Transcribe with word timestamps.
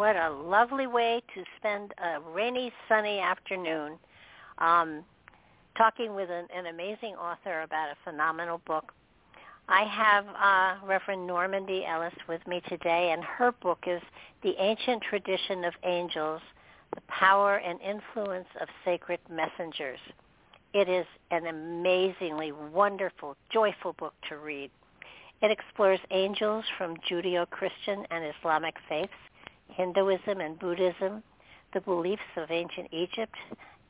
What 0.00 0.16
a 0.16 0.30
lovely 0.30 0.86
way 0.86 1.20
to 1.34 1.44
spend 1.58 1.92
a 2.02 2.20
rainy, 2.32 2.72
sunny 2.88 3.18
afternoon 3.18 3.98
um, 4.56 5.04
talking 5.76 6.14
with 6.14 6.30
an, 6.30 6.46
an 6.56 6.68
amazing 6.68 7.16
author 7.16 7.60
about 7.60 7.90
a 7.90 7.96
phenomenal 8.02 8.62
book. 8.66 8.94
I 9.68 9.82
have 9.82 10.24
uh, 10.28 10.86
Reverend 10.86 11.28
Normandi 11.28 11.86
Ellis 11.86 12.14
with 12.30 12.40
me 12.46 12.62
today, 12.66 13.10
and 13.12 13.22
her 13.22 13.52
book 13.52 13.80
is 13.86 14.00
The 14.42 14.54
Ancient 14.58 15.02
Tradition 15.02 15.64
of 15.64 15.74
Angels, 15.84 16.40
The 16.94 17.02
Power 17.08 17.56
and 17.56 17.78
Influence 17.82 18.48
of 18.58 18.68
Sacred 18.86 19.20
Messengers. 19.28 20.00
It 20.72 20.88
is 20.88 21.04
an 21.30 21.46
amazingly 21.46 22.52
wonderful, 22.52 23.36
joyful 23.52 23.92
book 23.98 24.14
to 24.30 24.38
read. 24.38 24.70
It 25.42 25.50
explores 25.50 26.00
angels 26.10 26.64
from 26.78 26.96
Judeo-Christian 27.06 28.06
and 28.10 28.24
Islamic 28.38 28.76
faiths, 28.88 29.12
Hinduism 29.72 30.40
and 30.40 30.58
Buddhism, 30.58 31.22
the 31.72 31.80
beliefs 31.80 32.22
of 32.36 32.50
ancient 32.50 32.88
Egypt, 32.92 33.34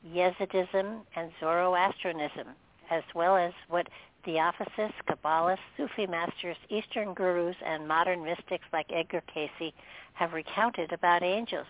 Yezidism, 0.07 1.01
and 1.15 1.31
Zoroastrianism, 1.39 2.47
as 2.89 3.03
well 3.15 3.35
as 3.35 3.53
what 3.69 3.87
Theosophists, 4.23 5.01
Kabbalists, 5.07 5.59
Sufi 5.77 6.05
masters, 6.05 6.57
Eastern 6.69 7.13
gurus, 7.13 7.55
and 7.65 7.87
modern 7.87 8.23
mystics 8.23 8.65
like 8.71 8.91
Edgar 8.91 9.23
Cayce 9.33 9.73
have 10.13 10.33
recounted 10.33 10.91
about 10.91 11.23
angels. 11.23 11.67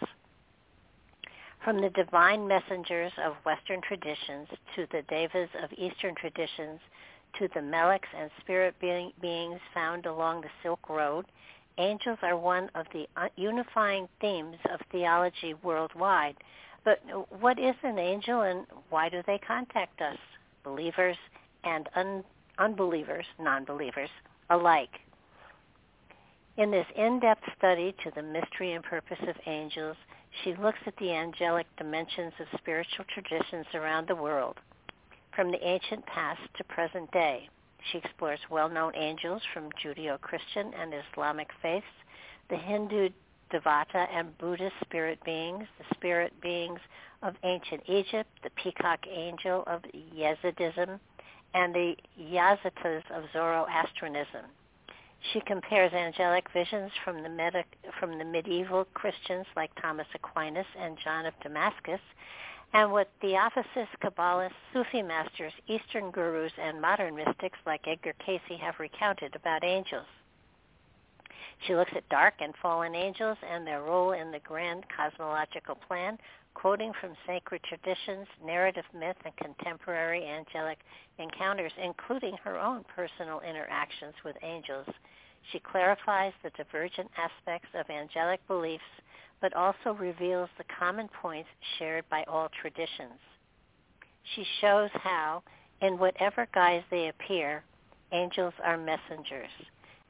From 1.63 1.79
the 1.79 1.89
divine 1.91 2.47
messengers 2.47 3.11
of 3.23 3.35
Western 3.45 3.81
traditions 3.81 4.47
to 4.75 4.87
the 4.91 5.03
devas 5.03 5.49
of 5.63 5.71
Eastern 5.77 6.15
traditions 6.15 6.79
to 7.37 7.47
the 7.53 7.61
meleks 7.61 8.09
and 8.17 8.29
spirit 8.41 8.75
being, 8.81 9.13
beings 9.21 9.59
found 9.73 10.05
along 10.05 10.41
the 10.41 10.49
Silk 10.63 10.89
Road, 10.89 11.25
angels 11.81 12.19
are 12.21 12.37
one 12.37 12.69
of 12.75 12.85
the 12.93 13.07
unifying 13.35 14.07
themes 14.19 14.57
of 14.71 14.79
theology 14.91 15.55
worldwide. 15.63 16.35
But 16.83 17.01
what 17.39 17.59
is 17.59 17.75
an 17.83 17.99
angel 17.99 18.41
and 18.41 18.65
why 18.89 19.09
do 19.09 19.21
they 19.27 19.39
contact 19.39 20.01
us, 20.01 20.17
believers 20.63 21.17
and 21.63 21.89
un- 21.95 22.23
unbelievers, 22.57 23.25
non-believers, 23.39 24.09
alike? 24.49 24.99
In 26.57 26.69
this 26.71 26.87
in-depth 26.95 27.43
study 27.57 27.95
to 28.03 28.11
the 28.15 28.21
mystery 28.23 28.73
and 28.73 28.83
purpose 28.83 29.19
of 29.27 29.35
angels, 29.45 29.95
she 30.43 30.53
looks 30.55 30.79
at 30.85 30.95
the 30.97 31.11
angelic 31.11 31.67
dimensions 31.77 32.33
of 32.39 32.59
spiritual 32.59 33.05
traditions 33.13 33.65
around 33.73 34.07
the 34.07 34.15
world, 34.15 34.57
from 35.35 35.51
the 35.51 35.67
ancient 35.67 36.05
past 36.05 36.41
to 36.57 36.63
present 36.65 37.11
day. 37.11 37.49
She 37.89 37.97
explores 37.97 38.39
well-known 38.49 38.95
angels 38.95 39.41
from 39.53 39.69
Judeo-Christian 39.83 40.73
and 40.73 40.93
Islamic 40.93 41.49
faiths, 41.61 41.85
the 42.49 42.57
Hindu 42.57 43.09
Devata 43.51 44.07
and 44.13 44.37
Buddhist 44.37 44.75
spirit 44.81 45.19
beings, 45.25 45.67
the 45.77 45.95
spirit 45.95 46.33
beings 46.41 46.79
of 47.21 47.35
ancient 47.43 47.83
Egypt, 47.87 48.29
the 48.43 48.49
peacock 48.51 48.99
angel 49.09 49.63
of 49.67 49.81
Yezidism, 50.15 50.99
and 51.53 51.75
the 51.75 51.95
Yazatas 52.19 53.03
of 53.11 53.23
Zoroastrianism. 53.33 54.45
She 55.33 55.41
compares 55.41 55.93
angelic 55.93 56.49
visions 56.51 56.91
from 57.03 57.21
the, 57.21 57.29
meta, 57.29 57.63
from 57.99 58.17
the 58.17 58.25
medieval 58.25 58.85
Christians 58.93 59.45
like 59.55 59.69
Thomas 59.81 60.07
Aquinas 60.15 60.65
and 60.79 60.97
John 61.03 61.25
of 61.25 61.33
Damascus 61.43 62.01
and 62.73 62.91
what 62.91 63.09
Theosophists, 63.19 63.95
Kabbalists, 64.01 64.51
Sufi 64.73 65.01
masters, 65.01 65.53
Eastern 65.67 66.11
gurus, 66.11 66.53
and 66.57 66.81
modern 66.81 67.15
mystics 67.15 67.59
like 67.65 67.87
Edgar 67.87 68.13
Cayce 68.25 68.41
have 68.61 68.79
recounted 68.79 69.35
about 69.35 69.63
angels. 69.63 70.05
She 71.67 71.75
looks 71.75 71.91
at 71.95 72.07
dark 72.09 72.35
and 72.39 72.53
fallen 72.61 72.95
angels 72.95 73.37
and 73.47 73.67
their 73.67 73.83
role 73.83 74.13
in 74.13 74.31
the 74.31 74.39
grand 74.39 74.85
cosmological 74.95 75.75
plan, 75.75 76.17
quoting 76.53 76.91
from 76.99 77.15
sacred 77.27 77.61
traditions, 77.63 78.27
narrative 78.43 78.85
myth, 78.97 79.17
and 79.25 79.35
contemporary 79.37 80.25
angelic 80.25 80.79
encounters, 81.19 81.71
including 81.81 82.35
her 82.43 82.59
own 82.59 82.83
personal 82.95 83.41
interactions 83.41 84.15
with 84.25 84.35
angels. 84.41 84.87
She 85.51 85.59
clarifies 85.59 86.33
the 86.43 86.51
divergent 86.51 87.11
aspects 87.17 87.69
of 87.75 87.89
angelic 87.89 88.45
beliefs 88.47 88.83
but 89.41 89.53
also 89.53 89.93
reveals 89.99 90.49
the 90.57 90.63
common 90.79 91.09
points 91.21 91.49
shared 91.77 92.05
by 92.09 92.23
all 92.27 92.49
traditions. 92.61 93.19
She 94.35 94.45
shows 94.61 94.89
how, 94.93 95.43
in 95.81 95.97
whatever 95.97 96.47
guise 96.53 96.83
they 96.91 97.09
appear, 97.09 97.63
angels 98.11 98.53
are 98.63 98.77
messengers. 98.77 99.49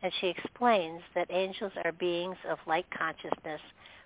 And 0.03 0.11
she 0.19 0.27
explains 0.27 1.01
that 1.15 1.27
angels 1.29 1.71
are 1.83 1.91
beings 1.93 2.37
of 2.49 2.57
light 2.67 2.87
consciousness, 2.97 3.61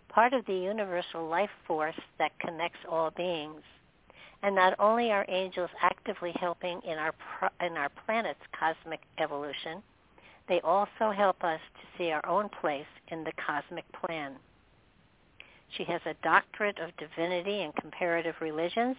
part 0.10 0.33
of 0.33 0.45
the 0.45 0.54
universal 0.54 1.28
life 1.28 1.50
force 1.66 2.00
that 2.19 2.38
connects 2.39 2.80
all 2.89 3.12
beings. 3.12 3.62
And 4.44 4.54
not 4.56 4.75
only 4.80 5.12
are 5.12 5.25
angels 5.28 5.69
actively 5.81 6.33
helping 6.39 6.81
in 6.83 6.98
our, 7.00 7.13
in 7.66 7.78
our 7.78 7.89
planet's 8.06 8.39
cosmic 8.57 9.01
evolution, 9.18 9.81
they 10.48 10.62
also 10.62 11.12
help 11.16 11.44
us 11.44 11.60
to 11.81 11.98
see 11.98 12.12
our 12.12 12.25
own 12.28 12.50
place 12.62 12.86
in 13.07 13.24
the 13.24 13.31
cosmic 13.44 13.86
plan. 13.94 14.36
She 15.77 15.83
has 15.85 16.01
a 16.06 16.13
doctorate 16.23 16.79
of 16.79 16.95
divinity 16.97 17.63
and 17.63 17.75
comparative 17.75 18.35
religions. 18.41 18.95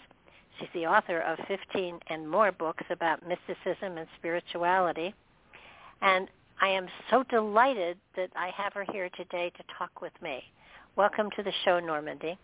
She's 0.59 0.69
the 0.75 0.87
author 0.87 1.21
of 1.21 1.39
15 1.49 2.01
and 2.09 2.29
more 2.29 2.53
books 2.53 2.85
about 2.91 3.27
mysticism 3.27 3.99
and 3.99 4.07
spirituality. 4.19 5.15
And 6.03 6.29
I 6.61 6.69
am 6.69 6.87
so 7.11 7.23
delighted 7.25 7.99
that 8.17 8.31
I 8.35 8.51
have 8.57 8.73
her 8.73 8.85
here 8.93 9.11
today 9.17 9.53
to 9.57 9.63
talk 9.79 10.01
with 10.01 10.13
me. 10.23 10.43
Welcome 10.97 11.29
to 11.37 11.43
the 11.43 11.53
show, 11.65 11.81
Normandi. 11.81 12.37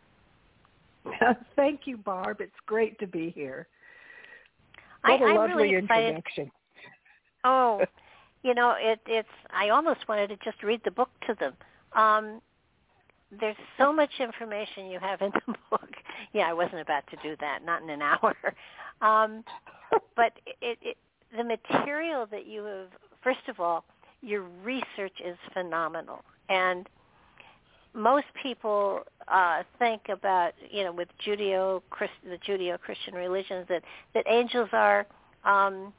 Thank 1.56 1.80
you, 1.86 1.96
Barb. 1.96 2.40
It's 2.40 2.52
great 2.66 2.98
to 3.00 3.06
be 3.06 3.30
here. 3.30 3.66
What 5.04 5.20
I, 5.20 5.24
a 5.24 5.28
I'm 5.28 5.36
lovely 5.36 5.54
really 5.54 5.74
introduction. 5.76 6.50
oh, 7.44 7.82
you 8.42 8.54
know, 8.54 8.74
it, 8.78 9.00
it's. 9.06 9.28
I 9.50 9.70
almost 9.70 10.06
wanted 10.08 10.28
to 10.28 10.36
just 10.44 10.62
read 10.62 10.80
the 10.84 10.90
book 10.90 11.10
to 11.26 11.34
them. 11.34 11.54
Um, 11.94 12.40
there's 13.40 13.56
so 13.78 13.92
much 13.92 14.10
information 14.20 14.86
you 14.86 14.98
have 14.98 15.20
in 15.22 15.30
the 15.46 15.54
book. 15.70 15.90
Yeah, 16.32 16.48
I 16.48 16.52
wasn't 16.52 16.80
about 16.80 17.04
to 17.10 17.16
do 17.22 17.36
that, 17.40 17.64
not 17.64 17.82
in 17.82 17.90
an 17.90 18.02
hour. 18.02 18.34
Um, 19.00 19.42
but 20.16 20.32
it, 20.60 20.78
it, 20.80 20.96
the 21.36 21.44
material 21.44 22.26
that 22.30 22.46
you 22.46 22.62
have, 22.64 22.88
first 23.22 23.48
of 23.48 23.58
all, 23.58 23.84
your 24.20 24.42
research 24.62 25.14
is 25.24 25.36
phenomenal, 25.52 26.22
and 26.48 26.88
most 27.94 28.26
people 28.42 29.00
uh, 29.28 29.62
think 29.78 30.02
about, 30.08 30.52
you 30.70 30.84
know, 30.84 30.92
with 30.92 31.08
Judeo 31.26 31.82
the 32.24 32.38
Judeo 32.48 32.78
Christian 32.78 33.14
religions 33.14 33.66
that 33.68 33.82
that 34.14 34.24
angels 34.28 34.68
are 34.72 35.06
um, 35.44 35.92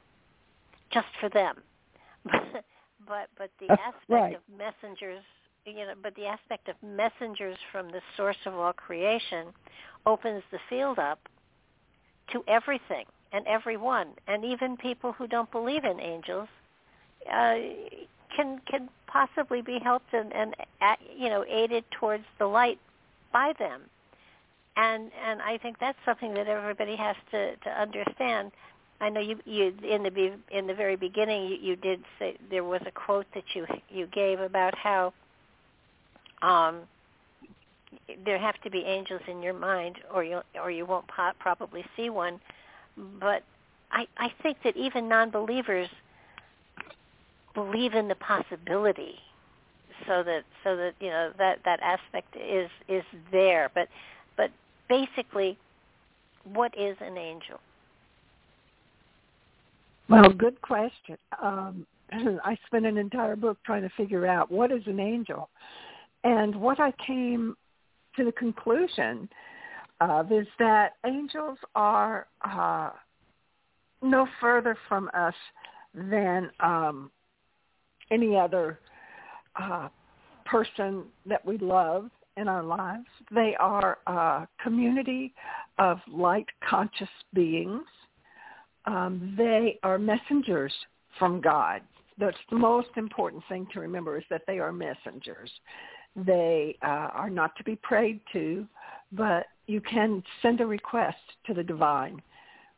just 0.92 1.06
for 1.20 1.28
them, 1.28 1.56
but 2.24 3.28
but 3.36 3.50
the 3.60 3.70
aspect 3.70 4.08
right. 4.08 4.34
of 4.34 4.40
messengers, 4.56 5.22
you 5.66 5.86
know, 5.86 5.94
but 6.02 6.14
the 6.14 6.26
aspect 6.26 6.68
of 6.68 6.76
messengers 6.82 7.56
from 7.72 7.88
the 7.90 8.00
source 8.16 8.36
of 8.46 8.54
all 8.54 8.72
creation 8.72 9.46
opens 10.06 10.42
the 10.50 10.58
field 10.68 10.98
up 10.98 11.18
to 12.32 12.42
everything 12.48 13.04
and 13.32 13.46
everyone, 13.46 14.08
and 14.28 14.44
even 14.44 14.76
people 14.76 15.12
who 15.12 15.26
don't 15.26 15.50
believe 15.50 15.84
in 15.84 16.00
angels 16.00 16.48
uh, 17.30 17.54
can 18.36 18.60
can 18.70 18.88
possibly 19.06 19.62
be 19.62 19.78
helped 19.82 20.12
and, 20.12 20.32
and 20.34 20.54
you 21.16 21.28
know 21.28 21.44
aided 21.48 21.84
towards 21.98 22.24
the 22.38 22.46
light 22.46 22.78
by 23.32 23.52
them. 23.58 23.82
And 24.76 25.10
and 25.26 25.40
I 25.40 25.58
think 25.58 25.78
that's 25.78 25.98
something 26.04 26.34
that 26.34 26.46
everybody 26.46 26.96
has 26.96 27.16
to 27.30 27.56
to 27.56 27.70
understand. 27.70 28.52
I 29.00 29.08
know 29.08 29.20
you 29.20 29.38
you 29.44 29.72
in 29.88 30.02
the 30.02 30.32
in 30.50 30.66
the 30.66 30.74
very 30.74 30.96
beginning 30.96 31.48
you, 31.48 31.56
you 31.56 31.76
did 31.76 32.02
say 32.18 32.36
there 32.50 32.64
was 32.64 32.82
a 32.86 32.92
quote 32.92 33.26
that 33.34 33.44
you 33.54 33.66
you 33.88 34.06
gave 34.06 34.40
about 34.40 34.76
how 34.76 35.12
um 36.42 36.82
there 38.24 38.38
have 38.38 38.60
to 38.62 38.70
be 38.70 38.80
angels 38.80 39.20
in 39.28 39.42
your 39.42 39.54
mind 39.54 39.96
or 40.12 40.24
you 40.24 40.40
or 40.60 40.70
you 40.70 40.84
won't 40.86 41.06
po- 41.08 41.32
probably 41.38 41.84
see 41.96 42.10
one. 42.10 42.40
But 43.20 43.42
I 43.90 44.06
I 44.18 44.32
think 44.42 44.58
that 44.64 44.76
even 44.76 45.08
non-believers 45.08 45.88
believe 47.54 47.94
in 47.94 48.08
the 48.08 48.16
possibility 48.16 49.16
so 50.06 50.22
that 50.24 50.42
so 50.64 50.76
that 50.76 50.94
you 51.00 51.08
know 51.08 51.30
that 51.38 51.60
that 51.64 51.80
aspect 51.82 52.36
is 52.36 52.70
is 52.88 53.04
there. 53.30 53.70
But 53.74 53.88
but 54.36 54.50
basically 54.88 55.56
what 56.52 56.76
is 56.76 56.96
an 57.00 57.16
angel? 57.16 57.60
Well 60.08 60.30
good 60.30 60.60
question. 60.62 61.16
Um 61.42 61.86
i 62.44 62.56
spent 62.66 62.84
an 62.84 62.98
entire 62.98 63.34
book 63.34 63.56
trying 63.64 63.82
to 63.82 63.88
figure 63.96 64.26
out 64.26 64.50
what 64.50 64.70
is 64.70 64.82
an 64.86 65.00
angel 65.00 65.48
and 66.24 66.54
what 66.54 66.80
i 66.80 66.92
came 67.06 67.56
to 68.16 68.24
the 68.24 68.32
conclusion 68.32 69.28
of 70.00 70.32
is 70.32 70.46
that 70.58 70.92
angels 71.06 71.58
are 71.74 72.26
uh 72.44 72.90
no 74.02 74.26
further 74.40 74.76
from 74.88 75.10
us 75.14 75.34
than 75.94 76.50
um 76.60 77.10
any 78.10 78.36
other 78.36 78.78
uh, 79.56 79.88
person 80.44 81.04
that 81.26 81.44
we 81.44 81.58
love 81.58 82.10
in 82.36 82.48
our 82.48 82.62
lives. 82.62 83.06
They 83.30 83.54
are 83.58 83.98
a 84.06 84.46
community 84.62 85.32
of 85.78 85.98
light 86.08 86.46
conscious 86.68 87.08
beings. 87.32 87.84
Um, 88.86 89.34
they 89.38 89.78
are 89.82 89.98
messengers 89.98 90.72
from 91.18 91.40
God. 91.40 91.80
That's 92.18 92.36
the 92.50 92.56
most 92.56 92.88
important 92.96 93.42
thing 93.48 93.66
to 93.72 93.80
remember 93.80 94.18
is 94.18 94.24
that 94.30 94.42
they 94.46 94.58
are 94.58 94.72
messengers. 94.72 95.50
They 96.16 96.76
uh, 96.82 97.10
are 97.12 97.30
not 97.30 97.56
to 97.56 97.64
be 97.64 97.76
prayed 97.76 98.20
to, 98.32 98.66
but 99.12 99.46
you 99.66 99.80
can 99.80 100.22
send 100.42 100.60
a 100.60 100.66
request 100.66 101.16
to 101.46 101.54
the 101.54 101.62
divine 101.62 102.20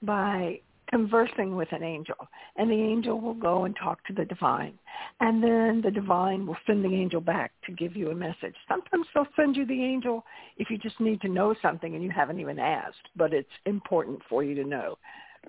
by 0.02 0.60
conversing 0.88 1.56
with 1.56 1.68
an 1.72 1.82
angel 1.82 2.14
and 2.56 2.70
the 2.70 2.74
angel 2.74 3.20
will 3.20 3.34
go 3.34 3.64
and 3.64 3.74
talk 3.76 4.04
to 4.04 4.12
the 4.12 4.24
divine 4.24 4.72
and 5.20 5.42
then 5.42 5.80
the 5.82 5.90
divine 5.90 6.46
will 6.46 6.56
send 6.66 6.84
the 6.84 6.94
angel 6.94 7.20
back 7.20 7.50
to 7.64 7.72
give 7.72 7.96
you 7.96 8.10
a 8.10 8.14
message. 8.14 8.54
Sometimes 8.68 9.06
they'll 9.12 9.26
send 9.34 9.56
you 9.56 9.66
the 9.66 9.82
angel 9.82 10.24
if 10.58 10.70
you 10.70 10.78
just 10.78 11.00
need 11.00 11.20
to 11.22 11.28
know 11.28 11.54
something 11.60 11.94
and 11.94 12.04
you 12.04 12.10
haven't 12.10 12.38
even 12.38 12.58
asked 12.58 13.08
but 13.16 13.32
it's 13.32 13.48
important 13.64 14.20
for 14.28 14.44
you 14.44 14.54
to 14.54 14.64
know. 14.64 14.96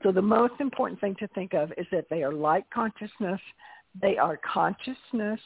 So 0.04 0.12
the 0.12 0.22
most 0.22 0.54
important 0.60 1.00
thing 1.00 1.16
to 1.20 1.28
think 1.30 1.54
of 1.54 1.72
is 1.78 1.86
that 1.92 2.08
they 2.10 2.24
are 2.24 2.34
light 2.34 2.66
consciousness 2.74 3.42
they 4.02 4.18
are 4.18 4.38
consciousness 4.38 5.40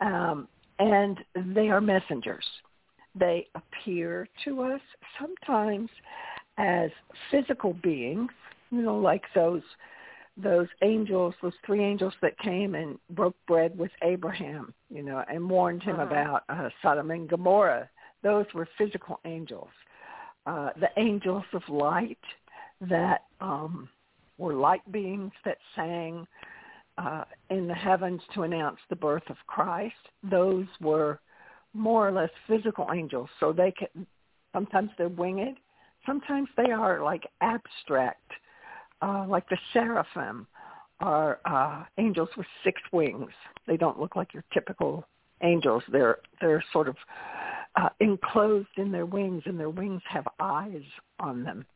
um, 0.00 0.48
and 0.78 1.18
they 1.54 1.68
are 1.68 1.80
messengers 1.80 2.44
they 3.18 3.46
appear 3.54 4.28
to 4.44 4.62
us 4.62 4.80
sometimes 5.18 5.88
as 6.58 6.90
physical 7.30 7.74
beings 7.74 8.30
you 8.74 8.82
know, 8.82 8.96
like 8.96 9.22
those 9.34 9.62
those 10.36 10.66
angels, 10.82 11.32
those 11.40 11.52
three 11.64 11.84
angels 11.84 12.12
that 12.20 12.36
came 12.40 12.74
and 12.74 12.98
broke 13.10 13.36
bread 13.46 13.78
with 13.78 13.92
Abraham, 14.02 14.74
you 14.90 15.00
know, 15.00 15.22
and 15.30 15.48
warned 15.48 15.80
him 15.84 16.00
uh-huh. 16.00 16.06
about 16.06 16.42
uh, 16.48 16.68
Sodom 16.82 17.12
and 17.12 17.28
Gomorrah. 17.28 17.88
Those 18.24 18.46
were 18.52 18.66
physical 18.76 19.20
angels. 19.24 19.68
Uh, 20.44 20.70
the 20.80 20.88
angels 20.96 21.44
of 21.52 21.62
light 21.68 22.18
that 22.80 23.26
um, 23.40 23.88
were 24.36 24.54
light 24.54 24.82
beings 24.90 25.30
that 25.44 25.58
sang 25.76 26.26
uh, 26.98 27.24
in 27.50 27.66
the 27.66 27.74
heavens 27.74 28.20
to 28.34 28.42
announce 28.42 28.78
the 28.88 28.96
birth 28.96 29.28
of 29.28 29.36
Christ. 29.46 29.94
Those 30.30 30.66
were 30.80 31.20
more 31.72 32.08
or 32.08 32.12
less 32.12 32.30
physical 32.46 32.88
angels. 32.94 33.28
So 33.40 33.52
they 33.52 33.72
can 33.72 34.06
sometimes 34.52 34.90
they're 34.96 35.08
winged, 35.08 35.56
sometimes 36.06 36.48
they 36.56 36.70
are 36.70 37.02
like 37.02 37.24
abstract 37.40 38.30
uh, 39.02 39.26
like 39.28 39.48
the 39.48 39.58
seraphim 39.72 40.46
are 41.00 41.40
uh, 41.44 41.84
angels 41.98 42.28
with 42.36 42.46
six 42.62 42.80
wings. 42.92 43.30
They 43.66 43.76
don't 43.76 44.00
look 44.00 44.16
like 44.16 44.32
your 44.32 44.44
typical 44.52 45.06
angels. 45.42 45.82
They're 45.90 46.18
they're 46.40 46.64
sort 46.72 46.88
of 46.88 46.96
uh, 47.76 47.88
enclosed 48.00 48.68
in 48.76 48.90
their 48.92 49.06
wings, 49.06 49.42
and 49.46 49.58
their 49.58 49.70
wings 49.70 50.02
have 50.08 50.26
eyes 50.40 50.82
on 51.20 51.42
them. 51.42 51.66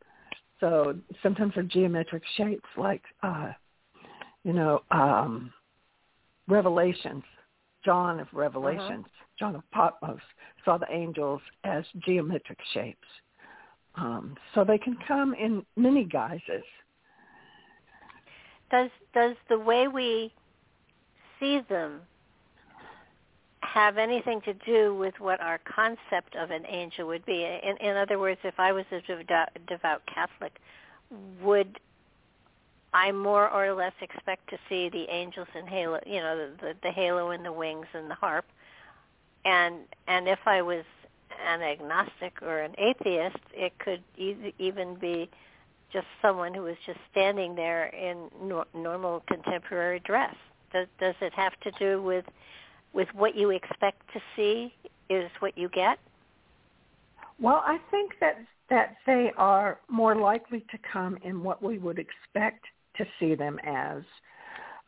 So 0.61 0.97
sometimes 1.23 1.53
they're 1.55 1.65
geometric 1.65 2.23
shapes, 2.37 2.69
like 2.77 3.03
uh, 3.23 3.53
you 4.49 4.53
know 4.55 4.83
um, 4.91 5.53
Revelations. 6.49 7.23
John 7.85 8.19
of 8.19 8.27
Revelations, 8.33 9.07
uh-huh. 9.07 9.25
John 9.39 9.55
of 9.55 9.63
Patmos, 9.71 10.21
saw 10.65 10.79
the 10.79 10.93
angels 10.93 11.41
as 11.63 11.85
geometric 12.05 12.59
shapes. 12.75 13.07
Um, 13.95 14.37
so 14.53 14.65
they 14.65 14.79
can 14.79 14.97
come 15.07 15.33
in 15.33 15.65
many 15.77 16.03
guises 16.03 16.65
does 18.71 18.91
does 19.15 19.35
the 19.49 19.59
way 19.59 19.89
we 19.89 20.33
see 21.41 21.61
them 21.69 22.01
have 23.61 23.99
anything 23.99 24.41
to 24.43 24.55
do 24.55 24.95
with 24.95 25.15
what 25.19 25.41
our 25.41 25.59
concept 25.59 26.35
of 26.37 26.51
an 26.51 26.65
angel 26.67 27.07
would 27.07 27.25
be? 27.27 27.45
In, 27.45 27.77
in 27.87 27.97
other 27.97 28.19
words, 28.19 28.41
if 28.45 28.55
I 28.59 28.73
was 28.73 28.85
a 28.93 29.01
devout, 29.01 29.49
devout 29.69 30.03
Catholic, 30.13 30.59
would 31.43 31.79
I 32.93 33.13
more 33.13 33.49
or 33.51 33.75
less 33.75 33.93
expect 34.01 34.49
to 34.51 34.59
see 34.69 34.89
the 34.89 35.07
angels 35.11 35.49
and 35.55 35.69
halo, 35.69 36.01
you 36.07 36.21
know, 36.21 36.37
the, 36.37 36.67
the, 36.67 36.75
the 36.85 36.91
halo 36.91 37.31
and 37.31 37.45
the 37.45 37.53
wings 37.53 37.87
and 37.93 38.11
the 38.11 38.15
harp? 38.15 38.47
And 39.45 39.81
and 40.07 40.29
if 40.29 40.41
I 40.47 40.63
was 40.63 40.85
an 41.47 41.63
agnostic 41.63 42.43
or 42.43 42.61
an 42.61 42.75
atheist, 42.79 43.39
it 43.53 43.79
could 43.79 44.03
e- 44.17 44.55
even 44.59 44.95
be 44.97 45.31
just 45.93 46.07
someone 46.21 46.55
who 46.55 46.67
is 46.67 46.77
just 46.87 46.99
standing 47.11 47.55
there 47.55 47.87
in 47.87 48.29
nor- 48.43 48.67
normal 48.75 49.23
contemporary 49.27 50.01
dress? 50.01 50.35
Does, 50.73 50.87
does 51.01 51.15
it 51.21 51.33
have 51.35 51.59
to 51.61 51.71
do 51.79 52.03
with 52.03 52.25
with 52.93 53.09
what 53.15 53.37
you 53.37 53.51
expect 53.51 54.01
to 54.15 54.21
see 54.35 54.75
is 55.11 55.31
what 55.41 55.57
you 55.57 55.69
get? 55.69 55.99
Well, 57.39 57.63
I 57.65 57.79
think 57.91 58.13
that 58.21 58.39
that 58.71 58.97
they 59.07 59.33
are 59.37 59.79
more 59.89 60.15
likely 60.15 60.61
to 60.71 60.79
come 60.93 61.19
in 61.23 61.43
what 61.43 61.63
we 61.63 61.79
would 61.79 61.99
expect 61.99 62.65
to 62.99 63.07
see 63.19 63.35
them 63.35 63.59
as, 63.65 64.03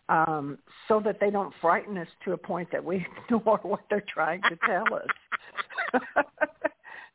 um, 0.08 0.58
so 0.88 1.00
that 1.04 1.18
they 1.20 1.30
don't 1.30 1.54
frighten 1.60 1.96
us 1.96 2.08
to 2.24 2.32
a 2.32 2.36
point 2.36 2.68
that 2.72 2.84
we 2.84 3.06
ignore 3.24 3.60
what 3.62 3.80
they're 3.88 4.04
trying 4.12 4.42
to 4.42 4.58
tell 4.66 4.84
us. 4.94 6.02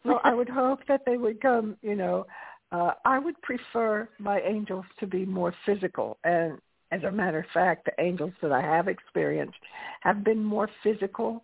so 0.04 0.20
I 0.24 0.34
would 0.34 0.50
hope 0.50 0.80
that 0.88 1.02
they 1.06 1.18
would 1.18 1.42
come, 1.42 1.78
you 1.82 1.96
know, 1.96 2.26
uh, 2.72 2.92
I 3.06 3.20
would 3.20 3.40
prefer 3.42 4.10
my 4.18 4.42
angels 4.42 4.86
to 5.00 5.08
be 5.08 5.26
more 5.26 5.54
physical. 5.66 6.18
And 6.24 6.58
as 6.92 7.04
a 7.04 7.12
matter 7.12 7.40
of 7.40 7.46
fact, 7.54 7.86
the 7.86 8.04
angels 8.04 8.34
that 8.42 8.52
I 8.52 8.62
have 8.62 8.88
experienced 8.88 9.58
have 10.02 10.24
been 10.24 10.44
more 10.44 10.70
physical 10.84 11.44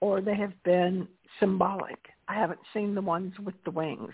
or 0.00 0.20
they 0.20 0.34
have 0.34 0.52
been 0.64 1.06
symbolic. 1.38 1.98
I 2.28 2.34
haven't 2.34 2.60
seen 2.74 2.94
the 2.94 3.00
ones 3.00 3.32
with 3.44 3.54
the 3.64 3.70
wings. 3.70 4.12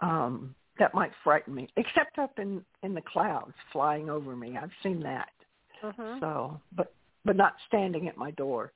Um, 0.00 0.54
that 0.78 0.94
might 0.94 1.12
frighten 1.24 1.54
me, 1.54 1.68
except 1.76 2.18
up 2.18 2.38
in, 2.38 2.64
in 2.82 2.94
the 2.94 3.02
clouds 3.02 3.54
flying 3.72 4.08
over 4.08 4.36
me. 4.36 4.56
I've 4.56 4.70
seen 4.82 5.00
that. 5.00 5.30
Mhm. 5.82 6.20
So, 6.20 6.60
but 6.74 6.92
but 7.24 7.36
not 7.36 7.54
standing 7.66 8.08
at 8.08 8.16
my 8.16 8.30
door. 8.32 8.72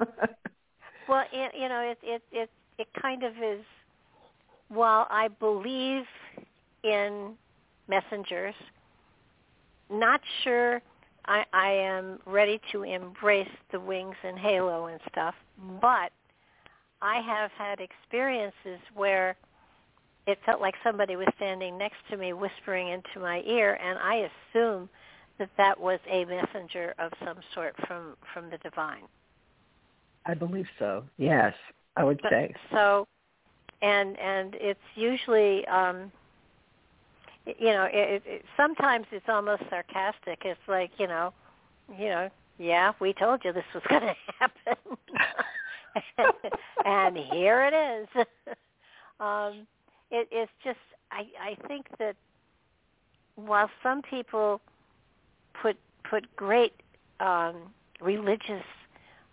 Well, 1.08 1.24
it, 1.32 1.52
you 1.56 1.68
know, 1.68 1.80
it 1.80 1.98
it 2.02 2.22
it 2.32 2.50
it 2.78 2.88
kind 3.00 3.22
of 3.22 3.32
is. 3.36 3.64
While 4.68 5.06
I 5.10 5.28
believe 5.28 6.02
in 6.82 7.34
messengers, 7.86 8.54
not 9.88 10.20
sure 10.42 10.82
I, 11.26 11.44
I 11.52 11.70
am 11.70 12.18
ready 12.26 12.60
to 12.72 12.82
embrace 12.82 13.48
the 13.70 13.78
wings 13.78 14.16
and 14.24 14.36
halo 14.36 14.86
and 14.86 15.00
stuff. 15.12 15.36
But 15.80 16.10
I 17.00 17.20
have 17.20 17.52
had 17.52 17.78
experiences 17.80 18.80
where 18.94 19.36
it 20.26 20.38
felt 20.44 20.60
like 20.60 20.74
somebody 20.82 21.16
was 21.16 21.28
standing 21.36 21.78
next 21.78 21.98
to 22.10 22.16
me, 22.16 22.32
whispering 22.32 22.88
into 22.88 23.20
my 23.20 23.42
ear, 23.46 23.78
and 23.82 23.98
I 23.98 24.28
assume 24.54 24.88
that 25.38 25.50
that 25.56 25.78
was 25.78 26.00
a 26.10 26.24
messenger 26.24 26.94
of 26.98 27.12
some 27.24 27.38
sort 27.54 27.74
from 27.86 28.16
from 28.32 28.50
the 28.50 28.58
divine. 28.58 29.02
I 30.24 30.34
believe 30.34 30.66
so. 30.78 31.04
Yes, 31.18 31.54
I 31.96 32.04
would 32.04 32.20
But- 32.22 32.30
say. 32.30 32.54
So, 32.72 33.06
and 33.82 34.18
and 34.18 34.54
it's 34.56 34.80
usually, 34.94 35.66
um, 35.68 36.10
you 37.44 37.66
know, 37.66 37.84
it, 37.92 38.22
it, 38.26 38.44
sometimes 38.56 39.06
it's 39.12 39.28
almost 39.28 39.62
sarcastic. 39.70 40.40
It's 40.44 40.58
like, 40.66 40.90
you 40.98 41.06
know, 41.06 41.32
you 41.96 42.08
know, 42.08 42.30
yeah, 42.58 42.92
we 43.00 43.12
told 43.12 43.44
you 43.44 43.52
this 43.52 43.64
was 43.74 43.82
going 43.88 44.02
to 44.02 44.14
happen, 44.38 44.96
and 46.84 47.16
here 47.16 47.62
it 47.62 47.74
is. 47.74 48.26
um, 49.20 49.66
it, 50.10 50.28
it's 50.30 50.52
just, 50.64 50.78
I 51.10 51.26
I 51.40 51.56
think 51.68 51.86
that 51.98 52.16
while 53.36 53.70
some 53.82 54.02
people 54.02 54.60
put 55.60 55.76
put 56.08 56.24
great 56.36 56.74
um, 57.20 57.56
religious 58.00 58.64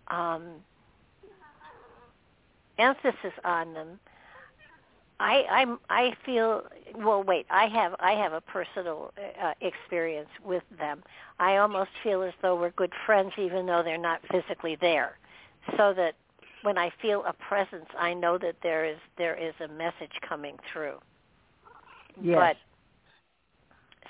um, 0.08 0.44
emphasis 2.78 3.34
on 3.44 3.74
them. 3.74 4.00
I 5.20 5.46
I'm 5.50 5.80
I 5.90 6.16
feel 6.26 6.64
well. 6.96 7.24
Wait, 7.24 7.46
I 7.50 7.68
have 7.68 7.96
I 8.00 8.14
have 8.14 8.34
a 8.34 8.42
personal 8.42 9.14
uh, 9.42 9.54
experience 9.62 10.30
with 10.44 10.64
them. 10.78 11.04
I 11.40 11.58
almost 11.58 11.92
feel 12.04 12.24
as 12.24 12.34
though 12.42 12.60
we're 12.60 12.72
good 12.72 12.94
friends, 13.06 13.34
even 13.38 13.66
though 13.66 13.84
they're 13.84 13.98
not 13.98 14.22
physically 14.32 14.76
there. 14.80 15.18
So 15.78 15.94
that 15.94 16.16
when 16.64 16.78
I 16.78 16.92
feel 17.02 17.24
a 17.28 17.34
presence, 17.34 17.88
I 17.98 18.14
know 18.14 18.38
that 18.40 18.56
there 18.64 18.86
is 18.86 18.98
there 19.18 19.36
is 19.36 19.54
a 19.64 19.68
message 19.68 20.12
coming 20.28 20.58
through. 20.72 20.98
Yes. 22.22 22.38
But 22.40 22.58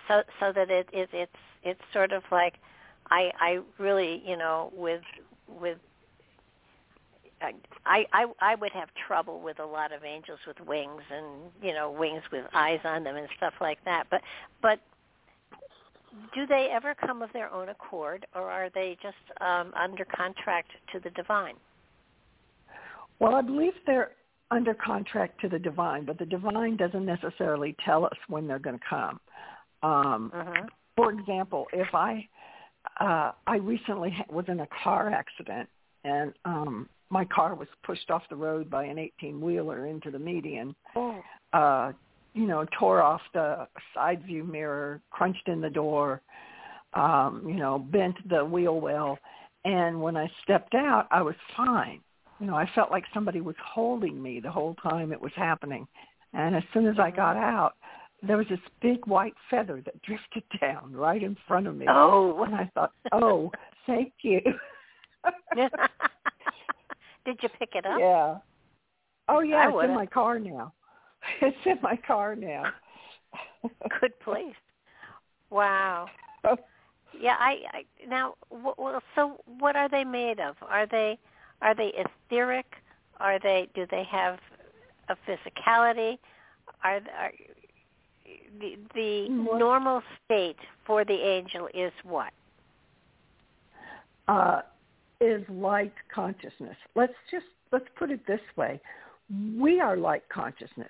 so 0.07 0.23
so 0.39 0.53
that 0.53 0.69
it, 0.69 0.87
it 0.93 1.09
it's 1.13 1.31
it's 1.63 1.81
sort 1.91 2.11
of 2.11 2.23
like 2.31 2.55
I 3.11 3.31
I 3.39 3.59
really 3.77 4.23
you 4.25 4.37
know 4.37 4.71
with 4.75 5.01
with 5.47 5.77
I, 7.85 8.05
I 8.13 8.25
I 8.39 8.55
would 8.55 8.71
have 8.71 8.89
trouble 9.07 9.41
with 9.41 9.59
a 9.59 9.65
lot 9.65 9.91
of 9.91 10.05
angels 10.05 10.39
with 10.47 10.59
wings 10.61 11.01
and 11.11 11.51
you 11.61 11.73
know 11.73 11.91
wings 11.91 12.23
with 12.31 12.45
eyes 12.53 12.79
on 12.85 13.03
them 13.03 13.17
and 13.17 13.27
stuff 13.37 13.53
like 13.59 13.83
that. 13.85 14.07
But 14.09 14.21
but 14.61 14.79
do 16.33 16.45
they 16.45 16.69
ever 16.71 16.93
come 16.95 17.21
of 17.21 17.33
their 17.33 17.51
own 17.51 17.69
accord, 17.69 18.25
or 18.35 18.49
are 18.49 18.69
they 18.69 18.97
just 19.01 19.17
um, 19.41 19.73
under 19.75 20.05
contract 20.05 20.69
to 20.93 20.99
the 20.99 21.09
divine? 21.11 21.55
Well, 23.19 23.35
I 23.35 23.41
believe 23.41 23.73
they're 23.85 24.11
under 24.51 24.73
contract 24.73 25.41
to 25.41 25.49
the 25.49 25.59
divine, 25.59 26.05
but 26.05 26.19
the 26.19 26.25
divine 26.25 26.77
doesn't 26.77 27.05
necessarily 27.05 27.75
tell 27.85 28.05
us 28.05 28.17
when 28.27 28.47
they're 28.47 28.59
going 28.59 28.77
to 28.77 28.85
come. 28.89 29.19
Um, 29.81 30.31
Mm-hmm. 30.33 30.65
for 30.95 31.11
example, 31.11 31.67
if 31.73 31.93
I 31.93 32.27
uh, 32.99 33.31
I 33.47 33.55
recently 33.57 34.15
was 34.29 34.45
in 34.47 34.59
a 34.59 34.67
car 34.83 35.09
accident 35.09 35.69
and 36.03 36.33
um, 36.45 36.89
my 37.09 37.25
car 37.25 37.55
was 37.55 37.67
pushed 37.83 38.09
off 38.09 38.23
the 38.29 38.35
road 38.35 38.69
by 38.69 38.85
an 38.85 38.97
18 38.97 39.39
wheeler 39.39 39.87
into 39.87 40.11
the 40.11 40.19
median. 40.19 40.75
Oh. 40.95 41.21
Uh, 41.53 41.91
you 42.33 42.47
know, 42.47 42.65
tore 42.77 43.01
off 43.01 43.21
the 43.33 43.67
side 43.93 44.23
view 44.25 44.43
mirror, 44.43 44.99
crunched 45.11 45.47
in 45.47 45.61
the 45.61 45.69
door, 45.69 46.21
um, 46.93 47.43
you 47.47 47.53
know, 47.53 47.77
bent 47.77 48.15
the 48.27 48.43
wheel 48.43 48.79
well. 48.81 49.19
And 49.65 50.01
when 50.01 50.17
I 50.17 50.29
stepped 50.43 50.73
out, 50.73 51.07
I 51.11 51.21
was 51.21 51.35
fine. 51.55 52.01
You 52.39 52.47
know, 52.47 52.55
I 52.55 52.69
felt 52.75 52.91
like 52.91 53.05
somebody 53.13 53.41
was 53.41 53.55
holding 53.63 54.21
me 54.21 54.39
the 54.39 54.51
whole 54.51 54.75
time 54.75 55.11
it 55.11 55.21
was 55.21 55.31
happening. 55.35 55.87
And 56.33 56.55
as 56.55 56.63
soon 56.73 56.87
as 56.87 56.95
I 56.99 57.07
mm-hmm. 57.07 57.17
got 57.17 57.37
out, 57.37 57.73
there 58.25 58.37
was 58.37 58.47
this 58.49 58.59
big 58.81 59.05
white 59.05 59.35
feather 59.49 59.81
that 59.85 60.01
drifted 60.01 60.43
down 60.61 60.93
right 60.93 61.21
in 61.21 61.37
front 61.47 61.67
of 61.67 61.75
me. 61.75 61.85
Oh. 61.89 62.43
And 62.43 62.55
I 62.55 62.69
thought, 62.73 62.91
oh, 63.11 63.51
thank 63.85 64.13
you. 64.21 64.41
Did 67.25 67.39
you 67.41 67.49
pick 67.59 67.75
it 67.75 67.85
up? 67.85 67.99
Yeah. 67.99 68.37
Oh 69.29 69.39
yeah, 69.39 69.55
I 69.55 69.67
it's 69.67 69.75
would've. 69.75 69.89
in 69.91 69.95
my 69.95 70.05
car 70.05 70.39
now. 70.39 70.73
It's 71.41 71.55
in 71.65 71.77
my 71.81 71.97
car 72.05 72.35
now. 72.35 72.65
Good 74.01 74.19
place. 74.19 74.55
Wow. 75.49 76.07
Yeah, 77.17 77.35
I, 77.39 77.55
I 77.71 77.83
now 78.05 78.33
well 78.51 79.01
so 79.15 79.37
what 79.59 79.77
are 79.77 79.87
they 79.87 80.03
made 80.03 80.41
of? 80.41 80.57
Are 80.61 80.85
they 80.85 81.17
are 81.63 81.73
they 81.73 81.91
etheric? 81.95 82.65
Are 83.19 83.39
they 83.39 83.69
do 83.73 83.87
they 83.89 84.03
have 84.11 84.37
a 85.09 85.15
physicality? 85.27 86.17
Are, 86.83 87.01
are 87.17 87.31
the 88.59 88.77
the 88.93 89.29
normal 89.29 90.01
state 90.25 90.57
for 90.85 91.03
the 91.03 91.13
angel 91.13 91.67
is 91.73 91.91
what? 92.03 92.31
uh, 94.27 94.61
is 95.21 95.43
light 95.49 95.93
consciousness. 96.13 96.75
Let's 96.95 97.13
just 97.31 97.45
let's 97.71 97.85
put 97.97 98.11
it 98.11 98.25
this 98.27 98.41
way: 98.55 98.79
we 99.57 99.79
are 99.79 99.97
light 99.97 100.23
consciousness. 100.29 100.89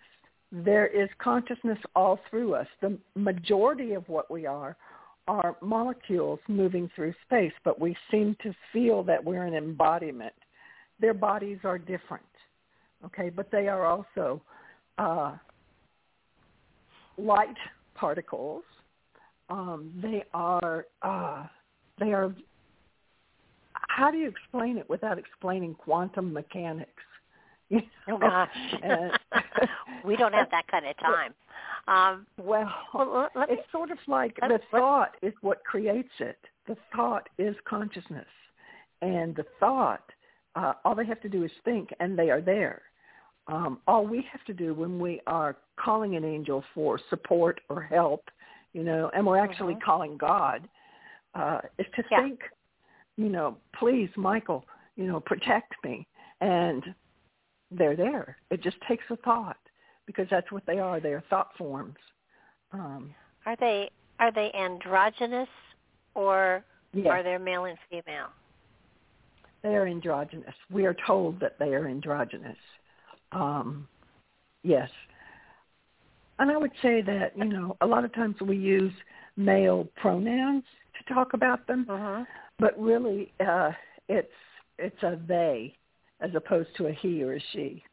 There 0.52 0.88
is 0.88 1.10
consciousness 1.20 1.80
all 1.96 2.20
through 2.30 2.56
us. 2.56 2.68
The 2.82 2.98
majority 3.16 3.94
of 3.94 4.08
what 4.08 4.30
we 4.30 4.46
are 4.46 4.76
are 5.28 5.56
molecules 5.62 6.40
moving 6.48 6.90
through 6.96 7.14
space, 7.26 7.54
but 7.64 7.80
we 7.80 7.96
seem 8.12 8.36
to 8.44 8.54
feel 8.72 9.04
that 9.04 9.24
we're 9.24 9.46
an 9.46 9.56
embodiment. 9.56 10.34
Their 11.00 11.14
bodies 11.14 11.60
are 11.64 11.78
different, 11.78 12.24
okay, 13.06 13.30
but 13.30 13.52
they 13.52 13.68
are 13.68 13.86
also 13.86 14.42
uh, 14.98 15.36
light 17.18 17.58
particles. 17.96 18.64
Um, 19.50 19.92
they 20.02 20.24
are 20.34 20.86
uh, 21.02 21.46
they 22.00 22.14
are 22.14 22.34
how 23.90 24.12
do 24.12 24.18
you 24.18 24.28
explain 24.28 24.78
it 24.78 24.90
without 24.90 25.18
explaining 25.18 25.76
quantum 25.76 26.34
mechanics? 26.34 26.92
You 27.70 27.82
Oh 28.08 28.18
know? 28.18 28.46
gosh, 28.84 29.70
we 30.04 30.16
don't 30.16 30.34
have 30.34 30.52
that 30.52 30.68
kind 30.68 30.86
of 30.86 30.98
time. 31.00 31.34
Um, 31.88 32.28
well, 32.38 32.72
well, 32.94 33.30
me- 33.36 33.46
it's 33.50 33.72
sort 33.72 33.90
of 33.90 33.98
like 34.08 34.36
the 34.36 34.60
thought 34.70 35.16
is 35.22 35.34
what 35.42 35.64
creates 35.64 36.12
it. 36.20 36.38
The 36.68 36.76
thought 36.96 37.30
is 37.40 37.56
consciousness, 37.66 38.28
and 39.02 39.36
the 39.36 39.46
thought, 39.60 40.04
uh, 40.56 40.74
all 40.84 40.96
they 40.96 41.06
have 41.06 41.22
to 41.22 41.30
do 41.30 41.44
is 41.44 41.52
think, 41.66 41.90
and 42.00 42.18
they 42.18 42.30
are 42.30 42.42
there. 42.42 42.84
Um, 43.48 43.80
all 43.88 44.06
we 44.06 44.26
have 44.32 44.44
to 44.46 44.54
do 44.54 44.74
when 44.74 45.00
we 45.00 45.20
are 45.28 45.58
calling 45.76 46.16
an 46.16 46.24
angel 46.24 46.64
for 46.74 47.00
support 47.10 47.60
or 47.70 47.82
help, 47.82 48.30
you 48.74 48.84
know, 48.84 49.12
and 49.14 49.26
we're 49.26 49.38
actually 49.38 49.76
Mhm. 49.76 49.82
calling 49.82 50.18
God, 50.18 50.70
uh, 51.36 51.62
is 51.78 51.88
to 51.96 52.04
Yeah. 52.04 52.22
think, 52.22 52.50
you 53.18 53.30
know, 53.30 53.58
please, 53.74 54.16
Michael, 54.16 54.66
you 54.96 55.06
know, 55.06 55.20
protect 55.20 55.74
me, 55.84 56.08
and 56.40 56.96
they're 57.72 57.96
there. 57.96 58.38
It 58.50 58.62
just 58.62 58.80
takes 58.82 59.10
a 59.10 59.18
thought 59.18 59.58
because 60.06 60.30
that's 60.30 60.52
what 60.52 60.66
they 60.66 60.80
are. 60.80 61.00
They 61.00 61.14
are 61.14 61.22
thought 61.22 61.56
forms. 61.58 61.98
Um, 62.72 63.16
are 63.46 63.56
they 63.56 63.90
are 64.20 64.32
they 64.32 64.52
androgynous 64.54 65.50
or 66.14 66.64
yes. 66.94 67.12
are 67.12 67.24
they 67.24 67.38
male 67.38 67.66
and 67.66 67.78
female? 67.90 68.30
They 69.64 69.76
are 69.76 69.88
androgynous. 69.88 70.54
We 70.70 70.86
are 70.86 70.96
told 71.08 71.40
that 71.40 71.58
they 71.58 71.74
are 71.74 71.88
androgynous. 71.88 72.58
Um, 73.32 73.88
yes. 74.64 74.90
And 76.40 76.52
I 76.52 76.58
would 76.58 76.72
say 76.82 77.02
that, 77.02 77.38
you 77.38 77.46
know, 77.46 77.78
a 77.82 77.86
lot 77.88 78.04
of 78.04 78.14
times 78.14 78.36
we 78.42 78.58
use 78.58 78.92
male 79.38 79.88
pronouns 79.96 80.64
to 80.98 81.14
talk 81.14 81.34
about 81.34 81.66
them, 81.68 81.86
Mm-hmm. 81.90 82.24
but 82.60 82.80
really 82.80 83.32
uh, 83.46 83.72
it's 84.10 84.28
it's 84.78 85.02
a 85.04 85.20
they 85.28 85.76
as 86.20 86.32
opposed 86.36 86.70
to 86.78 86.88
a 86.88 86.92
he 86.92 87.24
or 87.24 87.34
a 87.34 87.40
she. 87.52 87.84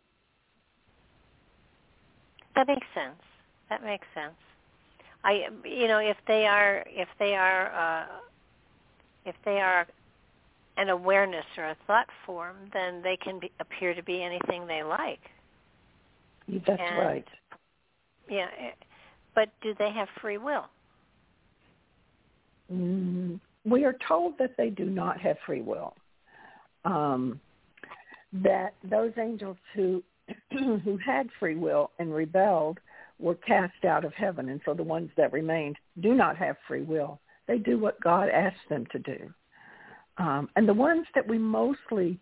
That 2.56 2.66
makes 2.66 2.86
sense. 2.94 3.20
That 3.68 3.84
makes 3.84 4.06
sense. 4.14 4.34
I, 5.22 5.48
you 5.64 5.86
know, 5.86 5.98
if 5.98 6.16
they 6.26 6.46
are, 6.46 6.84
if 6.88 7.08
they 7.18 7.34
are, 7.36 7.72
uh, 7.72 8.06
if 9.24 9.34
they 9.44 9.60
are 9.60 9.86
an 10.80 10.88
awareness 10.88 11.44
or 11.58 11.64
a 11.64 11.76
thought 11.87 12.08
form, 12.25 12.56
then 12.72 13.02
they 13.02 13.16
can 13.22 13.38
be, 13.38 13.52
appear 13.60 13.94
to 13.94 14.02
be 14.02 14.22
anything 14.22 14.66
they 14.66 14.82
like. 14.82 15.20
That's 16.49 16.80
And- 16.80 16.99
right. 16.99 17.28
Yeah, 18.28 18.49
eh, 18.58 18.70
but 19.34 19.49
do 19.60 19.75
they 19.78 19.90
have 19.90 20.08
free 20.20 20.38
will? 20.38 20.66
Mm, 22.72 23.40
we 23.64 23.84
are 23.84 23.96
told 24.06 24.38
that 24.38 24.56
they 24.56 24.70
do 24.70 24.84
not 24.84 25.20
have 25.20 25.37
free 25.44 25.60
will. 25.60 25.94
Um, 26.84 27.40
that 28.32 28.75
those 28.84 29.12
angels 29.18 29.56
who 29.75 30.02
who 30.52 30.96
had 31.04 31.28
free 31.40 31.56
will 31.56 31.90
and 31.99 32.14
rebelled 32.14 32.78
were 33.18 33.34
cast 33.34 33.84
out 33.84 34.04
of 34.04 34.14
heaven, 34.14 34.49
and 34.49 34.60
so 34.64 34.72
the 34.72 34.82
ones 34.82 35.10
that 35.16 35.32
remained 35.32 35.76
do 36.00 36.14
not 36.14 36.37
have 36.37 36.56
free 36.68 36.82
will. 36.82 37.20
They 37.49 37.58
do 37.58 37.78
what 37.78 38.00
God 38.00 38.28
asked 38.28 38.68
them 38.68 38.87
to 38.92 38.99
do. 39.00 39.34
Um, 40.20 40.50
and 40.54 40.68
the 40.68 40.74
ones 40.74 41.06
that 41.14 41.26
we 41.26 41.38
mostly 41.38 42.20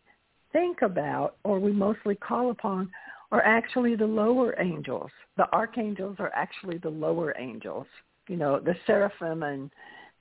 think 0.53 0.83
about 0.83 1.37
or 1.45 1.59
we 1.59 1.73
mostly 1.73 2.15
call 2.15 2.51
upon 2.51 2.91
are 3.33 3.43
actually 3.43 3.97
the 3.97 4.07
lower 4.07 4.55
angels. 4.61 5.11
The 5.37 5.53
archangels 5.53 6.17
are 6.21 6.33
actually 6.33 6.79
the 6.79 6.89
lower 6.89 7.35
angels. 7.39 7.87
You 8.29 8.37
know, 8.37 8.61
the 8.61 8.75
seraphim 8.87 9.43
and 9.43 9.71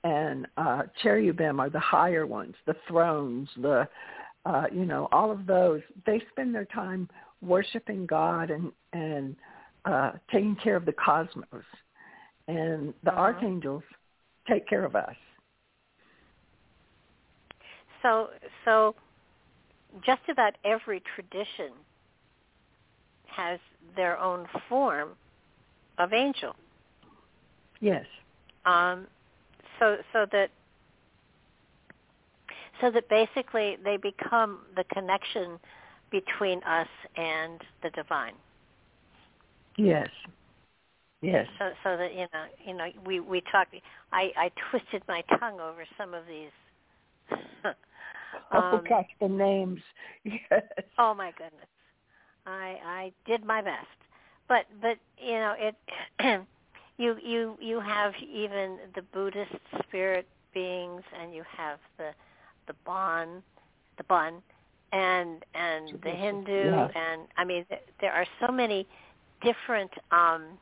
and 0.04 0.46
uh, 0.56 0.82
cherubim 1.02 1.60
are 1.60 1.70
the 1.70 1.80
higher 1.80 2.26
ones. 2.26 2.54
The 2.66 2.76
thrones, 2.88 3.48
the 3.56 3.88
uh, 4.44 4.64
you 4.72 4.84
know, 4.84 5.08
all 5.12 5.30
of 5.30 5.46
those. 5.46 5.80
They 6.04 6.20
spend 6.32 6.54
their 6.54 6.64
time 6.64 7.08
worshiping 7.42 8.06
God 8.06 8.50
and 8.50 8.72
and 8.92 9.36
uh, 9.84 10.12
taking 10.32 10.56
care 10.56 10.76
of 10.76 10.84
the 10.84 10.92
cosmos, 10.92 11.64
and 12.48 12.92
the 13.04 13.12
uh-huh. 13.12 13.20
archangels 13.20 13.84
take 14.48 14.66
care 14.66 14.84
of 14.84 14.96
us. 14.96 15.14
So, 18.02 18.28
so 18.64 18.94
just 20.04 20.22
about 20.28 20.54
every 20.64 21.02
tradition 21.14 21.72
has 23.26 23.58
their 23.96 24.18
own 24.18 24.46
form 24.68 25.10
of 25.98 26.12
angel. 26.12 26.54
Yes. 27.80 28.04
Um, 28.64 29.06
so 29.78 29.98
so 30.12 30.26
that 30.32 30.50
so 32.80 32.90
that 32.90 33.08
basically 33.08 33.76
they 33.84 33.96
become 33.96 34.60
the 34.76 34.84
connection 34.92 35.58
between 36.10 36.62
us 36.64 36.88
and 37.16 37.60
the 37.82 37.90
divine. 37.90 38.34
Yes. 39.76 40.08
Yes. 41.20 41.46
So 41.58 41.70
so 41.84 41.96
that 41.96 42.12
you 42.12 42.26
know 42.32 42.44
you 42.64 42.74
know 42.74 42.88
we 43.06 43.20
we 43.20 43.42
talked. 43.52 43.74
I 44.12 44.32
I 44.36 44.50
twisted 44.70 45.02
my 45.08 45.22
tongue 45.38 45.60
over 45.60 45.84
some 45.96 46.14
of 46.14 46.24
these. 46.26 46.50
Oh, 48.52 48.58
um, 48.58 48.74
oh 48.74 48.88
gosh, 48.88 49.08
the 49.20 49.28
names. 49.28 49.80
Yes. 50.24 50.62
Oh 50.98 51.14
my 51.14 51.30
goodness. 51.32 51.68
I 52.46 52.76
I 52.84 53.12
did 53.26 53.44
my 53.44 53.62
best, 53.62 53.86
but 54.48 54.66
but 54.80 54.98
you 55.18 55.32
know 55.32 55.54
it. 55.58 55.74
you 56.98 57.16
you 57.22 57.56
you 57.60 57.80
have 57.80 58.12
even 58.20 58.78
the 58.94 59.02
Buddhist 59.02 59.52
spirit 59.86 60.26
beings, 60.52 61.02
and 61.20 61.34
you 61.34 61.44
have 61.56 61.78
the 61.96 62.10
the 62.66 62.74
Bon, 62.84 63.42
the 63.96 64.04
Bun, 64.04 64.42
and 64.92 65.44
and 65.54 66.00
the 66.02 66.10
Hindu, 66.10 66.70
yeah. 66.70 66.88
and 66.94 67.22
I 67.36 67.44
mean 67.44 67.64
there 68.00 68.12
are 68.12 68.26
so 68.40 68.52
many 68.52 68.86
different 69.42 69.90
um, 70.10 70.58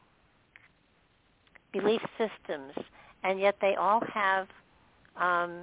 belief 1.72 2.02
systems, 2.18 2.72
and 3.22 3.40
yet 3.40 3.56
they 3.60 3.74
all 3.76 4.02
have 4.12 4.48
um, 5.16 5.62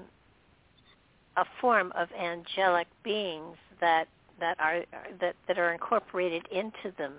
a 1.38 1.46
form 1.60 1.92
of 1.96 2.08
angelic 2.12 2.88
beings 3.04 3.58
that 3.80 4.08
that 4.40 4.60
are 4.60 4.84
that 5.20 5.36
that 5.48 5.58
are 5.58 5.74
incorporated 5.74 6.48
into 6.52 6.96
them, 6.98 7.14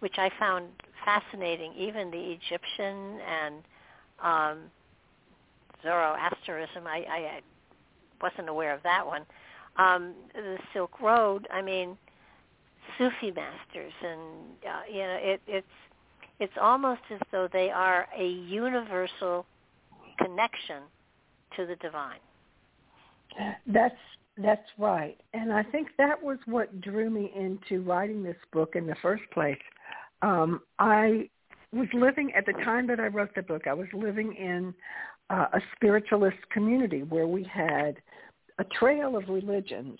which 0.00 0.14
I 0.18 0.30
found 0.38 0.66
fascinating. 1.04 1.72
Even 1.74 2.10
the 2.10 2.36
Egyptian 2.38 3.20
and 3.20 3.54
um, 4.22 4.58
Zoroastrianism, 5.82 6.86
I, 6.86 7.04
I, 7.08 7.40
wasn't 8.22 8.48
aware 8.48 8.72
of 8.72 8.82
that 8.84 9.04
one. 9.04 9.22
Um, 9.76 10.14
the 10.32 10.58
Silk 10.72 11.00
Road, 11.00 11.48
I 11.52 11.60
mean, 11.60 11.96
Sufi 12.98 13.32
masters, 13.32 13.92
and 14.02 14.20
uh, 14.64 14.82
you 14.88 14.98
know, 14.98 15.18
it, 15.20 15.40
it's 15.46 15.66
it's 16.38 16.52
almost 16.60 17.00
as 17.10 17.20
though 17.30 17.48
they 17.52 17.70
are 17.70 18.06
a 18.16 18.26
universal 18.26 19.46
connection 20.18 20.82
to 21.56 21.66
the 21.66 21.76
divine. 21.76 22.18
That's 23.66 23.94
that's 24.38 24.68
right. 24.78 25.18
And 25.34 25.52
I 25.52 25.62
think 25.62 25.88
that 25.98 26.22
was 26.22 26.38
what 26.46 26.80
drew 26.80 27.10
me 27.10 27.32
into 27.36 27.82
writing 27.82 28.22
this 28.22 28.36
book 28.52 28.76
in 28.76 28.86
the 28.86 28.96
first 29.02 29.24
place. 29.32 29.58
Um, 30.22 30.62
I 30.78 31.28
was 31.72 31.88
living 31.92 32.32
at 32.34 32.46
the 32.46 32.52
time 32.64 32.86
that 32.86 32.98
I 32.98 33.08
wrote 33.08 33.34
the 33.34 33.42
book. 33.42 33.66
I 33.66 33.74
was 33.74 33.88
living 33.92 34.34
in 34.34 34.74
uh, 35.28 35.46
a 35.52 35.60
spiritualist 35.76 36.38
community 36.50 37.02
where 37.02 37.26
we 37.26 37.44
had 37.44 37.96
a 38.58 38.64
trail 38.64 39.16
of 39.16 39.28
religions 39.28 39.98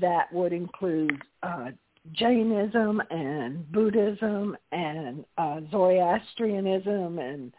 that 0.00 0.32
would 0.32 0.52
include 0.52 1.22
uh, 1.42 1.70
Jainism 2.12 3.02
and 3.10 3.70
Buddhism 3.72 4.56
and 4.72 5.24
uh, 5.38 5.60
Zoroastrianism 5.70 7.18
and 7.18 7.52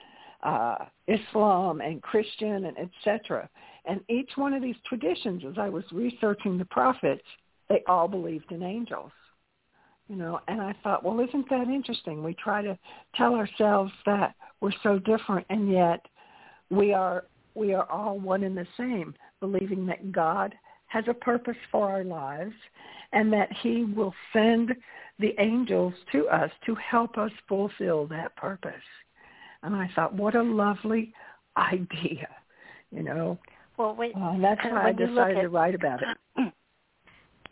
uh, 0.44 0.76
Islam 1.08 1.82
and 1.82 2.02
Christian 2.02 2.66
and 2.66 2.78
etc. 2.78 3.50
And 3.86 4.02
each 4.10 4.32
one 4.36 4.54
of 4.54 4.62
these 4.62 4.76
traditions, 4.88 5.44
as 5.48 5.58
I 5.58 5.70
was 5.70 5.84
researching 5.92 6.58
the 6.58 6.66
prophets, 6.66 7.24
they 7.70 7.84
all 7.88 8.08
believed 8.08 8.52
in 8.52 8.64
angels. 8.64 9.12
You 10.08 10.18
know, 10.18 10.42
and 10.48 10.62
I 10.62 10.76
thought, 10.84 11.04
well, 11.04 11.20
isn't 11.22 11.50
that 11.50 11.68
interesting? 11.70 12.24
We 12.24 12.34
try 12.34 12.62
to 12.62 12.78
tell 13.16 13.34
ourselves 13.34 13.94
that 14.06 14.36
we're 14.60 14.74
so 14.84 15.00
different, 15.00 15.46
and 15.50 15.72
yet 15.72 16.06
we 16.70 16.94
are 16.94 17.24
we 17.56 17.74
are 17.74 17.90
all 17.90 18.20
one 18.20 18.44
and 18.44 18.58
the 18.58 18.68
same, 18.78 19.14
believing 19.40 19.86
that 19.86 20.12
God 20.12 20.54
has 20.88 21.06
a 21.08 21.14
purpose 21.14 21.56
for 21.72 21.90
our 21.90 22.04
lives 22.04 22.54
and 23.14 23.32
that 23.32 23.50
he 23.62 23.84
will 23.84 24.14
send 24.34 24.74
the 25.20 25.34
angels 25.40 25.94
to 26.12 26.28
us 26.28 26.50
to 26.66 26.76
help 26.76 27.18
us 27.18 27.32
fulfill 27.48 28.08
that 28.08 28.36
purpose. 28.36 28.74
And 29.64 29.76
I 29.76 29.90
thought, 29.96 30.14
what 30.14 30.36
a 30.36 30.42
lovely 30.42 31.14
idea, 31.58 32.28
you 32.92 33.04
know. 33.04 33.38
Well, 33.82 33.98
uh, 34.16 34.38
that's 34.40 34.64
why 34.64 34.90
I 34.90 34.92
decided 34.92 35.38
at, 35.38 35.42
to 35.42 35.50
write 35.50 35.76
about 35.76 36.02
it. 36.02 36.54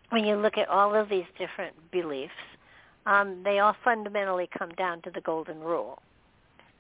When 0.10 0.26
you 0.26 0.38
look 0.38 0.58
at 0.58 0.68
all 0.70 0.96
of 0.96 1.08
these 1.08 1.26
different 1.38 1.76
beliefs, 1.92 2.34
um, 3.06 3.42
they 3.44 3.60
all 3.60 3.76
fundamentally 3.84 4.50
come 4.58 4.72
down 4.72 5.04
to 5.04 5.12
the 5.12 5.22
golden 5.22 5.60
rule, 5.60 6.00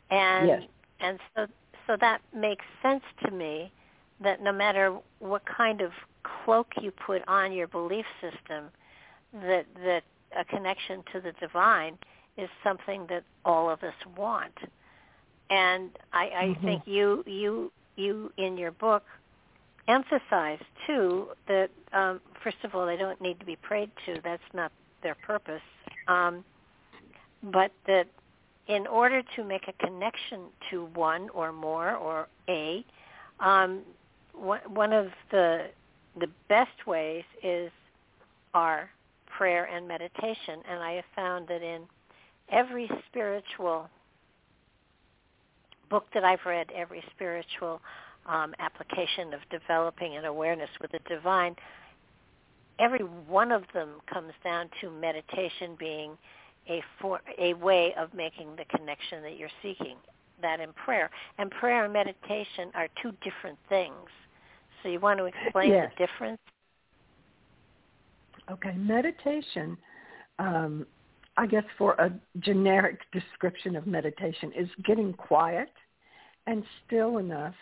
and 0.09 0.47
yes. 0.47 0.61
and 0.99 1.19
so 1.35 1.45
so 1.85 1.95
that 2.01 2.21
makes 2.35 2.65
sense 2.81 3.03
to 3.23 3.31
me 3.31 3.71
that 4.19 4.41
no 4.41 4.51
matter 4.51 4.97
what 5.19 5.43
kind 5.45 5.81
of 5.81 5.91
cloak 6.23 6.67
you 6.81 6.89
put 6.89 7.21
on 7.27 7.51
your 7.51 7.67
belief 7.67 8.05
system, 8.19 8.65
that 9.33 9.67
that 9.83 10.01
a 10.35 10.43
connection 10.45 11.03
to 11.13 11.21
the 11.21 11.31
divine 11.39 11.97
is 12.37 12.49
something 12.63 13.05
that 13.09 13.23
all 13.45 13.69
of 13.69 13.83
us 13.83 13.93
want. 14.17 14.57
And 15.49 15.91
I, 16.13 16.23
I 16.23 16.43
mm-hmm. 16.45 16.65
think 16.65 16.83
you 16.85 17.23
you 17.27 17.71
you 17.95 18.31
in 18.37 18.57
your 18.57 18.71
book 18.71 19.03
emphasize 19.89 20.59
too 20.85 21.29
that 21.47 21.69
um, 21.93 22.21
first 22.43 22.57
of 22.63 22.75
all 22.75 22.85
they 22.85 22.95
don't 22.97 23.19
need 23.19 23.39
to 23.39 23.45
be 23.45 23.55
prayed 23.55 23.89
to. 24.05 24.21
That's 24.23 24.41
not 24.53 24.71
their 25.03 25.15
purpose. 25.15 25.61
Um, 26.07 26.43
but 27.43 27.71
that 27.87 28.07
in 28.67 28.85
order 28.85 29.23
to 29.35 29.43
make 29.43 29.67
a 29.67 29.85
connection 29.85 30.41
to 30.69 30.85
one 30.93 31.29
or 31.29 31.51
more 31.51 31.95
or 31.95 32.27
a, 32.47 32.85
um, 33.39 33.81
one 34.33 34.93
of 34.93 35.07
the 35.31 35.67
the 36.19 36.27
best 36.47 36.85
ways 36.87 37.23
is 37.43 37.71
our 38.53 38.89
prayer 39.25 39.65
and 39.65 39.87
meditation. 39.87 40.59
And 40.69 40.81
I 40.81 40.93
have 40.93 41.05
found 41.15 41.47
that 41.47 41.61
in 41.61 41.83
every 42.49 42.89
spiritual 43.07 43.89
book 45.89 46.05
that 46.13 46.23
I've 46.23 46.45
read, 46.45 46.71
every 46.75 47.03
spiritual 47.15 47.81
um, 48.29 48.53
application 48.59 49.33
of 49.33 49.39
developing 49.49 50.15
an 50.15 50.25
awareness 50.25 50.69
with 50.81 50.91
the 50.91 50.99
divine, 51.09 51.55
every 52.79 52.99
one 52.99 53.51
of 53.51 53.63
them 53.73 53.89
comes 54.11 54.33
down 54.43 54.69
to 54.81 54.89
meditation 54.91 55.75
being 55.77 56.17
a 56.69 56.81
for, 57.01 57.19
a 57.37 57.53
way 57.55 57.93
of 57.97 58.13
making 58.13 58.55
the 58.55 58.65
connection 58.77 59.21
that 59.23 59.37
you're 59.37 59.49
seeking. 59.61 59.97
That 60.41 60.61
in 60.61 60.71
prayer 60.71 61.09
and 61.37 61.51
prayer 61.51 61.83
and 61.83 61.91
meditation 61.91 62.71
are 62.73 62.87
two 63.01 63.11
different 63.23 63.57
things. 63.67 63.93
So 64.81 64.89
you 64.89 64.99
want 64.99 65.19
to 65.19 65.25
explain 65.25 65.71
yes. 65.71 65.91
the 65.97 66.07
difference? 66.07 66.39
Okay, 68.49 68.73
meditation. 68.77 69.77
Um, 70.37 70.87
I 71.35 71.45
guess 71.45 71.65
for 71.77 71.93
a 71.93 72.11
generic 72.39 72.99
description 73.11 73.75
of 73.75 73.85
meditation 73.85 74.53
is 74.57 74.69
getting 74.85 75.13
quiet 75.13 75.69
and 76.47 76.63
still 76.85 77.17
enough 77.17 77.53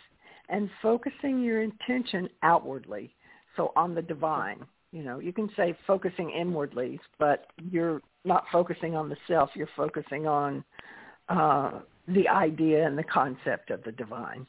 and 0.50 0.70
focusing 0.82 1.42
your 1.44 1.62
intention 1.62 2.30
outwardly, 2.44 3.14
so 3.56 3.72
on 3.76 3.96
the 3.96 4.02
divine. 4.02 4.66
You 4.92 5.04
know, 5.04 5.20
you 5.20 5.34
can 5.34 5.50
say 5.58 5.76
focusing 5.86 6.30
inwardly, 6.32 7.00
but 7.20 7.48
you're 7.70 8.02
not 8.24 8.46
focusing 8.52 8.96
on 8.96 9.10
the 9.10 9.18
self. 9.28 9.50
You're 9.54 9.70
focusing 9.76 10.28
on 10.28 10.64
uh, 11.30 11.80
the 12.08 12.28
idea 12.28 12.88
and 12.88 12.98
the 12.98 13.04
concept 13.04 13.70
of 13.70 13.84
the 13.84 13.92
divine. 13.92 14.46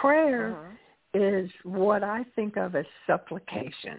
Prayer 0.00 0.52
uh-huh. 0.52 1.18
is 1.18 1.50
what 1.62 2.02
I 2.02 2.24
think 2.34 2.56
of 2.56 2.74
as 2.74 2.84
supplication, 3.06 3.98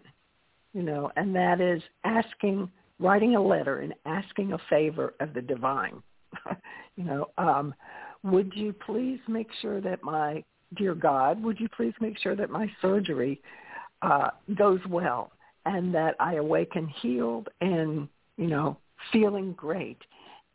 you 0.74 0.84
know, 0.84 1.12
and 1.16 1.36
that 1.36 1.60
is 1.60 1.82
asking, 2.04 2.70
writing 3.00 3.36
a 3.36 3.42
letter 3.42 3.80
and 3.80 3.94
asking 4.06 4.54
a 4.54 4.60
favor 4.70 5.16
of 5.20 5.34
the 5.34 5.42
divine. 5.42 6.04
you 6.96 7.04
know, 7.04 7.30
um, 7.38 7.74
would 8.24 8.52
you 8.56 8.74
please 8.74 9.20
make 9.28 9.50
sure 9.62 9.82
that 9.82 10.04
my 10.04 10.44
dear 10.76 10.96
God, 10.96 11.42
would 11.44 11.60
you 11.60 11.70
please 11.70 11.94
make 12.00 12.18
sure 12.20 12.36
that 12.36 12.50
my 12.50 12.70
surgery 12.82 13.42
uh, 14.02 14.30
goes 14.56 14.80
well 14.90 15.32
and 15.66 15.94
that 15.94 16.16
I 16.20 16.36
awaken 16.36 16.88
healed 17.02 17.50
and 17.62 18.08
you 18.38 18.48
know 18.48 18.78
feeling 19.12 19.54
great? 19.54 19.98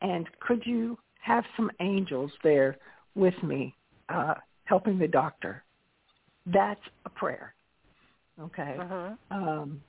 And 0.00 0.26
could 0.40 0.62
you 0.66 0.98
have 1.20 1.44
some 1.56 1.70
angels 1.80 2.32
there 2.42 2.76
with 3.14 3.40
me 3.42 3.74
uh, 4.08 4.34
helping 4.64 4.98
the 4.98 5.08
doctor? 5.08 5.62
That's 6.46 6.80
a 7.04 7.10
prayer. 7.10 7.54
Okay. 8.40 8.76
Uh-huh. 8.80 9.10
Um, 9.30 9.80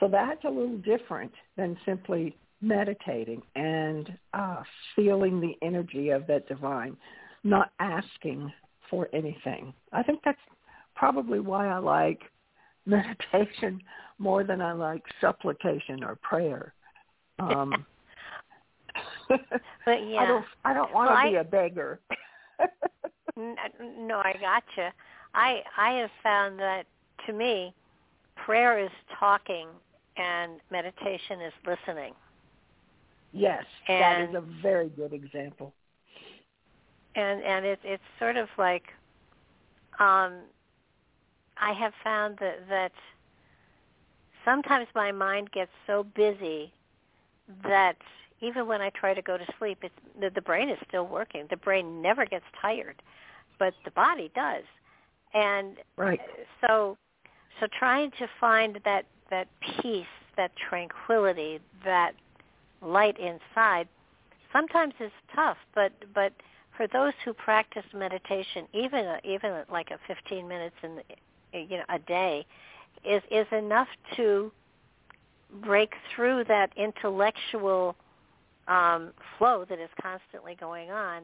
so 0.00 0.08
that's 0.08 0.42
a 0.44 0.48
little 0.48 0.78
different 0.78 1.32
than 1.56 1.76
simply 1.84 2.36
meditating 2.60 3.42
and 3.54 4.16
uh, 4.32 4.62
feeling 4.96 5.40
the 5.40 5.54
energy 5.64 6.08
of 6.10 6.26
that 6.26 6.48
divine, 6.48 6.96
not 7.44 7.70
asking 7.78 8.52
for 8.94 9.08
anything. 9.12 9.74
I 9.92 10.04
think 10.04 10.20
that's 10.24 10.38
probably 10.94 11.40
why 11.40 11.66
I 11.66 11.78
like 11.78 12.20
meditation 12.86 13.80
more 14.18 14.44
than 14.44 14.60
I 14.60 14.72
like 14.72 15.02
supplication 15.20 16.04
or 16.04 16.16
prayer. 16.22 16.72
Um, 17.40 17.84
but 19.28 20.08
yeah, 20.08 20.20
I 20.20 20.26
don't. 20.26 20.44
I 20.64 20.72
don't 20.72 20.94
want 20.94 21.10
well, 21.10 21.24
to 21.24 21.30
be 21.30 21.36
I, 21.36 21.40
a 21.40 21.44
beggar. 21.44 21.98
no, 23.36 24.18
I 24.18 24.34
gotcha. 24.40 24.92
I 25.34 25.62
I 25.76 25.94
have 25.94 26.10
found 26.22 26.60
that 26.60 26.84
to 27.26 27.32
me, 27.32 27.74
prayer 28.36 28.78
is 28.78 28.90
talking 29.18 29.66
and 30.16 30.60
meditation 30.70 31.40
is 31.40 31.52
listening. 31.66 32.12
Yes, 33.32 33.64
and, 33.88 34.00
that 34.00 34.30
is 34.30 34.36
a 34.36 34.62
very 34.62 34.90
good 34.90 35.12
example. 35.12 35.74
And 37.16 37.42
and 37.42 37.64
it's 37.64 37.82
it's 37.84 38.02
sort 38.18 38.36
of 38.36 38.48
like 38.58 38.84
um 39.98 40.40
I 41.56 41.72
have 41.72 41.92
found 42.02 42.38
that 42.40 42.68
that 42.68 42.92
sometimes 44.44 44.86
my 44.94 45.12
mind 45.12 45.50
gets 45.52 45.70
so 45.86 46.04
busy 46.14 46.72
that 47.62 47.96
even 48.40 48.66
when 48.66 48.80
I 48.80 48.90
try 48.90 49.14
to 49.14 49.22
go 49.22 49.38
to 49.38 49.44
sleep, 49.58 49.78
it's 49.82 49.94
the, 50.20 50.30
the 50.30 50.40
brain 50.40 50.68
is 50.68 50.78
still 50.88 51.06
working. 51.06 51.46
The 51.50 51.56
brain 51.56 52.02
never 52.02 52.26
gets 52.26 52.44
tired, 52.60 53.00
but 53.58 53.74
the 53.84 53.90
body 53.92 54.30
does. 54.34 54.64
And 55.32 55.76
right. 55.96 56.20
so 56.60 56.96
so 57.60 57.66
trying 57.78 58.10
to 58.12 58.28
find 58.40 58.80
that 58.84 59.06
that 59.30 59.48
peace, 59.80 60.06
that 60.36 60.52
tranquility, 60.56 61.60
that 61.84 62.14
light 62.82 63.16
inside 63.18 63.88
sometimes 64.52 64.94
is 65.00 65.12
tough, 65.34 65.56
but 65.74 65.92
but 66.14 66.32
for 66.76 66.86
those 66.88 67.12
who 67.24 67.32
practice 67.32 67.84
meditation, 67.94 68.66
even 68.72 69.16
even 69.24 69.62
like 69.70 69.90
a 69.90 69.98
15 70.06 70.46
minutes 70.46 70.76
in 70.82 70.96
the, 70.96 71.60
you 71.60 71.78
know 71.78 71.84
a 71.88 71.98
day, 71.98 72.46
is 73.04 73.22
is 73.30 73.46
enough 73.52 73.88
to 74.16 74.50
break 75.62 75.94
through 76.14 76.44
that 76.44 76.70
intellectual 76.76 77.94
um, 78.68 79.12
flow 79.38 79.64
that 79.68 79.78
is 79.78 79.90
constantly 80.00 80.56
going 80.58 80.90
on, 80.90 81.22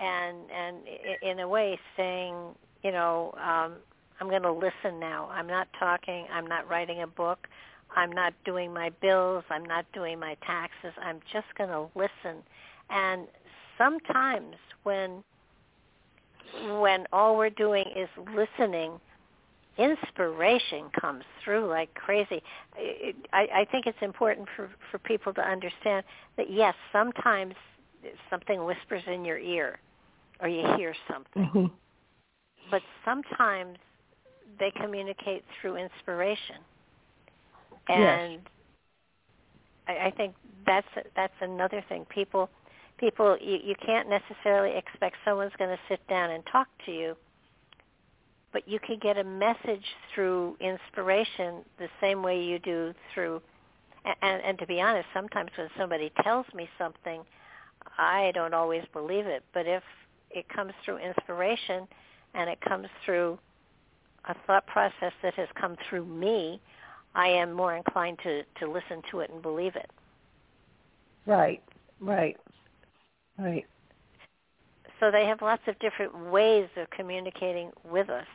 and 0.00 0.38
and 0.50 0.76
in 1.22 1.40
a 1.40 1.48
way 1.48 1.78
saying, 1.96 2.34
you 2.82 2.92
know, 2.92 3.34
um, 3.42 3.74
I'm 4.20 4.28
going 4.28 4.42
to 4.42 4.52
listen 4.52 5.00
now. 5.00 5.28
I'm 5.32 5.46
not 5.46 5.68
talking. 5.78 6.26
I'm 6.32 6.46
not 6.46 6.68
writing 6.68 7.02
a 7.02 7.06
book. 7.06 7.48
I'm 7.96 8.12
not 8.12 8.32
doing 8.44 8.72
my 8.72 8.90
bills. 9.00 9.44
I'm 9.50 9.64
not 9.64 9.86
doing 9.92 10.18
my 10.18 10.36
taxes. 10.46 10.92
I'm 11.00 11.20
just 11.32 11.46
going 11.56 11.70
to 11.70 11.86
listen. 11.94 12.42
And 12.90 13.26
sometimes 13.78 14.56
when 14.82 15.22
when 16.80 17.04
all 17.12 17.36
we're 17.36 17.50
doing 17.50 17.84
is 17.96 18.08
listening, 18.34 18.92
inspiration 19.76 20.84
comes 21.00 21.24
through 21.42 21.68
like 21.68 21.92
crazy. 21.94 22.42
It, 22.76 23.16
I, 23.32 23.48
I 23.54 23.66
think 23.70 23.86
it's 23.86 23.98
important 24.02 24.48
for, 24.54 24.70
for 24.90 24.98
people 24.98 25.34
to 25.34 25.40
understand 25.40 26.04
that 26.36 26.50
yes, 26.50 26.74
sometimes 26.92 27.54
something 28.30 28.64
whispers 28.64 29.02
in 29.06 29.24
your 29.24 29.38
ear 29.38 29.78
or 30.40 30.48
you 30.48 30.64
hear 30.76 30.94
something. 31.10 31.42
Mm-hmm. 31.42 31.66
But 32.70 32.82
sometimes 33.04 33.78
they 34.60 34.70
communicate 34.70 35.44
through 35.60 35.76
inspiration 35.76 36.56
and 37.88 38.32
yes. 38.32 38.40
I, 39.88 40.06
I 40.06 40.10
think 40.10 40.34
that's 40.66 40.86
that's 41.14 41.34
another 41.40 41.84
thing. 41.88 42.06
People, 42.08 42.48
people, 42.98 43.36
you, 43.40 43.58
you 43.62 43.74
can't 43.84 44.08
necessarily 44.08 44.76
expect 44.76 45.16
someone's 45.24 45.52
going 45.58 45.70
to 45.70 45.80
sit 45.88 46.06
down 46.08 46.30
and 46.30 46.44
talk 46.50 46.68
to 46.86 46.92
you, 46.92 47.16
but 48.52 48.68
you 48.68 48.78
can 48.78 48.98
get 49.00 49.18
a 49.18 49.24
message 49.24 49.84
through 50.14 50.56
inspiration 50.60 51.64
the 51.78 51.88
same 52.00 52.22
way 52.22 52.42
you 52.42 52.58
do 52.58 52.94
through. 53.12 53.42
And, 54.22 54.42
and 54.42 54.58
to 54.58 54.66
be 54.66 54.80
honest, 54.80 55.06
sometimes 55.14 55.50
when 55.56 55.68
somebody 55.78 56.12
tells 56.22 56.46
me 56.54 56.68
something, 56.78 57.22
I 57.98 58.32
don't 58.34 58.54
always 58.54 58.84
believe 58.92 59.26
it. 59.26 59.42
But 59.52 59.66
if 59.66 59.82
it 60.30 60.48
comes 60.48 60.72
through 60.84 60.98
inspiration 60.98 61.88
and 62.34 62.48
it 62.50 62.60
comes 62.60 62.86
through 63.04 63.38
a 64.28 64.34
thought 64.46 64.66
process 64.66 65.12
that 65.22 65.34
has 65.34 65.48
come 65.60 65.76
through 65.88 66.04
me, 66.04 66.60
I 67.14 67.28
am 67.28 67.52
more 67.52 67.76
inclined 67.76 68.18
to, 68.24 68.42
to 68.60 68.70
listen 68.70 69.02
to 69.10 69.20
it 69.20 69.30
and 69.30 69.40
believe 69.42 69.76
it. 69.76 69.90
Right, 71.26 71.62
right, 72.00 72.36
right. 73.38 73.66
So 75.00 75.10
they 75.10 75.26
have 75.26 75.42
lots 75.42 75.62
of 75.66 75.78
different 75.80 76.30
ways 76.30 76.68
of 76.76 76.88
communicating 76.90 77.70
with 77.84 78.08
us. 78.08 78.26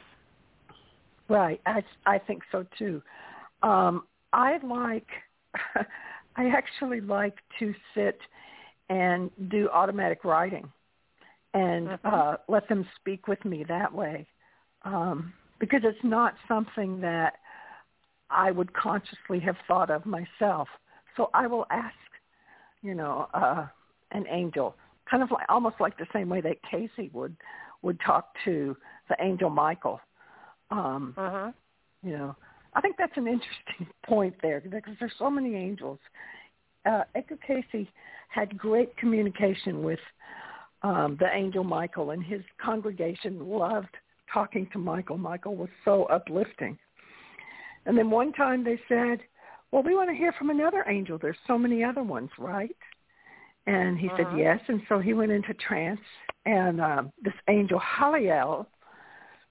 Right, 1.28 1.62
I, 1.66 1.84
I 2.06 2.18
think 2.18 2.44
so 2.52 2.66
too. 2.78 3.02
Um, 3.64 4.04
I 4.34 4.58
like, 4.64 5.08
I 6.36 6.48
actually 6.48 7.02
like 7.02 7.36
to 7.60 7.74
sit 7.94 8.20
and 8.90 9.30
do 9.50 9.70
automatic 9.70 10.24
writing 10.24 10.70
and 11.54 11.88
mm-hmm. 11.88 12.08
uh, 12.08 12.36
let 12.48 12.68
them 12.68 12.86
speak 13.00 13.28
with 13.28 13.44
me 13.46 13.64
that 13.68 13.94
way 13.94 14.28
um, 14.84 15.34
because 15.60 15.82
it's 15.84 16.04
not 16.04 16.36
something 16.48 17.02
that 17.02 17.36
I 18.30 18.52
would 18.52 18.74
consciously 18.74 19.40
have 19.40 19.56
thought 19.68 19.90
of 19.90 20.06
myself. 20.06 20.68
So 21.18 21.30
I 21.34 21.48
will 21.48 21.66
ask, 21.72 21.96
you 22.82 22.96
know, 22.96 23.28
uh, 23.34 23.68
an 24.12 24.26
angel, 24.30 24.76
kind 25.10 25.24
of 25.24 25.32
like 25.32 25.46
almost 25.50 25.76
like 25.80 25.98
the 25.98 26.08
same 26.14 26.30
way 26.30 26.42
that 26.42 26.58
Cayce 26.70 27.10
would 27.14 27.36
would 27.82 28.00
talk 28.06 28.30
to 28.46 28.76
the 29.08 29.16
angel 29.22 29.50
Michael. 29.50 30.00
Um, 30.72 31.14
uh-huh. 31.18 31.52
You 32.04 32.12
know, 32.12 32.36
I 32.74 32.82
think 32.82 32.96
that's 32.98 33.16
an 33.16 33.28
interesting 33.28 33.88
point 34.06 34.36
there 34.42 34.62
because 34.62 34.96
there's 35.00 35.14
so 35.18 35.30
many 35.30 35.56
angels. 35.56 36.00
Uh, 36.86 37.04
Edgar 37.16 37.38
Cayce 37.46 37.88
had 38.30 38.58
great 38.58 38.96
communication 38.98 39.84
with 39.84 40.00
um, 40.84 41.18
the 41.20 41.28
angel 41.34 41.64
Michael, 41.64 42.12
and 42.12 42.24
his 42.24 42.42
congregation 42.64 43.50
loved 43.50 43.96
talking 44.32 44.68
to 44.72 44.80
Michael. 44.80 45.18
Michael 45.18 45.56
was 45.56 45.70
so 45.84 46.04
uplifting. 46.06 46.78
And 47.86 47.98
then 47.98 48.10
one 48.10 48.32
time 48.34 48.64
they 48.64 48.80
said, 48.88 49.20
well, 49.72 49.84
we 49.84 49.96
want 49.96 50.10
to 50.10 50.16
hear 50.16 50.34
from 50.34 50.50
another 50.50 50.86
angel. 50.88 51.18
There's 51.20 51.38
so 51.48 51.58
many 51.58 51.84
other 51.84 52.04
ones, 52.04 52.30
right? 52.38 52.76
And 53.70 54.00
he 54.00 54.08
uh-huh. 54.08 54.18
said 54.18 54.28
yes. 54.38 54.60
And 54.68 54.82
so 54.90 55.00
he 55.00 55.14
went 55.14 55.32
into 55.32 55.54
trance, 55.54 56.00
and 56.46 56.82
um, 56.82 57.12
this 57.22 57.34
angel 57.48 57.80
Haliel 57.80 58.66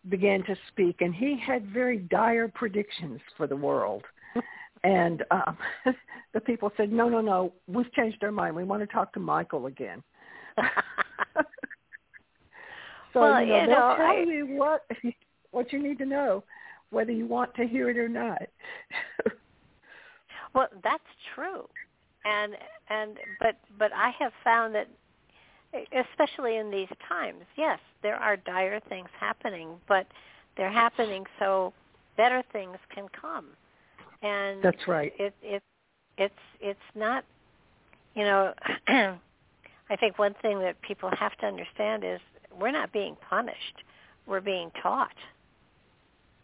began 0.09 0.43
to 0.45 0.57
speak, 0.69 1.01
and 1.01 1.15
he 1.15 1.39
had 1.39 1.67
very 1.67 1.99
dire 1.99 2.49
predictions 2.49 3.21
for 3.37 3.47
the 3.47 3.55
world. 3.57 4.03
and 4.85 5.23
um, 5.31 5.57
the 6.35 6.41
people 6.41 6.73
said, 6.77 6.91
no, 6.91 7.09
no, 7.09 7.21
no, 7.21 7.53
we've 7.69 7.93
changed 7.93 8.23
our 8.25 8.33
mind. 8.33 8.57
We 8.57 8.65
want 8.65 8.83
to 8.83 8.87
talk 8.93 9.13
to 9.13 9.21
Michael 9.21 9.67
again. 9.67 10.03
so 13.13 13.21
well, 13.21 13.41
you 13.41 13.49
know, 13.49 13.61
you 13.61 13.67
they'll 13.67 13.77
know, 13.77 13.95
tell 13.97 14.07
I... 14.07 14.25
you 14.27 14.47
what 14.57 14.87
what 15.53 15.73
you 15.73 15.81
need 15.81 15.99
to 15.99 16.05
know 16.05 16.43
whether 16.91 17.13
you 17.13 17.27
want 17.27 17.55
to 17.55 17.67
hear 17.67 17.91
it 17.91 17.99
or 17.99 18.09
not. 18.09 18.43
well, 20.55 20.69
that's 20.83 21.05
true. 21.35 21.69
And 22.29 22.53
and 22.91 23.19
but 23.41 23.57
but 23.79 23.91
I 23.95 24.11
have 24.19 24.33
found 24.45 24.75
that 24.75 24.89
especially 25.93 26.57
in 26.57 26.71
these 26.71 26.89
times, 27.09 27.43
yes, 27.57 27.79
there 28.03 28.17
are 28.17 28.37
dire 28.37 28.81
things 28.89 29.09
happening, 29.19 29.69
but 29.87 30.07
they're 30.57 30.73
happening 30.73 31.25
so 31.39 31.73
better 32.17 32.43
things 32.53 32.77
can 32.95 33.07
come. 33.19 33.47
And 34.23 34.63
That's 34.63 34.87
right. 34.87 35.13
It 35.19 35.35
it 35.43 35.63
it's 36.19 36.35
it's 36.61 36.79
not 36.95 37.25
you 38.15 38.25
know 38.25 38.53
I 38.89 39.97
think 39.99 40.19
one 40.19 40.35
thing 40.43 40.59
that 40.61 40.81
people 40.83 41.11
have 41.19 41.37
to 41.39 41.47
understand 41.47 42.05
is 42.05 42.21
we're 42.61 42.73
not 42.73 42.93
being 42.93 43.17
punished. 43.29 43.85
We're 44.27 44.43
being 44.43 44.71
taught 44.83 45.15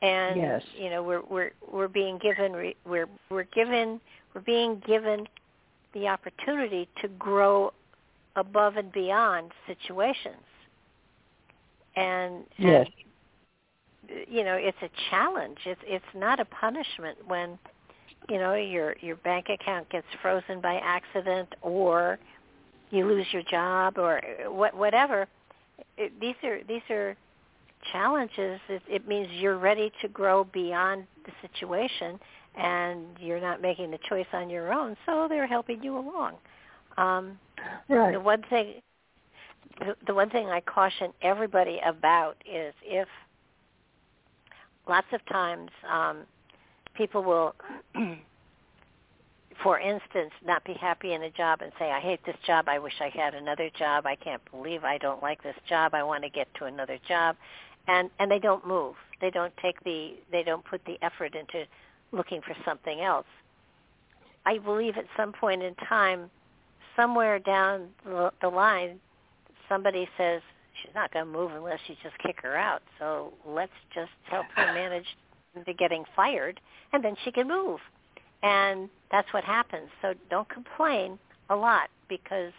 and 0.04 0.36
Yes. 0.36 0.62
you 0.78 0.90
know 0.90 1.02
we're 1.02 1.22
we're 1.28 1.50
we're 1.72 1.88
being 1.88 2.18
given 2.18 2.52
re- 2.52 2.76
we're 2.86 3.08
we're 3.30 3.44
given 3.44 4.00
we're 4.34 4.42
being 4.42 4.82
given 4.86 5.26
the 5.94 6.08
opportunity 6.08 6.88
to 7.00 7.08
grow 7.08 7.72
above 8.36 8.76
and 8.76 8.92
beyond 8.92 9.52
situations. 9.66 10.42
And 11.96 12.44
Yes. 12.58 12.88
and 14.08 14.26
you 14.28 14.44
know 14.44 14.54
it's 14.54 14.82
a 14.82 14.90
challenge. 15.10 15.58
It's 15.64 15.80
it's 15.84 16.14
not 16.14 16.40
a 16.40 16.44
punishment 16.44 17.16
when 17.26 17.58
you 18.28 18.38
know 18.38 18.54
your 18.54 18.96
your 19.00 19.16
bank 19.16 19.48
account 19.48 19.88
gets 19.90 20.06
frozen 20.20 20.60
by 20.60 20.74
accident 20.76 21.54
or 21.62 22.18
you 22.90 23.06
lose 23.06 23.26
your 23.32 23.42
job 23.42 23.98
or 23.98 24.20
what 24.48 24.74
whatever. 24.76 25.28
It, 25.96 26.12
these 26.20 26.36
are 26.42 26.58
these 26.66 26.82
are 26.90 27.16
challenges. 27.92 28.60
It, 28.68 28.82
it 28.88 29.06
means 29.06 29.28
you're 29.32 29.58
ready 29.58 29.92
to 30.02 30.08
grow 30.08 30.44
beyond 30.44 31.06
the 31.24 31.32
situation 31.48 32.18
and 32.56 33.04
you're 33.20 33.40
not 33.40 33.60
making 33.60 33.90
the 33.90 33.98
choice 34.08 34.26
on 34.32 34.48
your 34.48 34.72
own 34.72 34.96
so 35.06 35.26
they're 35.28 35.46
helping 35.46 35.82
you 35.82 35.96
along 35.98 36.34
um 36.96 37.38
Right. 37.88 38.12
the 38.12 38.20
one 38.20 38.42
thing 38.50 38.74
the, 39.78 39.96
the 40.06 40.14
one 40.14 40.30
thing 40.30 40.48
I 40.48 40.60
caution 40.60 41.12
everybody 41.22 41.80
about 41.84 42.36
is 42.50 42.74
if 42.84 43.08
lots 44.88 45.06
of 45.12 45.24
times 45.26 45.70
um, 45.90 46.18
people 46.94 47.22
will, 47.22 47.54
for 49.62 49.78
instance, 49.78 50.30
not 50.44 50.64
be 50.64 50.74
happy 50.74 51.12
in 51.14 51.22
a 51.22 51.30
job 51.30 51.60
and 51.62 51.72
say, 51.78 51.90
I 51.90 52.00
hate 52.00 52.20
this 52.26 52.36
job. 52.46 52.68
I 52.68 52.78
wish 52.78 52.94
I 53.00 53.08
had 53.08 53.34
another 53.34 53.70
job. 53.78 54.06
I 54.06 54.16
can't 54.16 54.42
believe 54.50 54.84
I 54.84 54.98
don't 54.98 55.22
like 55.22 55.42
this 55.42 55.56
job. 55.68 55.94
I 55.94 56.02
want 56.02 56.22
to 56.24 56.30
get 56.30 56.48
to 56.58 56.64
another 56.66 56.98
job. 57.08 57.36
And, 57.86 58.10
and 58.18 58.30
they 58.30 58.38
don't 58.38 58.66
move. 58.66 58.94
They 59.20 59.30
don't 59.30 59.52
take 59.58 59.82
the, 59.84 60.14
they 60.32 60.42
don't 60.42 60.64
put 60.64 60.84
the 60.86 60.96
effort 61.02 61.34
into 61.34 61.64
looking 62.14 62.40
for 62.42 62.54
something 62.64 63.00
else. 63.00 63.26
I 64.46 64.58
believe 64.58 64.96
at 64.96 65.06
some 65.16 65.32
point 65.32 65.62
in 65.62 65.74
time, 65.88 66.30
somewhere 66.96 67.38
down 67.38 67.88
the, 68.04 68.48
line, 68.48 69.00
somebody 69.68 70.08
says 70.16 70.42
she's 70.82 70.94
not 70.94 71.12
going 71.12 71.26
to 71.26 71.30
move 71.30 71.52
unless 71.52 71.80
you 71.86 71.96
just 72.02 72.16
kick 72.18 72.36
her 72.42 72.56
out. 72.56 72.82
So 72.98 73.32
let's 73.46 73.72
just 73.94 74.10
help 74.24 74.46
her 74.54 74.72
manage 74.72 75.06
to 75.64 75.72
getting 75.72 76.04
fired, 76.14 76.60
and 76.92 77.04
then 77.04 77.14
she 77.24 77.32
can 77.32 77.48
move. 77.48 77.80
And 78.42 78.90
that's 79.10 79.32
what 79.32 79.44
happens. 79.44 79.88
So 80.02 80.14
don't 80.30 80.48
complain 80.48 81.18
a 81.50 81.56
lot 81.56 81.88
because 82.08 82.52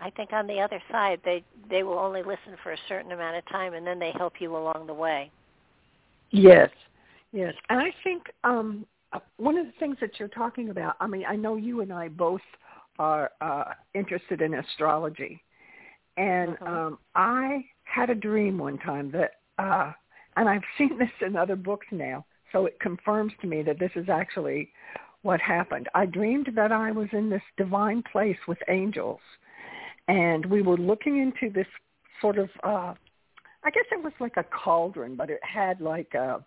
I 0.00 0.10
think 0.10 0.32
on 0.32 0.46
the 0.46 0.60
other 0.60 0.82
side 0.90 1.20
they 1.24 1.42
they 1.70 1.82
will 1.82 1.98
only 1.98 2.22
listen 2.22 2.56
for 2.62 2.72
a 2.72 2.78
certain 2.88 3.12
amount 3.12 3.36
of 3.36 3.46
time, 3.46 3.74
and 3.74 3.86
then 3.86 3.98
they 3.98 4.12
help 4.12 4.34
you 4.40 4.56
along 4.56 4.86
the 4.86 4.94
way. 4.94 5.30
Yes, 6.30 6.70
yes, 7.32 7.54
and 7.68 7.80
I 7.80 7.92
think 8.02 8.24
um, 8.44 8.86
uh, 9.12 9.20
one 9.36 9.56
of 9.56 9.66
the 9.66 9.72
things 9.78 9.96
that 10.00 10.18
you're 10.18 10.28
talking 10.28 10.70
about. 10.70 10.96
I 11.00 11.06
mean, 11.06 11.24
I 11.26 11.36
know 11.36 11.56
you 11.56 11.80
and 11.80 11.92
I 11.92 12.08
both 12.08 12.40
are 12.98 13.32
uh, 13.40 13.72
interested 13.94 14.40
in 14.40 14.54
astrology, 14.54 15.42
and 16.16 16.56
Mhm. 16.58 16.66
um, 16.66 16.98
I 17.14 17.64
had 17.84 18.10
a 18.10 18.14
dream 18.14 18.58
one 18.58 18.78
time 18.78 19.10
that, 19.12 19.32
uh, 19.58 19.92
and 20.36 20.48
I've 20.48 20.64
seen 20.78 20.98
this 20.98 21.10
in 21.20 21.36
other 21.36 21.56
books 21.56 21.86
now, 21.90 22.24
so 22.52 22.66
it 22.66 22.78
confirms 22.80 23.32
to 23.40 23.46
me 23.46 23.62
that 23.62 23.78
this 23.78 23.92
is 23.96 24.08
actually 24.08 24.72
what 25.22 25.40
happened. 25.40 25.88
I 25.94 26.06
dreamed 26.06 26.50
that 26.54 26.72
I 26.72 26.92
was 26.92 27.08
in 27.12 27.28
this 27.30 27.42
divine 27.56 28.02
place 28.10 28.38
with 28.46 28.58
angels, 28.68 29.20
and 30.08 30.46
we 30.46 30.62
were 30.62 30.76
looking 30.76 31.18
into 31.18 31.52
this 31.52 31.66
sort 32.20 32.38
of. 32.38 32.48
Uh, 32.62 32.94
I 33.64 33.70
guess 33.70 33.84
it 33.90 34.02
was 34.02 34.12
like 34.20 34.36
a 34.36 34.44
cauldron, 34.44 35.16
but 35.16 35.28
it 35.28 35.40
had 35.42 35.80
like 35.80 36.14
uh, 36.14 36.38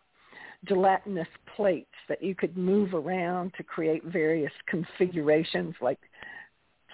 gelatinous 0.66 1.28
plates 1.56 1.88
that 2.08 2.24
you 2.24 2.36
could 2.36 2.58
move 2.58 2.94
around 2.94 3.54
to 3.58 3.64
create 3.64 4.04
various 4.04 4.52
configurations, 4.68 5.76
like 5.82 6.00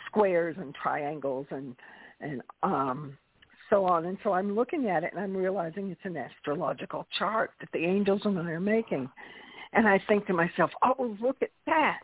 squares 0.07 0.55
and 0.59 0.73
triangles 0.75 1.47
and 1.49 1.75
and 2.21 2.41
um, 2.63 3.17
so 3.69 3.85
on. 3.85 4.05
And 4.05 4.17
so 4.23 4.33
I'm 4.33 4.55
looking 4.55 4.87
at 4.87 5.03
it 5.03 5.11
and 5.13 5.21
I'm 5.21 5.35
realizing 5.35 5.91
it's 5.91 5.99
an 6.03 6.15
astrological 6.15 7.07
chart 7.17 7.51
that 7.59 7.69
the 7.73 7.83
angels 7.83 8.21
and 8.23 8.39
I 8.39 8.51
are 8.51 8.59
making. 8.59 9.09
And 9.73 9.87
I 9.87 10.01
think 10.07 10.25
to 10.27 10.33
myself, 10.33 10.71
oh, 10.81 11.17
look 11.19 11.37
at 11.41 11.49
that. 11.65 11.99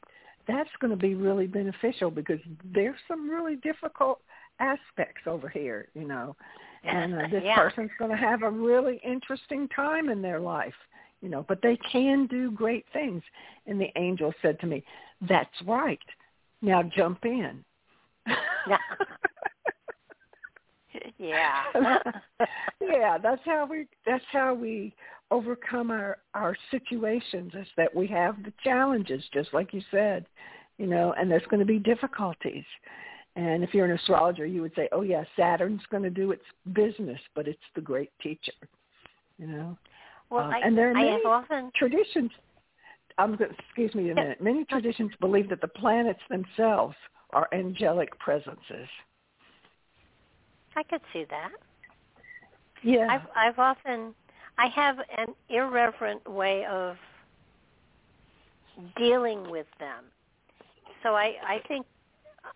That's 0.48 0.70
going 0.82 0.92
to 0.92 0.98
be 0.98 1.16
really 1.16 1.48
beneficial 1.48 2.12
because 2.12 2.40
there's 2.74 2.98
some 3.08 3.30
really 3.30 3.56
difficult 3.58 4.20
aspects 4.60 5.22
over 5.28 5.48
here, 5.48 5.88
you 5.94 6.06
know 6.08 6.36
and 6.84 7.14
uh, 7.14 7.28
this 7.30 7.44
Yeah. 7.44 7.56
person's 7.56 7.92
going 8.00 8.12
to 8.12 8.18
have 8.18 8.44
a 8.44 8.50
really 8.50 8.98
interesting 9.04 9.68
time 9.70 10.10
in 10.10 10.22
their 10.22 10.40
life 10.40 10.74
you 11.22 11.30
know 11.30 11.46
but 11.48 11.62
they 11.62 11.78
can 11.92 12.28
do 12.28 12.52
great 12.52 12.86
things. 12.94 13.24
And 13.68 13.80
the 13.80 13.92
angel 13.96 14.34
said 14.42 14.60
to 14.62 14.68
me 14.68 14.84
that's 15.28 15.50
right. 15.66 16.00
Now 16.62 16.84
jump 16.84 17.26
in. 17.26 17.64
Yeah. 18.28 18.78
yeah. 22.82 23.18
That's 23.18 23.42
how 23.46 23.66
we 23.70 23.88
that's 24.06 24.24
how 24.32 24.54
we 24.54 24.94
overcome 25.30 25.92
our 25.92 26.18
our 26.34 26.56
situations 26.70 27.54
is 27.54 27.68
that 27.78 27.96
we 27.96 28.08
have 28.08 28.44
the 28.44 28.54
challenges 28.64 29.24
just 29.34 29.54
like 29.54 29.74
you 29.74 29.82
said 29.90 30.26
you 30.78 30.88
know 30.88 31.14
and 31.18 31.32
there's 31.32 31.46
going 31.50 31.60
to 31.60 31.66
be 31.66 31.80
difficulties. 31.80 32.66
And 33.38 33.64
if 33.64 33.74
you're 33.74 33.86
an 33.86 33.98
astrologer 33.98 34.46
you 34.46 34.62
would 34.62 34.74
say 34.76 34.90
oh 34.92 35.02
yeah 35.02 35.24
saturn's 35.36 35.82
going 35.90 36.04
to 36.04 36.10
do 36.10 36.32
its 36.32 36.44
business 36.74 37.20
but 37.36 37.48
it's 37.48 37.60
the 37.76 37.82
great 37.82 38.12
teacher 38.22 38.52
you 39.38 39.48
know 39.48 39.78
Well, 40.32 40.46
Uh, 40.46 40.54
I, 40.56 40.60
and 40.60 40.78
there 40.78 40.90
are 40.90 40.94
many 40.94 41.12
have 41.12 41.26
often 41.26 41.72
traditions 41.76 42.32
I'm 43.18 43.36
going 43.36 43.52
excuse 43.60 43.94
me 43.94 44.10
a 44.10 44.16
minute. 44.16 44.42
Many 44.42 44.66
traditions 44.66 45.12
believe 45.20 45.50
that 45.50 45.62
the 45.62 45.68
planets 45.68 46.22
themselves 46.30 46.96
are 47.32 47.48
angelic 47.54 48.18
presences. 48.20 48.88
I 50.76 50.84
could 50.84 51.02
see 51.14 51.26
that. 51.30 51.52
Yeah. 52.82 53.08
I've 53.10 53.28
I've 53.36 53.60
often 53.60 54.16
I 54.58 54.68
have 54.68 54.98
an 55.18 55.36
irreverent 55.50 56.28
way 56.30 56.66
of 56.66 56.96
dealing 58.96 59.52
with 59.52 59.68
them. 59.80 60.06
So 61.04 61.10
I 61.16 61.36
I 61.46 61.60
think 61.68 61.86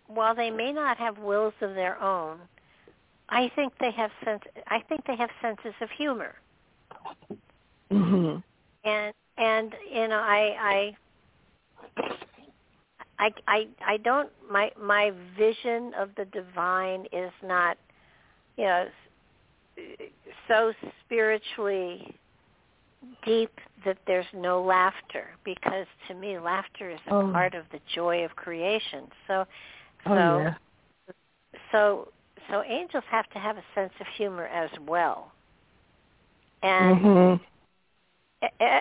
while 0.06 0.34
they 0.34 0.50
may 0.50 0.72
not 0.72 0.96
have 0.96 1.18
wills 1.18 1.54
of 1.60 1.74
their 1.74 2.00
own, 2.02 2.38
I 3.28 3.50
think 3.54 3.74
they 3.78 3.90
have 3.90 4.10
sense 4.24 4.42
I 4.66 4.80
think 4.88 5.06
they 5.06 5.16
have 5.16 5.30
senses 5.42 5.74
of 5.82 5.90
humor. 5.90 6.34
Mhm. 7.90 8.42
And 8.84 9.14
and 9.36 9.74
you 9.92 10.08
know 10.08 10.16
I 10.20 10.56
I 10.60 10.96
I 13.18 13.30
I 13.46 13.66
I 13.86 13.96
don't 13.98 14.30
my 14.50 14.70
my 14.80 15.12
vision 15.38 15.92
of 15.98 16.10
the 16.16 16.24
divine 16.26 17.06
is 17.12 17.32
not 17.42 17.76
you 18.56 18.64
know 18.64 18.86
so 20.48 20.72
spiritually 21.04 22.14
deep 23.24 23.50
that 23.84 23.98
there's 24.06 24.26
no 24.34 24.62
laughter 24.62 25.28
because 25.44 25.86
to 26.08 26.14
me 26.14 26.38
laughter 26.38 26.90
is 26.90 26.98
a 27.08 27.14
Oh. 27.14 27.32
part 27.32 27.54
of 27.54 27.64
the 27.72 27.80
joy 27.94 28.24
of 28.24 28.34
creation. 28.36 29.04
So 29.26 29.44
so 30.04 30.10
Oh 30.12 30.38
yeah. 30.38 30.54
so 31.72 32.08
so 32.50 32.62
angels 32.62 33.04
have 33.10 33.28
to 33.30 33.38
have 33.38 33.56
a 33.56 33.64
sense 33.74 33.92
of 34.00 34.06
humor 34.16 34.46
as 34.46 34.70
well. 34.86 35.32
And 36.62 36.98
Mhm. 37.04 37.40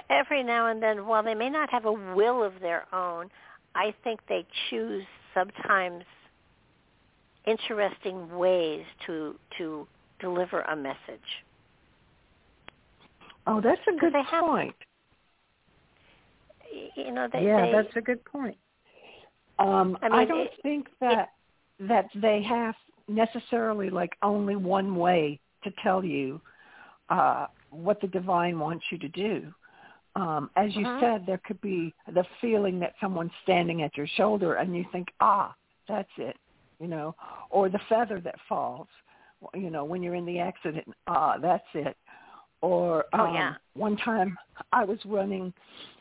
Every 0.09 0.43
now 0.43 0.67
and 0.67 0.81
then, 0.81 1.05
while 1.07 1.23
they 1.23 1.33
may 1.33 1.49
not 1.49 1.69
have 1.69 1.85
a 1.85 1.91
will 1.91 2.43
of 2.43 2.53
their 2.61 2.85
own, 2.93 3.29
I 3.75 3.93
think 4.03 4.19
they 4.27 4.45
choose 4.69 5.03
sometimes 5.33 6.03
interesting 7.45 8.35
ways 8.37 8.85
to 9.05 9.35
to 9.57 9.87
deliver 10.19 10.61
a 10.61 10.75
message. 10.75 11.43
Oh, 13.47 13.61
that's 13.61 13.81
a 13.87 13.99
good 13.99 14.13
point. 14.39 14.75
You 16.95 17.11
know, 17.11 17.27
they, 17.31 17.45
yeah, 17.45 17.65
they 17.65 17.71
that's 17.71 17.95
a 17.95 18.01
good 18.01 18.23
point. 18.25 18.57
Um, 19.59 19.97
I 20.01 20.09
mean, 20.09 20.27
don't 20.27 20.39
it- 20.41 20.53
think 20.63 20.87
that 20.99 21.29
that 21.79 22.07
they 22.15 22.41
have 22.43 22.75
necessarily 23.07 23.89
like 23.89 24.17
only 24.21 24.55
one 24.55 24.95
way 24.95 25.39
to 25.63 25.71
tell 25.83 26.03
you 26.03 26.41
uh, 27.09 27.47
what 27.75 28.01
the 28.01 28.07
divine 28.07 28.59
wants 28.59 28.85
you 28.91 28.97
to 28.99 29.07
do. 29.09 29.53
Um, 30.15 30.49
as 30.55 30.75
you 30.75 30.85
Mhm. 30.85 30.99
said, 30.99 31.25
there 31.25 31.39
could 31.39 31.59
be 31.59 31.93
the 32.07 32.23
feeling 32.39 32.79
that 32.79 32.95
someone's 33.01 33.33
standing 33.43 33.81
at 33.81 33.97
your 33.97 34.07
shoulder, 34.07 34.55
and 34.55 34.75
you 34.75 34.85
think, 34.91 35.13
ah, 35.19 35.53
that's 35.87 36.11
it, 36.17 36.37
you 36.79 36.87
know, 36.87 37.15
or 37.49 37.69
the 37.69 37.79
feather 37.89 38.21
that 38.21 38.39
falls, 38.47 38.87
you 39.53 39.69
know, 39.69 39.83
when 39.83 40.01
you're 40.01 40.15
in 40.15 40.25
the 40.25 40.39
accident, 40.39 40.87
ah, 41.07 41.37
that's 41.37 41.67
it. 41.73 41.97
Or 42.61 43.05
Oh, 43.13 43.25
um, 43.25 43.33
yeah. 43.33 43.55
one 43.73 43.97
time 43.97 44.37
I 44.71 44.85
was 44.85 45.05
running 45.05 45.53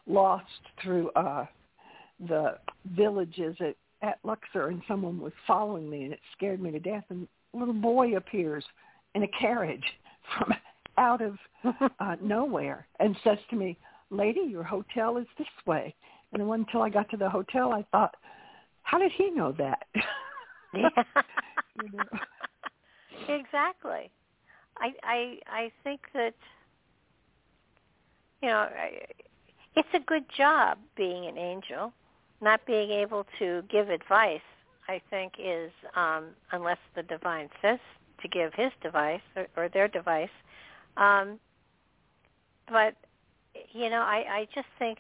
lost 0.07 0.61
through 0.81 1.11
uh, 1.11 1.47
the 2.29 2.59
villages 2.85 3.57
at, 3.61 3.77
at 4.03 4.19
Luxor, 4.23 4.69
and 4.69 4.81
someone 4.87 5.21
was 5.21 5.33
following 5.47 5.91
me, 5.91 6.05
and 6.05 6.13
it 6.13 6.21
scared 6.37 6.61
me 6.61 6.71
to 6.71 6.79
death. 6.79 7.05
And 7.11 7.27
a 7.53 7.57
little 7.57 7.75
boy 7.75 8.17
appears 8.17 8.65
in 9.15 9.25
a 9.25 9.29
carriage 9.29 9.85
from 10.39 10.55
out 10.99 11.21
of 11.21 11.37
uh, 12.01 12.17
nowhere 12.21 12.87
and 13.01 13.17
says 13.25 13.39
to 13.51 13.57
me, 13.57 13.77
"Lady, 14.11 14.41
your 14.41 14.63
hotel 14.63 15.17
is 15.17 15.27
this 15.39 15.49
way." 15.67 15.95
And 16.33 16.43
until 16.43 16.83
I 16.83 16.89
got 16.89 17.09
to 17.11 17.17
the 17.17 17.31
hotel 17.31 17.73
I 17.73 17.85
thought, 17.93 18.15
"How 18.83 18.99
did 18.99 19.13
he 19.13 19.31
know 19.31 19.53
that?" 19.53 19.87
yeah. 20.75 20.89
you 21.83 21.91
know? 21.93 22.05
Exactly. 23.29 24.11
I 24.79 24.93
I 25.03 25.39
I 25.47 25.73
think 25.83 26.01
that 26.15 26.35
you 28.43 28.49
know 28.49 28.69
it's 29.77 29.89
a 29.95 30.01
good 30.01 30.25
job 30.37 30.79
being 30.97 31.27
an 31.27 31.39
angel. 31.39 31.93
Not 32.41 32.67
being 32.67 32.91
able 32.91 33.25
to 33.39 33.63
give 33.71 33.89
advice, 33.89 34.41
I 34.89 35.01
think, 35.09 35.35
is 35.39 35.71
um, 35.97 36.31
unless 36.53 36.79
the 36.95 37.03
divine 37.03 37.49
says 37.63 37.79
to 38.21 38.29
give 38.29 38.53
his 38.55 38.71
device 38.83 39.23
or, 39.37 39.47
or 39.57 39.69
their 39.69 39.89
device. 39.89 40.29
Um, 40.97 41.39
but 42.69 42.95
you 43.73 43.91
know, 43.91 44.01
I, 44.01 44.25
I 44.29 44.49
just 44.55 44.69
think 44.79 44.99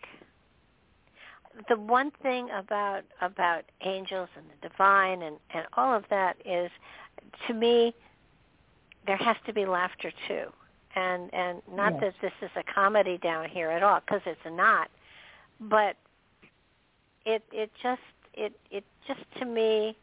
the 1.68 1.76
one 1.76 2.10
thing 2.22 2.48
about 2.50 3.02
about 3.20 3.64
angels 3.82 4.28
and 4.36 4.44
the 4.46 4.68
divine 4.68 5.22
and 5.22 5.36
and 5.54 5.66
all 5.76 5.94
of 5.94 6.04
that 6.10 6.36
is, 6.44 6.70
to 7.46 7.54
me, 7.54 7.94
there 9.06 9.16
has 9.16 9.36
to 9.46 9.52
be 9.52 9.66
laughter 9.66 10.12
too, 10.28 10.46
and 10.96 11.32
and 11.32 11.62
not 11.72 11.94
yes. 11.94 12.00
that 12.02 12.14
this 12.22 12.32
is 12.42 12.50
a 12.56 12.72
comedy 12.72 13.18
down 13.18 13.48
here 13.48 13.70
at 13.70 13.82
all 13.82 14.00
because 14.00 14.22
it's 14.26 14.40
not, 14.46 14.88
but 15.60 15.96
it 17.24 17.42
it 17.52 17.70
just 17.82 18.02
it 18.34 18.52
it 18.70 18.84
just 19.06 19.20
to 19.38 19.44
me 19.44 19.96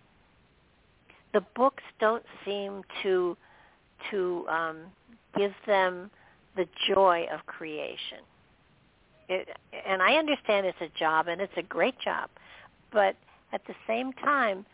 the 1.34 1.42
books 1.56 1.84
don't 2.00 2.24
seem 2.46 2.84
to 3.04 3.38
to 4.10 4.46
um, 4.50 4.78
give 5.42 5.54
them 5.66 6.12
the 6.56 6.68
joy 6.88 7.26
of 7.34 7.46
creation. 7.46 8.20
It, 9.30 9.48
and 9.88 10.02
I 10.02 10.14
understand 10.14 10.66
it's 10.66 10.82
a 10.82 11.00
job 11.00 11.28
and 11.28 11.42
it's 11.42 11.54
a 11.58 11.64
great 11.64 12.00
job, 12.00 12.30
but 12.92 13.16
at 13.54 13.62
the 13.68 13.74
same 13.88 14.14
time, 14.14 14.66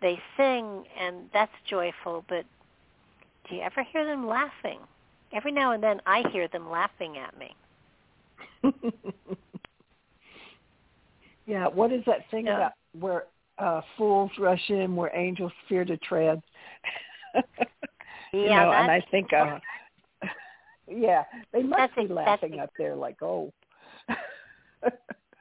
they 0.00 0.18
sing 0.36 0.84
and 1.00 1.28
that's 1.32 1.52
joyful. 1.68 2.24
But 2.28 2.44
do 3.48 3.56
you 3.56 3.62
ever 3.62 3.82
hear 3.82 4.04
them 4.04 4.26
laughing? 4.26 4.80
Every 5.32 5.52
now 5.52 5.72
and 5.72 5.82
then, 5.82 6.00
I 6.06 6.22
hear 6.30 6.46
them 6.48 6.70
laughing 6.70 7.16
at 7.18 7.36
me. 7.38 7.56
yeah, 11.46 11.66
what 11.66 11.92
is 11.92 12.04
that 12.06 12.30
thing 12.30 12.46
yeah. 12.46 12.56
about 12.56 12.72
where 12.98 13.24
uh, 13.58 13.80
fools 13.96 14.30
rush 14.38 14.62
in 14.68 14.94
where 14.96 15.10
angels 15.14 15.52
fear 15.68 15.84
to 15.84 15.96
tread. 15.98 16.42
you 18.32 18.42
yeah, 18.42 18.64
know, 18.64 18.72
and 18.72 18.90
I 18.90 19.00
think, 19.10 19.32
uh, 19.32 19.58
yeah, 20.88 21.24
they 21.52 21.62
must 21.62 21.94
be 21.96 22.06
laughing 22.06 22.60
up 22.60 22.70
there, 22.78 22.94
like, 22.94 23.22
oh. 23.22 23.52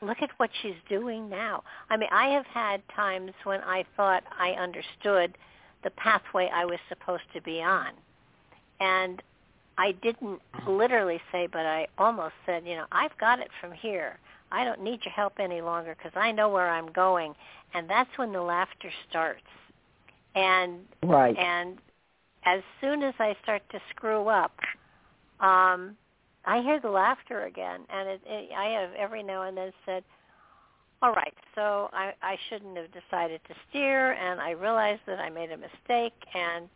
Look 0.01 0.17
at 0.21 0.31
what 0.37 0.49
she's 0.61 0.75
doing 0.89 1.29
now. 1.29 1.63
I 1.89 1.95
mean, 1.95 2.09
I 2.11 2.27
have 2.29 2.45
had 2.45 2.81
times 2.93 3.31
when 3.45 3.61
I 3.61 3.85
thought 3.95 4.23
I 4.37 4.51
understood 4.51 5.37
the 5.83 5.91
pathway 5.91 6.49
I 6.53 6.65
was 6.65 6.79
supposed 6.89 7.23
to 7.33 7.41
be 7.41 7.61
on, 7.61 7.91
and 8.81 9.21
I 9.77 9.93
didn't 10.03 10.41
mm-hmm. 10.55 10.71
literally 10.71 11.21
say, 11.31 11.47
but 11.47 11.65
I 11.65 11.87
almost 11.97 12.33
said, 12.45 12.63
you 12.65 12.75
know, 12.75 12.85
I've 12.91 13.17
got 13.17 13.39
it 13.39 13.49
from 13.61 13.71
here. 13.71 14.19
I 14.51 14.63
don't 14.63 14.83
need 14.83 14.99
your 15.03 15.13
help 15.13 15.33
any 15.39 15.61
longer 15.61 15.95
because 15.97 16.15
I 16.15 16.31
know 16.31 16.49
where 16.49 16.69
I'm 16.69 16.91
going, 16.91 17.33
and 17.73 17.89
that's 17.89 18.09
when 18.17 18.31
the 18.31 18.41
laughter 18.41 18.91
starts. 19.09 19.41
And 20.35 20.79
right. 21.03 21.37
and 21.37 21.77
as 22.45 22.61
soon 22.81 23.03
as 23.03 23.13
I 23.19 23.35
start 23.43 23.61
to 23.71 23.79
screw 23.91 24.27
up, 24.27 24.51
um, 25.45 25.97
I 26.45 26.61
hear 26.61 26.79
the 26.79 26.89
laughter 26.89 27.45
again, 27.45 27.81
and 27.89 28.09
it, 28.09 28.21
it, 28.25 28.49
I 28.57 28.65
have 28.79 28.89
every 28.97 29.23
now 29.23 29.43
and 29.43 29.57
then 29.57 29.71
said, 29.85 30.03
"All 31.01 31.13
right, 31.13 31.33
so 31.55 31.89
I, 31.93 32.13
I 32.21 32.37
shouldn't 32.49 32.77
have 32.77 32.87
decided 32.91 33.41
to 33.47 33.55
steer, 33.69 34.13
and 34.13 34.41
I 34.41 34.51
realized 34.51 35.01
that 35.07 35.19
I 35.19 35.29
made 35.29 35.51
a 35.51 35.57
mistake, 35.57 36.13
and 36.33 36.67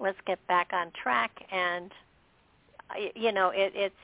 let's 0.00 0.18
get 0.26 0.44
back 0.46 0.70
on 0.72 0.90
track." 1.02 1.30
And 1.50 1.92
you 3.14 3.32
know, 3.32 3.50
it, 3.50 3.72
it's 3.74 3.94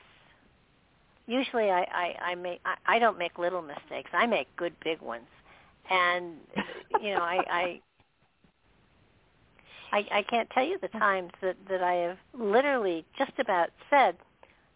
usually 1.27 1.69
I, 1.71 1.81
I, 1.81 2.15
I 2.31 2.35
make 2.35 2.61
I, 2.65 2.95
I 2.95 2.99
don't 2.99 3.17
make 3.17 3.37
little 3.37 3.61
mistakes. 3.61 4.09
I 4.13 4.25
make 4.25 4.47
good 4.55 4.73
big 4.83 5.01
ones 5.01 5.25
and 5.89 6.35
you 7.01 7.13
know 7.13 7.21
I, 7.21 7.39
I 7.49 7.81
I 9.91 10.05
I 10.11 10.23
can't 10.23 10.49
tell 10.51 10.65
you 10.65 10.77
the 10.81 10.87
times 10.89 11.31
that 11.41 11.55
that 11.69 11.81
I 11.83 11.93
have 11.95 12.17
literally 12.37 13.05
just 13.17 13.33
about 13.39 13.69
said 13.89 14.15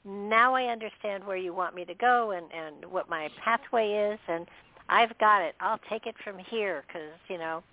now 0.05 0.55
I 0.55 0.65
understand 0.65 1.25
where 1.25 1.37
you 1.37 1.53
want 1.53 1.75
me 1.75 1.85
to 1.85 1.93
go 1.93 2.31
and 2.31 2.45
and 2.53 2.91
what 2.91 3.09
my 3.09 3.29
pathway 3.43 4.11
is 4.13 4.19
and 4.27 4.47
I've 4.89 5.17
got 5.19 5.41
it 5.41 5.55
I'll 5.59 5.81
take 5.89 6.07
it 6.07 6.15
from 6.23 6.37
here 6.37 6.83
cuz 6.91 7.11
you 7.27 7.37
know 7.37 7.63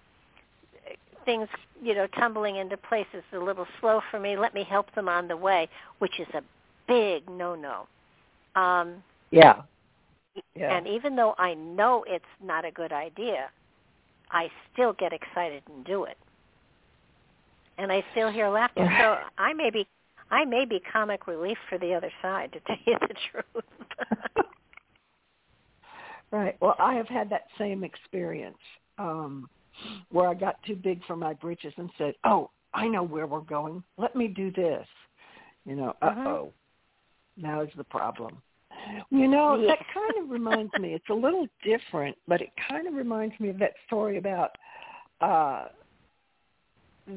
things 1.25 1.49
you 1.83 1.94
know 1.94 2.07
tumbling 2.09 2.57
into 2.57 2.77
place 2.77 3.07
is 3.12 3.25
a 3.33 3.38
little 3.38 3.66
slow 3.81 4.01
for 4.11 4.20
me 4.20 4.37
let 4.37 4.55
me 4.55 4.64
help 4.64 4.92
them 4.94 5.09
on 5.09 5.29
the 5.29 5.37
way 5.37 5.68
which 5.99 6.20
is 6.20 6.29
a 6.35 6.42
big 6.88 7.29
no 7.29 7.55
no 7.55 7.88
um 8.61 9.03
yeah 9.31 9.62
yeah. 10.55 10.77
And 10.77 10.87
even 10.87 11.16
though 11.16 11.35
I 11.38 11.55
know 11.55 12.05
it's 12.07 12.25
not 12.42 12.64
a 12.64 12.70
good 12.70 12.92
idea, 12.92 13.51
I 14.31 14.51
still 14.72 14.92
get 14.92 15.12
excited 15.12 15.62
and 15.72 15.85
do 15.85 16.05
it. 16.05 16.16
And 17.79 17.93
I 17.93 18.05
still 18.12 18.31
hear 18.31 18.49
laughter. 18.49 18.89
So 19.01 19.17
I 19.39 19.53
may 19.53 19.71
be 19.71 19.87
I 20.31 20.45
may 20.45 20.65
be 20.65 20.81
comic 20.93 21.27
relief 21.27 21.59
for 21.69 21.79
the 21.79 21.95
other 21.95 22.11
side 22.21 22.53
to 22.53 22.61
tell 22.61 22.77
you 22.87 22.97
the 23.01 23.15
truth. 23.31 23.65
right. 26.31 26.57
Well, 26.61 26.75
I 26.79 26.95
have 26.95 27.09
had 27.09 27.31
that 27.31 27.45
same 27.59 27.85
experience 27.85 28.59
um 28.99 29.49
where 30.11 30.29
I 30.29 30.35
got 30.35 30.62
too 30.62 30.75
big 30.75 31.05
for 31.05 31.17
my 31.17 31.35
britches 31.35 31.73
and 31.77 31.91
said, 31.99 32.15
"Oh, 32.25 32.51
I 32.73 32.89
know 32.89 33.03
where 33.03 33.27
we're 33.27 33.41
going. 33.41 33.83
Let 33.99 34.17
me 34.17 34.29
do 34.29 34.51
this." 34.51 34.87
You 35.65 35.77
know, 35.77 35.95
uh-oh. 36.01 36.53
Mm-hmm. 37.39 37.47
Now 37.47 37.61
is 37.61 37.71
the 37.77 37.85
problem. 37.85 38.41
You 39.11 39.29
know, 39.29 39.57
yeah. 39.57 39.69
that 39.69 39.79
kind 39.93 40.25
of 40.25 40.31
reminds 40.31 40.73
me. 40.75 40.95
It's 40.95 41.09
a 41.11 41.15
little 41.15 41.47
different, 41.65 42.17
but 42.29 42.41
it 42.41 42.51
kind 42.69 42.87
of 42.87 42.95
reminds 42.95 43.39
me 43.41 43.49
of 43.49 43.59
that 43.59 43.75
story 43.87 44.19
about 44.19 44.51
uh 45.21 45.67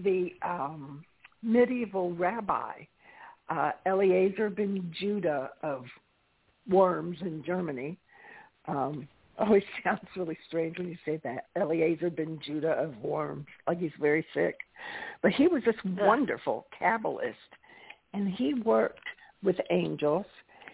the 0.04 0.30
um 0.42 1.04
medieval 1.42 2.14
rabbi 2.14 2.74
uh 3.50 3.72
Eliezer 3.86 4.50
ben 4.50 4.94
Judah 5.00 5.52
of 5.64 5.86
Worms 6.70 7.18
in 7.22 7.44
Germany. 7.46 7.98
Um 8.68 9.08
always 9.40 9.64
sounds 9.86 10.02
really 10.18 10.38
strange 10.48 10.78
when 10.78 10.90
you 10.90 10.98
say 11.06 11.20
that. 11.24 11.46
Eliezer 11.56 12.10
ben 12.10 12.40
Judah 12.46 12.74
of 12.74 12.98
Worms, 12.98 13.46
like 13.68 13.80
he's 13.80 13.92
very 14.00 14.26
sick. 14.34 14.58
But 15.22 15.32
he 15.32 15.48
was 15.48 15.64
this 15.66 15.76
wonderful 15.98 16.68
Kabbalist 16.80 17.34
and 18.14 18.28
he 18.28 18.54
worked 18.54 19.00
with 19.44 19.56
angels. 19.72 20.26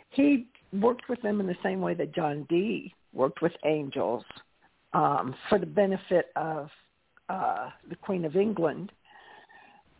He 0.09 0.47
worked 0.73 1.07
with 1.09 1.21
them 1.21 1.39
in 1.39 1.47
the 1.47 1.55
same 1.63 1.81
way 1.81 1.93
that 1.95 2.13
John 2.13 2.45
Dee 2.49 2.93
worked 3.13 3.41
with 3.41 3.53
angels 3.65 4.23
um, 4.93 5.35
for 5.49 5.59
the 5.59 5.65
benefit 5.65 6.27
of 6.35 6.69
uh, 7.29 7.69
the 7.89 7.95
Queen 7.95 8.25
of 8.25 8.35
England 8.35 8.91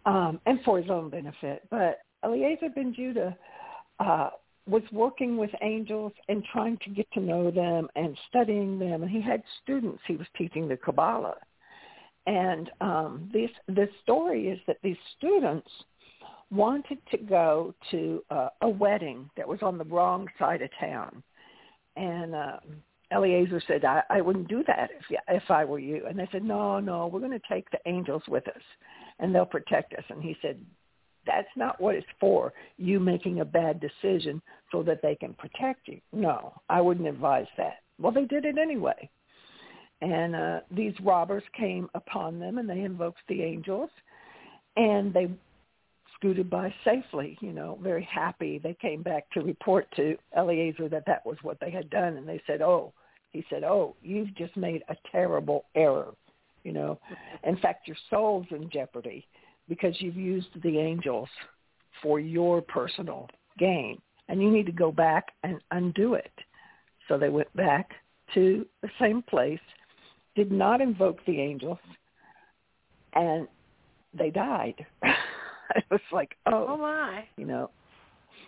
um, 0.06 0.39
and 0.46 0.60
for 0.63 0.80
his 0.80 0.89
own 0.89 1.10
benefit. 1.10 1.63
But 1.70 2.00
Eliezer 2.24 2.70
ben 2.70 2.94
Judah 2.94 3.38
uh, 4.00 4.30
was 4.68 4.84
working 4.91 5.38
with 5.38 5.52
angels 5.62 6.13
and 6.28 6.44
trying 6.52 6.78
to 6.84 6.89
get 6.89 7.12
to 7.13 7.20
know 7.20 7.52
them 7.52 7.88
and 7.96 8.18
studying 8.30 8.80
them. 8.80 9.04
And 9.04 9.12
he 9.12 9.22
had 9.22 9.44
students 9.63 10.02
he 10.08 10.15
was 10.15 10.28
teaching 10.38 10.68
the 10.68 10.78
Kabbalah. 10.78 11.36
And 12.28 12.72
um, 12.82 13.30
this 13.32 13.52
the 13.68 13.88
story 14.04 14.48
is 14.48 14.60
that 14.68 14.78
these 14.84 14.97
students– 15.18 15.70
wanted 16.51 16.99
to 17.12 17.18
go 17.18 17.74
to 17.91 18.24
uh, 18.30 18.49
a 18.62 18.70
wedding 18.70 19.30
that 19.38 19.47
was 19.47 19.60
on 19.62 19.78
the 19.78 19.84
wrong 19.86 20.28
side 20.38 20.62
of 20.62 20.70
town, 20.80 21.24
and 21.95 22.36
uh, 22.36 22.58
Eliezer 23.12 23.62
said, 23.68 23.86
I, 23.86 24.03
"I 24.10 24.22
wouldn't 24.22 24.47
do 24.47 24.64
that 24.68 24.89
if 24.91 25.20
if 25.28 25.49
I 25.49 25.66
were 25.66 25.80
you." 25.80 26.06
And 26.08 26.18
they 26.18 26.28
said, 26.32 26.43
"No, 26.43 26.80
no, 26.80 27.08
we're 27.08 27.20
going 27.20 27.32
to 27.32 27.47
take 27.49 27.70
the 27.72 27.80
angels 27.86 28.24
with 28.28 28.47
us, 28.47 28.62
and 29.20 29.34
they'll 29.34 29.45
protect 29.45 29.93
us." 29.93 30.03
And 30.09 30.22
he 30.22 30.38
said, 30.41 30.59
"That's 31.26 31.55
not 31.55 31.80
what 31.80 31.95
it's 31.95 32.07
for. 32.20 32.53
You 32.78 32.99
making 32.99 33.39
a 33.39 33.45
bad 33.45 33.80
decision 33.80 34.41
so 34.72 34.84
that 34.84 35.01
they 35.01 35.16
can 35.16 35.34
protect 35.34 35.88
you. 35.88 35.99
No, 36.11 36.53
I 36.70 36.82
wouldn't 36.82 37.07
advise 37.07 37.47
that." 37.57 37.82
Well, 37.99 38.11
they 38.11 38.26
did 38.26 38.45
it 38.45 38.57
anyway. 38.57 39.09
And 40.01 40.36
uh, 40.36 40.59
these 40.70 40.93
robbers 41.01 41.43
came 41.53 41.89
upon 41.95 42.39
them, 42.39 42.57
and 42.57 42.70
they 42.70 42.82
invoked 42.82 43.22
the 43.28 43.41
angels, 43.41 43.89
and 44.76 45.13
they 45.13 45.30
scooted 46.16 46.49
by 46.49 46.74
safely, 46.84 47.38
you 47.41 47.53
know, 47.53 47.78
very 47.82 48.03
happy. 48.03 48.57
They 48.57 48.76
came 48.82 49.01
back 49.03 49.30
to 49.32 49.41
report 49.41 49.88
to 49.95 50.18
Eliezer 50.38 50.89
that 50.89 51.05
that 51.05 51.26
was 51.26 51.38
what 51.41 51.59
they 51.59 51.72
had 51.72 51.89
done, 51.89 52.18
and 52.18 52.28
they 52.28 52.41
said, 52.45 52.61
"Oh," 52.61 52.93
he 53.32 53.45
said, 53.49 53.63
"Oh, 53.63 53.95
you've 54.01 54.34
just 54.36 54.55
made 54.57 54.84
a 54.89 54.95
terrible 55.11 55.66
error." 55.76 56.13
You 56.66 56.74
know, 56.74 56.99
in 57.43 57.57
fact, 57.57 57.88
your 57.88 57.95
soul's 58.09 58.47
in 58.49 58.72
jeopardy 58.72 59.28
because 59.70 59.95
you've 59.99 60.18
used 60.18 60.47
the 60.63 60.80
angels 60.80 61.30
for 62.01 62.20
your 62.20 62.61
personal 62.61 63.30
gain, 63.59 64.01
and 64.28 64.41
you 64.41 64.51
need 64.51 64.66
to 64.66 64.72
go 64.72 64.91
back 64.91 65.28
and 65.43 65.61
undo 65.70 66.16
it. 66.16 66.32
So 67.07 67.20
they 67.20 67.30
went 67.30 67.55
back 67.55 67.91
to 68.34 68.66
the 68.82 68.89
same 68.99 69.22
place, 69.22 69.59
did 70.36 70.51
not 70.51 70.82
invoke 70.82 71.24
the 71.28 71.39
angels, 71.39 71.78
and 73.13 73.47
they 74.18 74.32
died. 74.32 74.84
it 75.03 75.86
was 75.91 76.01
like, 76.11 76.36
oh, 76.47 76.66
oh 76.70 76.78
my, 76.78 77.26
you 77.38 77.45
know, 77.45 77.70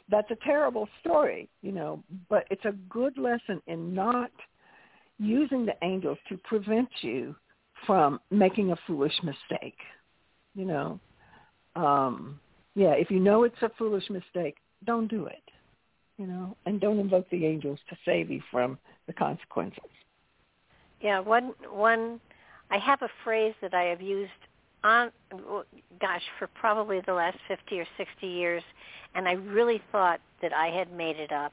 that's 0.10 0.32
a 0.32 0.38
terrible 0.44 0.90
story, 1.02 1.50
you 1.62 1.72
know, 1.72 2.04
but 2.30 2.46
it's 2.50 2.66
a 2.66 2.74
good 2.90 3.16
lesson 3.20 3.62
in 3.68 3.94
not 3.94 4.32
using 5.20 5.68
the 5.68 5.76
angels 5.84 6.18
to 6.30 6.38
prevent 6.38 6.90
you 7.02 7.36
from 7.86 8.20
making 8.32 8.72
a 8.72 8.78
foolish 8.88 9.14
mistake. 9.24 9.78
You 10.56 10.66
know, 10.66 11.00
um, 11.76 12.40
yeah, 12.76 12.92
if 12.92 13.12
you 13.12 13.20
know 13.20 13.44
it's 13.44 13.62
a 13.62 13.72
foolish 13.78 14.10
mistake, 14.10 14.56
don't 14.86 15.08
do 15.08 15.26
it. 15.26 15.44
You 16.18 16.26
know, 16.26 16.58
and 16.66 16.82
don't 16.82 17.00
invoke 17.00 17.30
the 17.30 17.46
angels 17.46 17.80
to 17.90 17.98
save 18.04 18.32
you 18.32 18.42
from 18.52 18.80
the 19.06 19.14
consequences. 19.14 19.84
Yeah, 21.02 21.20
one 21.20 21.54
one 21.70 22.20
I 22.72 22.80
have 22.80 23.02
a 23.04 23.10
phrase 23.24 23.54
that 23.62 23.74
I 23.74 23.84
have 23.84 24.02
used 24.02 24.32
on 24.84 25.12
gosh 26.00 26.22
for 26.40 26.48
probably 26.48 27.02
the 27.06 27.14
last 27.14 27.38
50 27.48 27.80
or 27.80 27.86
60 27.98 28.28
years 28.28 28.64
and 29.16 29.28
I 29.28 29.34
really 29.34 29.82
thought 29.92 30.20
that 30.42 30.54
I 30.54 30.68
had 30.68 30.92
made 30.92 31.18
it 31.18 31.32
up 31.32 31.52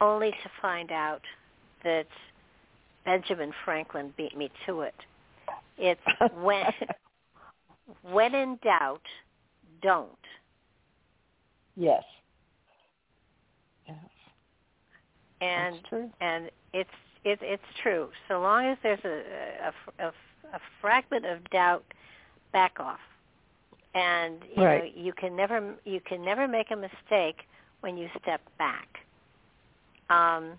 only 0.00 0.30
to 0.30 0.50
find 0.60 0.90
out 0.90 1.22
that 1.84 2.06
Benjamin 3.04 3.52
Franklin 3.64 4.12
beat 4.16 4.36
me 4.36 4.50
to 4.66 4.80
it. 4.80 4.94
It's 5.78 6.00
when 6.34 6.64
when 8.02 8.34
in 8.34 8.58
doubt, 8.62 9.02
don't. 9.82 10.10
Yes. 11.76 12.02
Yes. 13.86 13.96
And 15.40 15.76
and 16.20 16.50
it's 16.72 16.90
it, 17.24 17.38
it's 17.42 17.62
true. 17.82 18.08
So 18.28 18.40
long 18.40 18.64
as 18.64 18.78
there's 18.82 19.04
a, 19.04 19.22
a, 19.98 20.06
a, 20.06 20.08
a 20.08 20.60
fragment 20.80 21.26
of 21.26 21.48
doubt, 21.50 21.84
back 22.52 22.78
off. 22.78 23.00
And 23.94 24.36
you 24.54 24.62
right. 24.62 24.94
know 24.94 25.02
you 25.02 25.12
can 25.12 25.34
never 25.34 25.74
you 25.84 26.00
can 26.00 26.24
never 26.24 26.46
make 26.46 26.70
a 26.70 26.76
mistake 26.76 27.42
when 27.80 27.96
you 27.96 28.08
step 28.22 28.40
back. 28.58 28.88
Um, 30.08 30.52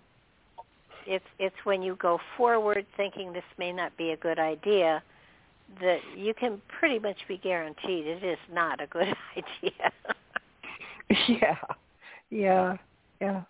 it's 1.07 1.25
it's 1.39 1.55
when 1.63 1.81
you 1.81 1.95
go 1.95 2.19
forward 2.35 2.85
thinking 2.95 3.33
this 3.33 3.43
may 3.57 3.71
not 3.71 3.95
be 3.97 4.11
a 4.11 4.17
good 4.17 4.39
idea 4.39 5.01
that 5.81 5.99
you 6.15 6.33
can 6.33 6.61
pretty 6.67 6.99
much 6.99 7.17
be 7.27 7.37
guaranteed 7.37 8.05
it 8.05 8.23
is 8.23 8.37
not 8.51 8.81
a 8.81 8.87
good 8.87 9.13
idea. 9.37 9.91
yeah. 11.27 11.57
Yeah. 12.29 12.77
Yeah. 13.21 13.41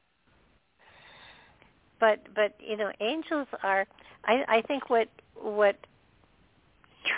But 2.00 2.28
but 2.36 2.56
you 2.60 2.78
know, 2.78 2.92
angels 3.00 3.48
are 3.64 3.86
I, 4.26 4.44
I 4.48 4.62
think 4.62 4.90
what 4.90 5.10
what 5.36 5.76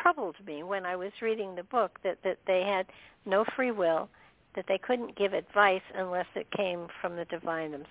troubled 0.03 0.35
me 0.45 0.63
when 0.63 0.85
I 0.85 0.95
was 0.95 1.11
reading 1.21 1.55
the 1.55 1.63
book 1.63 1.99
that, 2.03 2.19
that 2.23 2.37
they 2.45 2.61
had 2.61 2.85
no 3.25 3.43
free 3.55 3.71
will, 3.71 4.07
that 4.55 4.65
they 4.67 4.77
couldn't 4.77 5.17
give 5.17 5.33
advice 5.33 5.81
unless 5.95 6.27
it 6.35 6.47
came 6.51 6.87
from 7.01 7.15
the 7.15 7.25
divine 7.25 7.71
them, 7.71 7.83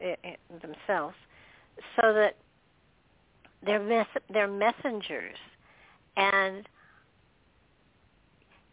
eh, 0.00 0.16
eh, 0.24 0.36
themselves 0.60 1.14
so 2.00 2.12
that 2.12 2.36
they're 3.64 3.82
mes- 3.82 4.22
they're 4.32 4.48
messengers, 4.48 5.36
and 6.16 6.68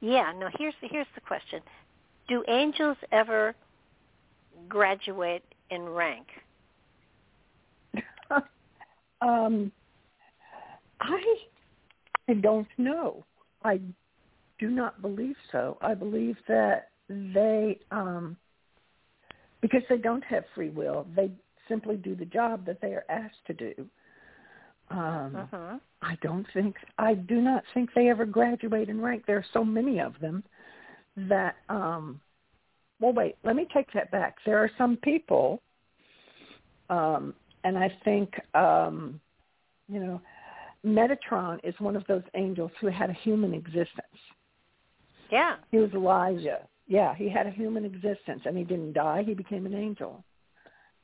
yeah, 0.02 0.32
no. 0.38 0.50
Here's 0.58 0.76
the, 0.82 0.88
here's 0.88 1.08
the 1.16 1.22
question: 1.22 1.62
Do 2.28 2.44
angels 2.48 2.98
ever 3.12 3.56
graduate 4.68 5.44
in 5.70 5.88
rank? 5.88 6.28
um, 9.22 9.72
I 11.00 11.36
I 12.28 12.34
don't 12.34 12.68
know. 12.78 13.24
I 13.64 13.80
do 14.60 14.70
not 14.70 15.02
believe 15.02 15.36
so. 15.52 15.78
I 15.82 15.94
believe 15.94 16.38
that 16.48 16.90
they, 17.10 17.80
um, 17.92 18.38
because 19.62 19.82
they 19.90 19.98
don't 19.98 20.24
have 20.24 20.44
free 20.56 20.70
will, 20.70 21.06
they 21.16 21.32
simply 21.68 21.96
do 21.96 22.16
the 22.16 22.26
job 22.26 22.66
that 22.66 22.82
they 22.82 22.90
are 22.90 23.06
asked 23.10 23.46
to 23.48 23.54
do. 23.54 23.74
Um, 24.90 25.36
uh-huh. 25.36 25.78
I 26.02 26.18
don't 26.22 26.46
think 26.54 26.76
I 26.98 27.14
do 27.14 27.42
not 27.42 27.64
think 27.74 27.90
they 27.96 28.10
ever 28.10 28.26
graduate 28.26 28.90
in 28.90 29.02
rank. 29.02 29.24
There 29.26 29.38
are 29.38 29.46
so 29.54 29.64
many 29.64 30.00
of 30.00 30.14
them 30.20 30.44
that 31.16 31.56
um 31.70 32.20
well 33.00 33.14
wait, 33.14 33.38
let 33.44 33.56
me 33.56 33.68
take 33.74 33.92
that 33.94 34.12
back. 34.12 34.38
There 34.46 34.58
are 34.58 34.70
some 34.78 34.98
people 34.98 35.62
um 36.90 37.34
and 37.64 37.78
I 37.78 37.92
think 38.04 38.34
um 38.54 39.20
you 39.88 40.00
know 40.00 40.22
Metatron 40.86 41.60
is 41.64 41.74
one 41.80 41.96
of 41.96 42.06
those 42.08 42.24
angels 42.36 42.72
who 42.82 42.88
had 42.88 43.10
a 43.10 43.14
human 43.14 43.54
existence. 43.54 44.20
Yeah. 45.32 45.56
He 45.72 45.78
was 45.78 45.92
Elijah. 45.94 46.68
Yeah, 46.88 47.16
he 47.16 47.30
had 47.30 47.48
a 47.48 47.52
human 47.52 47.86
existence 47.86 48.42
and 48.46 48.58
he 48.58 48.66
didn't 48.66 48.94
die, 48.94 49.24
he 49.26 49.34
became 49.34 49.66
an 49.66 49.74
angel 49.74 50.24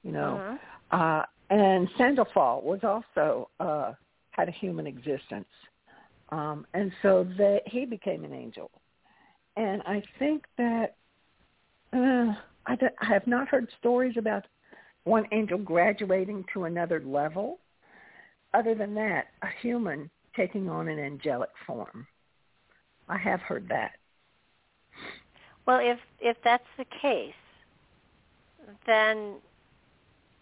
you 0.03 0.11
know. 0.11 0.57
Uh-huh. 0.91 0.97
Uh, 0.97 1.25
and 1.49 1.89
Sandalphon 1.97 2.63
was 2.63 2.79
also 2.83 3.49
uh, 3.59 3.93
had 4.31 4.47
a 4.49 4.51
human 4.51 4.87
existence, 4.87 5.47
um, 6.29 6.65
and 6.73 6.91
so 7.01 7.27
that 7.37 7.61
he 7.65 7.85
became 7.85 8.23
an 8.23 8.33
angel. 8.33 8.69
And 9.57 9.81
I 9.83 10.03
think 10.19 10.45
that 10.57 10.95
uh, 11.93 12.33
I, 12.67 12.77
I 13.01 13.05
have 13.05 13.25
not 13.27 13.47
heard 13.47 13.67
stories 13.79 14.15
about 14.17 14.45
one 15.03 15.25
angel 15.31 15.57
graduating 15.57 16.45
to 16.53 16.65
another 16.65 17.01
level. 17.05 17.59
Other 18.53 18.75
than 18.75 18.95
that, 18.95 19.27
a 19.41 19.47
human 19.61 20.09
taking 20.35 20.69
on 20.69 20.87
an 20.87 20.99
angelic 20.99 21.49
form. 21.67 22.07
I 23.07 23.17
have 23.17 23.41
heard 23.41 23.67
that. 23.69 23.91
Well, 25.65 25.79
if 25.81 25.99
if 26.19 26.37
that's 26.43 26.63
the 26.77 26.85
case, 27.01 27.33
then 28.85 29.35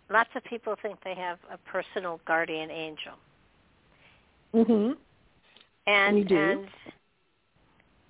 lots 0.10 0.30
of 0.36 0.44
people 0.44 0.76
think 0.82 0.98
they 1.04 1.16
have 1.16 1.40
a 1.52 1.58
personal 1.58 2.20
guardian 2.26 2.72
angel. 2.72 3.14
Mhm. 4.54 4.98
And 5.86 6.18
you 6.18 6.26
do. 6.26 6.36
and 6.36 6.70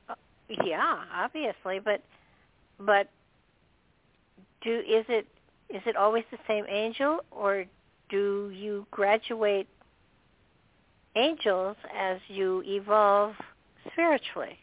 uh, 0.09 0.15
yeah, 0.63 1.03
obviously, 1.13 1.79
but 1.79 2.01
but 2.79 3.09
do 4.61 4.79
is 4.79 5.05
it 5.09 5.27
is 5.69 5.81
it 5.85 5.95
always 5.95 6.23
the 6.31 6.37
same 6.47 6.65
angel 6.69 7.23
or 7.31 7.65
do 8.09 8.51
you 8.53 8.85
graduate 8.91 9.67
angels 11.15 11.75
as 11.95 12.19
you 12.27 12.63
evolve 12.65 13.35
spiritually? 13.91 14.57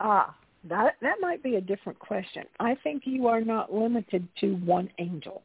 Ah, 0.00 0.34
that 0.64 0.96
that 1.00 1.16
might 1.20 1.42
be 1.42 1.56
a 1.56 1.60
different 1.60 1.98
question. 1.98 2.44
I 2.58 2.74
think 2.82 3.02
you 3.06 3.28
are 3.28 3.40
not 3.40 3.72
limited 3.72 4.26
to 4.40 4.54
one 4.56 4.90
angel. 4.98 5.42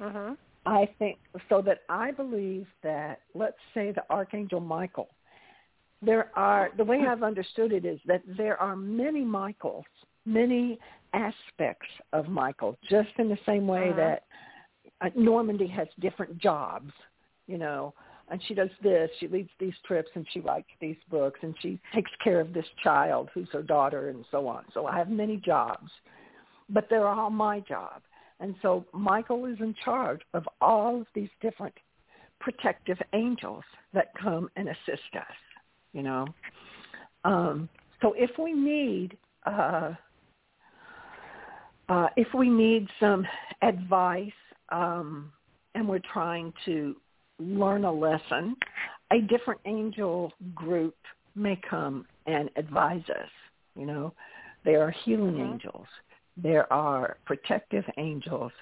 Mm-hmm. 0.00 0.34
I 0.66 0.88
think 0.98 1.18
so 1.48 1.62
that 1.62 1.82
I 1.88 2.10
believe 2.10 2.66
that 2.82 3.20
let's 3.34 3.56
say 3.72 3.92
the 3.92 4.02
archangel 4.10 4.60
Michael. 4.60 5.08
There 6.02 6.30
are 6.36 6.70
the 6.76 6.84
way 6.84 7.00
I've 7.08 7.22
understood 7.22 7.72
it 7.72 7.84
is 7.84 8.00
that 8.06 8.22
there 8.36 8.60
are 8.60 8.76
many 8.76 9.24
Michaels, 9.24 9.86
many 10.24 10.78
aspects 11.14 11.88
of 12.12 12.28
Michael, 12.28 12.76
just 12.90 13.08
in 13.18 13.28
the 13.28 13.38
same 13.46 13.66
way 13.66 13.90
Uh-huh. 13.90 13.96
that 13.96 14.24
uh, 15.00 15.10
Normandi 15.16 15.70
has 15.70 15.88
different 16.00 16.36
jobs, 16.38 16.92
you 17.46 17.58
know, 17.58 17.94
and 18.28 18.42
she 18.46 18.54
does 18.54 18.70
this, 18.82 19.08
she 19.20 19.28
leads 19.28 19.50
these 19.58 19.74
trips 19.86 20.10
and 20.14 20.26
she 20.32 20.40
writes 20.40 20.68
these 20.80 20.96
books 21.10 21.38
and 21.42 21.54
she 21.60 21.78
takes 21.94 22.10
care 22.22 22.40
of 22.40 22.52
this 22.52 22.66
child 22.82 23.30
who's 23.32 23.48
her 23.52 23.62
daughter 23.62 24.08
and 24.08 24.24
so 24.30 24.48
on. 24.48 24.64
So 24.74 24.86
I 24.86 24.96
have 24.96 25.08
many 25.08 25.36
jobs, 25.36 25.90
but 26.68 26.88
they're 26.90 27.08
all 27.08 27.30
my 27.30 27.60
job. 27.60 28.02
And 28.40 28.54
so 28.62 28.84
Michael 28.92 29.46
is 29.46 29.58
in 29.60 29.74
charge 29.84 30.20
of 30.34 30.46
all 30.60 31.00
of 31.00 31.06
these 31.14 31.30
different 31.40 31.74
protective 32.40 32.98
angels 33.12 33.64
that 33.94 34.12
come 34.20 34.50
and 34.56 34.68
assist 34.68 35.14
us, 35.14 35.36
you 35.92 36.02
know. 36.02 36.26
Um, 37.24 37.68
so 38.02 38.14
if 38.16 38.30
we 38.38 38.52
need 38.52 39.16
uh, 39.46 39.94
uh, 41.88 42.08
if 42.16 42.26
we 42.34 42.48
need 42.48 42.88
some 42.98 43.26
advice 43.62 44.30
um, 44.70 45.32
and 45.74 45.88
we're 45.88 46.00
trying 46.12 46.52
to 46.64 46.96
learn 47.38 47.84
a 47.84 47.92
lesson, 47.92 48.56
a 49.12 49.20
different 49.20 49.60
angel 49.66 50.32
group 50.54 50.96
may 51.34 51.58
come 51.68 52.06
and 52.26 52.50
advise 52.56 53.04
us. 53.10 53.28
You 53.76 53.86
know, 53.86 54.12
they 54.64 54.74
are 54.74 54.90
healing 54.90 55.36
Mhm. 55.36 55.52
angels. 55.52 55.86
There 56.36 56.70
are 56.72 57.16
protective 57.24 57.84
angels. 57.96 58.52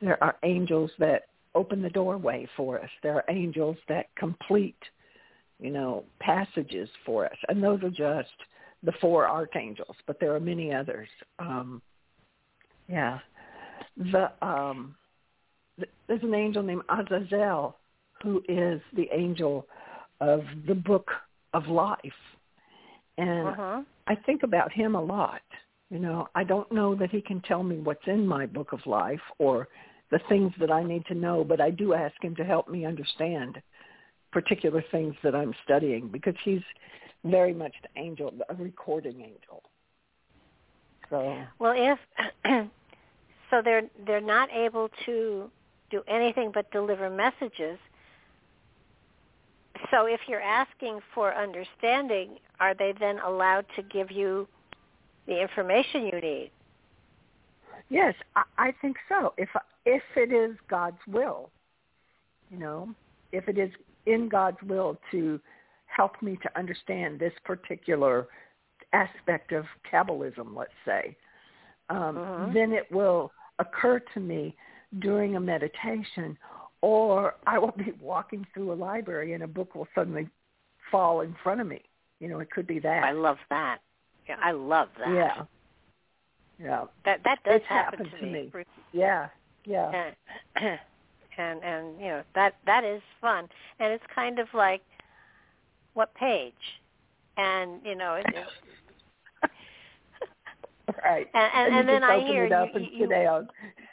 There 0.00 0.22
are 0.22 0.36
angels 0.42 0.90
that 0.98 1.26
open 1.54 1.82
the 1.82 1.90
doorway 1.90 2.46
for 2.56 2.80
us. 2.80 2.90
There 3.02 3.14
are 3.14 3.24
angels 3.28 3.76
that 3.88 4.06
complete, 4.16 4.78
you 5.58 5.70
know, 5.70 6.04
passages 6.20 6.88
for 7.04 7.26
us. 7.26 7.36
And 7.48 7.62
those 7.62 7.82
are 7.82 7.90
just 7.90 8.30
the 8.82 8.92
four 9.00 9.28
archangels, 9.28 9.96
but 10.06 10.20
there 10.20 10.34
are 10.34 10.40
many 10.40 10.72
others. 10.72 11.08
Um, 11.38 11.82
yeah, 12.88 13.18
the 13.96 14.30
um, 14.46 14.94
there's 16.06 16.22
an 16.22 16.34
angel 16.34 16.62
named 16.62 16.82
Azazel 16.88 17.76
who 18.22 18.42
is 18.48 18.80
the 18.94 19.08
angel 19.12 19.66
of 20.20 20.42
the 20.66 20.74
book 20.74 21.10
of 21.52 21.66
life, 21.66 21.98
and 23.18 23.48
uh-huh. 23.48 23.82
I 24.06 24.14
think 24.14 24.42
about 24.42 24.72
him 24.72 24.94
a 24.94 25.02
lot. 25.02 25.42
You 25.90 26.00
know, 26.00 26.28
I 26.34 26.42
don't 26.42 26.70
know 26.72 26.94
that 26.96 27.10
he 27.10 27.20
can 27.20 27.40
tell 27.42 27.62
me 27.62 27.76
what's 27.78 28.06
in 28.06 28.26
my 28.26 28.46
book 28.46 28.72
of 28.72 28.84
life 28.86 29.20
or 29.38 29.68
the 30.10 30.20
things 30.28 30.52
that 30.58 30.70
I 30.70 30.82
need 30.82 31.06
to 31.06 31.14
know, 31.14 31.44
but 31.44 31.60
I 31.60 31.70
do 31.70 31.94
ask 31.94 32.14
him 32.22 32.34
to 32.36 32.44
help 32.44 32.68
me 32.68 32.84
understand 32.84 33.60
particular 34.32 34.84
things 34.90 35.14
that 35.22 35.34
I'm 35.34 35.54
studying 35.64 36.08
because 36.08 36.34
he's 36.44 36.62
very 37.24 37.54
much 37.54 37.72
the 37.82 38.00
angel, 38.00 38.32
a 38.48 38.54
recording 38.54 39.20
angel. 39.20 39.62
So 41.10 41.44
well, 41.58 41.74
if 41.76 41.98
so, 43.50 43.62
they're 43.62 43.82
they're 44.06 44.20
not 44.20 44.50
able 44.52 44.90
to 45.06 45.50
do 45.90 46.02
anything 46.08 46.50
but 46.52 46.70
deliver 46.72 47.08
messages. 47.08 47.78
So 49.90 50.06
if 50.06 50.20
you're 50.26 50.40
asking 50.40 51.00
for 51.14 51.34
understanding, 51.34 52.38
are 52.58 52.74
they 52.74 52.92
then 52.98 53.20
allowed 53.20 53.66
to 53.76 53.82
give 53.82 54.10
you 54.10 54.48
the 55.26 55.40
information 55.40 56.06
you 56.06 56.20
need? 56.20 56.50
Yes, 57.88 58.14
I, 58.34 58.42
I 58.58 58.72
think 58.80 58.96
so. 59.08 59.32
If 59.36 59.48
if 59.84 60.02
it 60.16 60.32
is 60.32 60.56
God's 60.68 60.98
will, 61.06 61.50
you 62.50 62.58
know, 62.58 62.88
if 63.32 63.48
it 63.48 63.58
is 63.58 63.70
in 64.06 64.28
God's 64.28 64.60
will 64.66 64.98
to 65.12 65.40
help 65.86 66.20
me 66.20 66.38
to 66.42 66.58
understand 66.58 67.18
this 67.18 67.32
particular 67.44 68.26
aspect 68.92 69.52
of 69.52 69.64
Kabbalism, 69.90 70.56
let's 70.56 70.72
say, 70.84 71.16
um, 71.88 72.16
Mhm. 72.16 72.52
then 72.52 72.72
it 72.72 72.90
will 72.90 73.32
occur 73.58 74.00
to 74.14 74.20
me 74.20 74.56
during 74.98 75.36
a 75.36 75.40
meditation, 75.40 76.36
or 76.80 77.36
I 77.46 77.58
will 77.58 77.72
be 77.72 77.92
walking 78.00 78.44
through 78.52 78.72
a 78.72 78.74
library 78.74 79.32
and 79.32 79.42
a 79.42 79.46
book 79.46 79.74
will 79.74 79.88
suddenly 79.94 80.28
fall 80.90 81.20
in 81.20 81.34
front 81.42 81.60
of 81.60 81.66
me. 81.66 81.82
You 82.20 82.28
know, 82.28 82.40
it 82.40 82.50
could 82.50 82.66
be 82.66 82.78
that. 82.80 83.04
I 83.04 83.12
love 83.12 83.38
that. 83.50 83.80
Yeah, 84.28 84.36
I 84.42 84.52
love 84.52 84.88
that. 84.98 85.14
Yeah. 85.14 85.42
Yeah. 86.58 86.84
That 87.04 87.20
that 87.24 87.38
does 87.44 87.56
It's 87.56 87.66
happen 87.66 88.06
happened 88.06 88.20
to 88.20 88.26
me. 88.26 88.50
me. 88.54 88.64
Yeah. 88.92 89.28
Yeah. 89.64 90.12
And, 90.56 90.78
and 91.38 91.62
and 91.62 92.00
you 92.00 92.08
know 92.08 92.22
that 92.34 92.54
that 92.66 92.84
is 92.84 93.02
fun, 93.20 93.48
and 93.78 93.92
it's 93.92 94.04
kind 94.14 94.38
of 94.38 94.48
like 94.54 94.82
what 95.94 96.14
page, 96.14 96.54
and 97.36 97.80
you 97.84 97.94
know 97.94 98.14
it, 98.14 98.26
it, 98.28 99.50
right. 101.04 101.28
and 101.34 101.50
and, 101.54 101.72
you 101.72 101.80
and 101.80 101.88
then 101.88 102.02
I 102.04 102.20
hear 102.20 102.46
you, 102.46 102.54
and 102.54 102.86
you, 102.92 103.06
down. 103.08 103.48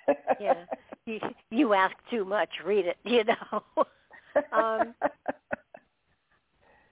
yeah 0.39 0.65
you, 1.05 1.19
you 1.51 1.73
ask 1.73 1.95
too 2.09 2.25
much, 2.25 2.49
read 2.65 2.85
it, 2.85 2.97
you 3.03 3.23
know. 3.23 3.63
um, 4.51 4.93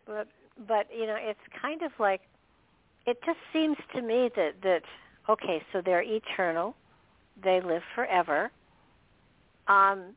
but 0.05 0.27
but 0.67 0.87
you 0.95 1.07
know 1.07 1.17
it's 1.17 1.39
kind 1.61 1.81
of 1.81 1.91
like 1.99 2.21
it 3.05 3.17
just 3.25 3.39
seems 3.53 3.77
to 3.95 4.01
me 4.01 4.29
that 4.35 4.53
that 4.63 4.81
okay, 5.29 5.61
so 5.71 5.81
they're 5.83 6.03
eternal, 6.03 6.75
they 7.43 7.61
live 7.61 7.81
forever. 7.95 8.51
Um, 9.67 10.15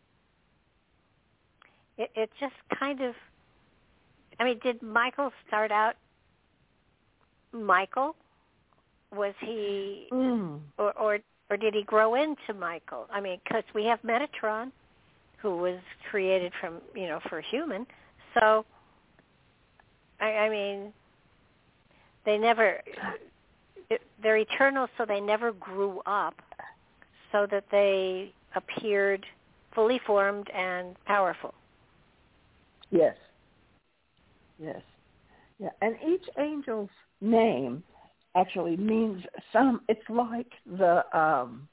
it, 1.97 2.11
it 2.15 2.31
just 2.41 2.55
kind 2.79 3.01
of, 3.01 3.15
I 4.41 4.45
mean, 4.45 4.59
did 4.63 4.83
Michael 4.83 5.31
start 5.47 5.71
out 5.71 5.95
Michael? 7.53 8.17
Was 9.13 9.35
he, 9.41 10.09
mm. 10.13 10.59
or 10.77 10.93
or 10.99 11.19
or 11.51 11.57
did 11.57 11.75
he 11.75 11.83
grow 11.83 12.17
into 12.17 12.59
Michael? 12.59 13.07
I 13.13 13.21
mean, 13.21 13.39
because 13.45 13.63
we 13.75 13.85
have 13.85 14.01
Metatron, 14.03 14.73
who 15.41 15.57
was 15.57 15.79
created 16.11 16.53
from 16.61 16.81
you 16.97 17.07
know 17.07 17.21
for 17.29 17.41
human. 17.41 17.87
So, 18.35 18.65
I, 20.21 20.25
I 20.25 20.49
mean, 20.49 20.93
they 22.25 22.39
never, 22.39 22.81
they're 24.23 24.37
eternal, 24.39 24.89
so 24.97 25.05
they 25.05 25.21
never 25.21 25.53
grew 25.53 26.01
up, 26.07 26.35
so 27.33 27.47
that 27.51 27.65
they 27.71 28.33
appeared 28.55 29.25
fully 29.75 30.01
formed 30.07 30.49
and 30.51 30.95
powerful. 31.05 31.53
Yes. 32.91 33.17
Yes. 34.59 34.81
Yeah. 35.59 35.71
And 35.83 35.97
each 36.07 36.25
angel's 36.39 36.91
name 37.21 37.83
actually 38.37 38.77
means 38.77 39.23
some 39.53 39.81
it's 39.89 40.09
like 40.09 40.51
the 40.79 41.05
um 41.17 41.69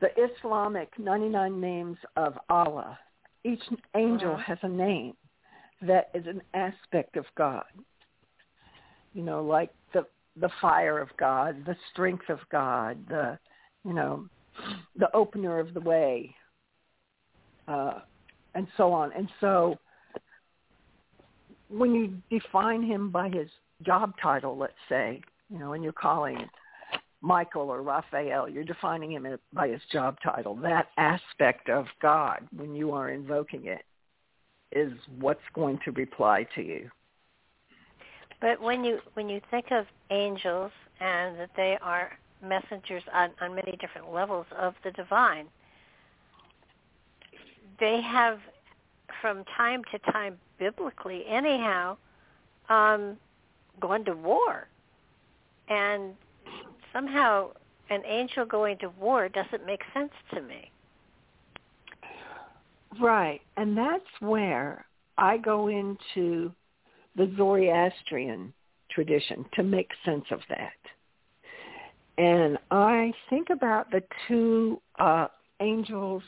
the 0.00 0.08
Islamic 0.16 0.88
99 0.98 1.60
names 1.60 1.96
of 2.16 2.38
Allah. 2.48 2.98
Each 3.44 3.62
angel 3.94 4.32
Uh-huh. 4.32 4.42
has 4.42 4.58
a 4.62 4.68
name 4.68 5.14
that 5.82 6.10
is 6.14 6.26
an 6.26 6.42
aspect 6.54 7.16
of 7.16 7.24
God. 7.36 7.64
You 9.14 9.22
know, 9.22 9.42
like 9.42 9.70
the 9.92 10.06
the 10.40 10.50
fire 10.60 10.98
of 10.98 11.08
God, 11.18 11.64
the 11.66 11.76
strength 11.92 12.28
of 12.28 12.38
God, 12.50 12.98
the 13.08 13.38
you 13.84 13.92
know, 13.92 14.26
the 14.96 15.14
opener 15.14 15.58
of 15.58 15.74
the 15.74 15.80
way, 15.80 16.34
uh, 17.68 18.00
and 18.54 18.66
so 18.76 18.92
on. 18.92 19.12
And 19.12 19.28
so 19.40 19.76
when 21.68 21.94
you 21.94 22.18
define 22.30 22.82
him 22.82 23.10
by 23.10 23.28
his 23.28 23.48
job 23.82 24.12
title, 24.22 24.56
let's 24.56 24.72
say, 24.88 25.22
you 25.50 25.58
know, 25.58 25.72
and 25.72 25.82
you're 25.82 25.92
calling 25.92 26.38
Michael 27.20 27.70
or 27.70 27.82
Raphael, 27.82 28.48
you're 28.48 28.64
defining 28.64 29.12
him 29.12 29.26
by 29.52 29.68
his 29.68 29.80
job 29.92 30.16
title. 30.22 30.56
That 30.56 30.88
aspect 30.98 31.68
of 31.68 31.86
God, 32.00 32.46
when 32.54 32.74
you 32.74 32.92
are 32.92 33.10
invoking 33.10 33.66
it, 33.66 33.82
is 34.72 34.92
what's 35.18 35.40
going 35.54 35.78
to 35.84 35.92
reply 35.92 36.46
to 36.54 36.62
you. 36.62 36.90
But 38.42 38.60
when 38.60 38.84
you 38.84 38.98
when 39.14 39.28
you 39.28 39.40
think 39.52 39.70
of 39.70 39.86
angels 40.10 40.72
and 41.00 41.38
that 41.38 41.50
they 41.56 41.78
are 41.80 42.18
messengers 42.42 43.04
on, 43.14 43.30
on 43.40 43.54
many 43.54 43.78
different 43.80 44.12
levels 44.12 44.46
of 44.58 44.74
the 44.82 44.90
divine, 44.90 45.46
they 47.78 48.02
have 48.02 48.40
from 49.20 49.44
time 49.56 49.82
to 49.92 50.12
time 50.12 50.38
biblically 50.58 51.24
anyhow 51.28 51.96
um, 52.68 53.16
gone 53.80 54.04
to 54.06 54.12
war. 54.12 54.66
And 55.68 56.14
somehow 56.92 57.50
an 57.90 58.02
angel 58.04 58.44
going 58.44 58.76
to 58.78 58.88
war 58.98 59.28
doesn't 59.28 59.64
make 59.64 59.82
sense 59.94 60.12
to 60.34 60.42
me. 60.42 60.68
Right. 63.00 63.40
And 63.56 63.78
that's 63.78 64.02
where 64.18 64.84
I 65.16 65.36
go 65.36 65.68
into 65.68 66.52
the 67.16 67.32
Zoroastrian 67.36 68.52
tradition 68.90 69.44
to 69.54 69.62
make 69.62 69.90
sense 70.04 70.24
of 70.30 70.40
that. 70.48 70.72
And 72.18 72.58
I 72.70 73.12
think 73.30 73.48
about 73.50 73.90
the 73.90 74.02
two 74.28 74.80
uh, 74.98 75.28
angels 75.60 76.22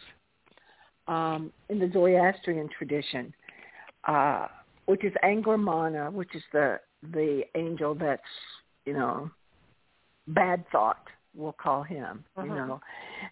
um, 1.07 1.53
in 1.69 1.79
the 1.79 1.91
Zoroastrian 1.93 2.69
tradition, 2.77 3.35
uh, 4.09 4.49
which 4.87 5.05
is 5.05 5.13
Angra 5.23 5.59
Mainyu, 5.59 6.13
which 6.13 6.35
is 6.35 6.43
the 6.53 6.81
the 7.13 7.43
angel 7.55 7.95
that's 7.95 8.23
you 8.87 8.95
know 8.95 9.31
bad 10.29 10.65
thought, 10.73 11.07
we'll 11.35 11.53
call 11.53 11.83
him, 11.83 12.25
you 12.39 12.45
Mhm. 12.45 12.67
know, 12.69 12.81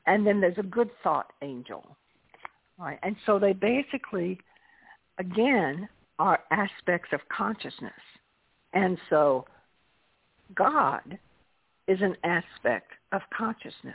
and 0.07 0.27
then 0.27 0.41
there's 0.41 0.59
a 0.59 0.63
good 0.63 0.91
thought 1.03 1.33
angel, 1.41 1.97
right? 2.77 2.99
And 3.03 3.17
so 3.25 3.39
they 3.39 3.55
basically, 3.55 4.39
again, 5.17 5.89
are 6.19 6.41
aspects 6.51 7.09
of 7.13 7.21
consciousness, 7.35 7.93
and 8.73 8.99
so 9.11 9.47
God 10.55 11.19
is 11.89 12.01
an 12.01 12.17
aspect 12.25 12.93
of 13.13 13.21
consciousness. 13.37 13.95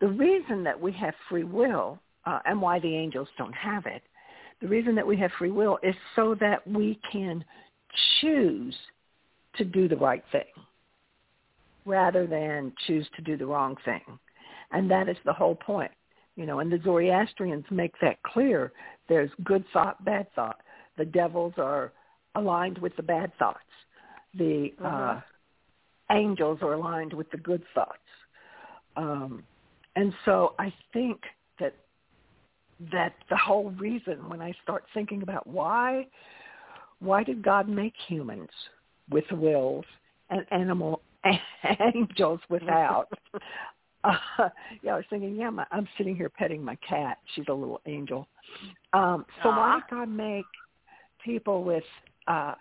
The 0.00 0.08
reason 0.08 0.64
that 0.64 0.80
we 0.80 0.92
have 0.92 1.14
free 1.28 1.44
will 1.44 1.98
uh, 2.24 2.40
and 2.44 2.60
why 2.60 2.78
the 2.80 2.94
angels 2.94 3.28
don't 3.36 3.54
have 3.54 3.86
it, 3.86 4.02
the 4.60 4.68
reason 4.68 4.94
that 4.94 5.06
we 5.06 5.16
have 5.18 5.30
free 5.38 5.50
will 5.50 5.78
is 5.82 5.94
so 6.16 6.34
that 6.40 6.66
we 6.66 6.98
can 7.10 7.44
choose 8.20 8.74
to 9.56 9.64
do 9.64 9.88
the 9.88 9.96
right 9.96 10.22
thing 10.32 10.42
rather 11.86 12.26
than 12.26 12.72
choose 12.86 13.06
to 13.16 13.22
do 13.22 13.36
the 13.36 13.46
wrong 13.46 13.76
thing. 13.84 14.02
And 14.70 14.90
that 14.90 15.08
is 15.08 15.16
the 15.24 15.32
whole 15.32 15.54
point. 15.54 15.90
You 16.36 16.46
know, 16.46 16.60
and 16.60 16.70
the 16.70 16.80
Zoroastrians 16.84 17.64
make 17.70 17.92
that 18.00 18.22
clear. 18.22 18.72
There's 19.10 19.30
good 19.44 19.64
thought, 19.72 20.02
bad 20.04 20.28
thought. 20.34 20.60
The 20.96 21.04
devils 21.04 21.52
are 21.58 21.92
aligned 22.36 22.78
with 22.78 22.96
the 22.96 23.02
bad 23.02 23.30
thoughts. 23.38 23.58
The 24.34 24.72
uh, 24.82 24.86
Mhm. 24.86 25.22
angels 26.10 26.62
are 26.62 26.74
aligned 26.74 27.12
with 27.12 27.30
the 27.30 27.36
good 27.36 27.62
thoughts. 27.74 28.08
Um, 28.96 29.44
and 29.96 30.14
so 30.24 30.54
I 30.58 30.72
think 30.92 31.18
that 31.58 31.74
that 32.92 33.14
the 33.28 33.36
whole 33.36 33.70
reason 33.72 34.28
when 34.28 34.40
I 34.40 34.52
start 34.62 34.84
thinking 34.94 35.22
about 35.22 35.46
why 35.46 36.06
why 37.00 37.22
did 37.24 37.42
God 37.42 37.68
make 37.68 37.96
humans? 38.08 38.50
with 39.10 39.30
wills 39.32 39.84
and 40.30 40.46
animal 40.50 41.02
angels 41.94 42.40
without. 42.48 43.08
uh, 44.04 44.12
yeah, 44.82 44.94
I 44.94 44.96
was 44.96 45.04
thinking, 45.10 45.36
yeah, 45.36 45.50
my, 45.50 45.66
I'm 45.70 45.88
sitting 45.96 46.16
here 46.16 46.28
petting 46.28 46.64
my 46.64 46.76
cat. 46.76 47.18
She's 47.34 47.46
a 47.48 47.52
little 47.52 47.80
angel. 47.86 48.26
Um, 48.92 49.24
so 49.42 49.50
Aww. 49.50 49.56
why 49.56 49.80
God 49.90 50.08
make 50.08 50.44
people 51.24 51.64
with 51.64 51.84
uh, 52.26 52.54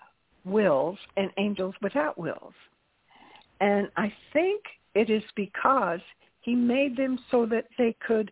wills 0.46 0.98
and 1.18 1.30
angels 1.38 1.76
without 1.82 2.18
wills? 2.18 2.54
And 3.62 3.90
I 3.98 4.12
think 4.34 4.62
it 4.96 5.10
is 5.10 5.24
because 5.36 6.00
he 6.42 6.56
made 6.56 6.96
them 6.96 7.20
so 7.30 7.46
that 7.48 7.66
they 7.78 7.96
could 8.06 8.32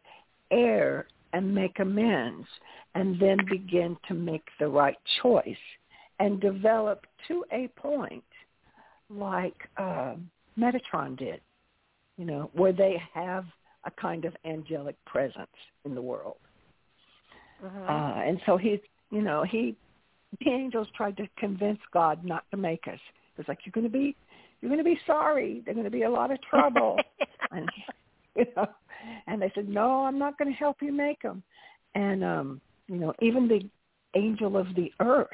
err 0.52 1.08
and 1.34 1.54
make 1.54 1.80
amends 1.80 2.48
and 2.96 3.20
then 3.20 3.38
begin 3.50 3.98
to 4.08 4.14
make 4.14 4.48
the 4.60 4.68
right 4.68 4.98
choice 5.22 5.56
and 6.20 6.40
develop 6.40 7.06
to 7.28 7.44
a 7.52 7.68
point 7.80 8.24
like 9.10 9.56
uh, 9.78 10.16
Metatron 10.58 11.18
did, 11.18 11.42
you 12.18 12.26
know, 12.26 12.50
where 12.54 12.74
they 12.74 13.02
have 13.14 13.46
a 13.86 13.92
kind 13.92 14.26
of 14.26 14.36
angelic 14.46 14.96
presence 15.06 15.48
in 15.86 15.96
the 15.96 16.02
world. 16.02 16.38
Mm-hmm. 17.64 17.90
Uh, 17.90 18.22
and 18.24 18.40
so 18.46 18.58
he, 18.58 18.82
you 19.12 19.22
know, 19.22 19.44
he, 19.50 19.76
the 20.40 20.50
angels 20.50 20.88
tried 20.96 21.18
to 21.18 21.28
convince 21.38 21.80
God 21.94 22.24
not 22.24 22.44
to 22.52 22.58
make 22.58 22.88
us. 22.88 23.00
It 23.36 23.38
was 23.38 23.48
like, 23.48 23.60
you're 23.66 23.72
going 23.72 23.86
to 23.86 23.92
be, 23.92 24.16
you're 24.62 24.70
going 24.70 24.84
to 24.84 24.84
be 24.84 25.00
sorry. 25.06 25.62
There's 25.64 25.76
going 25.76 25.86
to 25.86 25.92
be 25.92 26.04
a 26.04 26.10
lot 26.10 26.32
of 26.32 26.42
trouble. 26.42 26.98
and, 27.52 27.70
you 28.36 28.46
know, 28.56 28.68
and 29.28 29.42
they 29.42 29.52
said, 29.56 29.70
no, 29.70 30.06
I'm 30.06 30.20
not 30.20 30.38
going 30.38 30.52
to 30.52 30.58
help 30.58 30.78
you 30.82 30.92
make 30.92 31.22
them. 31.22 31.44
And, 31.96 32.24
um, 32.24 32.62
you 32.88 32.98
know, 32.98 33.14
even 33.22 33.48
the 33.48 33.62
angel 34.16 34.58
of 34.58 34.68
the 34.76 34.92
earth 35.00 35.28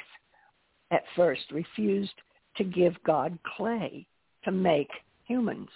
at 0.92 1.04
first 1.16 1.44
refused 1.52 2.14
to 2.58 2.64
give 2.64 2.94
God 3.06 3.38
clay 3.58 4.06
to 4.44 4.52
make 4.52 4.90
humans. 5.26 5.70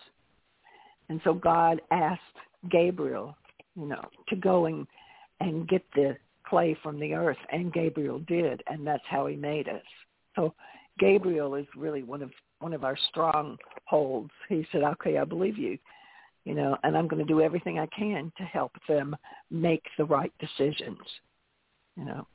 And 1.10 1.22
so 1.24 1.34
God 1.34 1.82
asked 1.92 2.22
Gabriel, 2.70 3.36
you 3.76 3.86
know, 3.86 4.04
to 4.30 4.36
go 4.36 4.66
and, 4.66 4.86
and 5.40 5.68
get 5.68 5.84
the 5.96 6.18
clay 6.48 6.78
from 6.82 7.00
the 7.00 7.14
earth, 7.14 7.38
and 7.52 7.74
Gabriel 7.74 8.20
did, 8.20 8.62
and 8.68 8.86
that's 8.86 9.04
how 9.10 9.28
he 9.28 9.36
made 9.36 9.68
us. 9.68 9.84
So 10.36 10.54
Gabriel 11.00 11.56
is 11.56 11.66
really 11.76 12.04
one 12.04 12.22
of 12.22 12.32
one 12.60 12.74
of 12.74 12.84
our 12.84 12.98
strongholds. 13.10 14.32
He 14.50 14.66
said, 14.72 14.84
"Okay, 14.84 15.18
I 15.18 15.24
believe 15.26 15.58
you, 15.58 15.78
you 16.46 16.56
know, 16.56 16.78
and 16.84 16.98
I'm 16.98 17.08
going 17.08 17.26
to 17.26 17.34
do 17.34 17.42
everything 17.42 17.80
I 17.80 17.88
can 17.88 18.32
to 18.38 18.44
help 18.44 18.72
them 18.88 19.16
make 19.52 19.84
the 19.98 20.06
right 20.06 20.34
decisions." 20.40 21.00
You 21.96 22.06
know. 22.06 22.28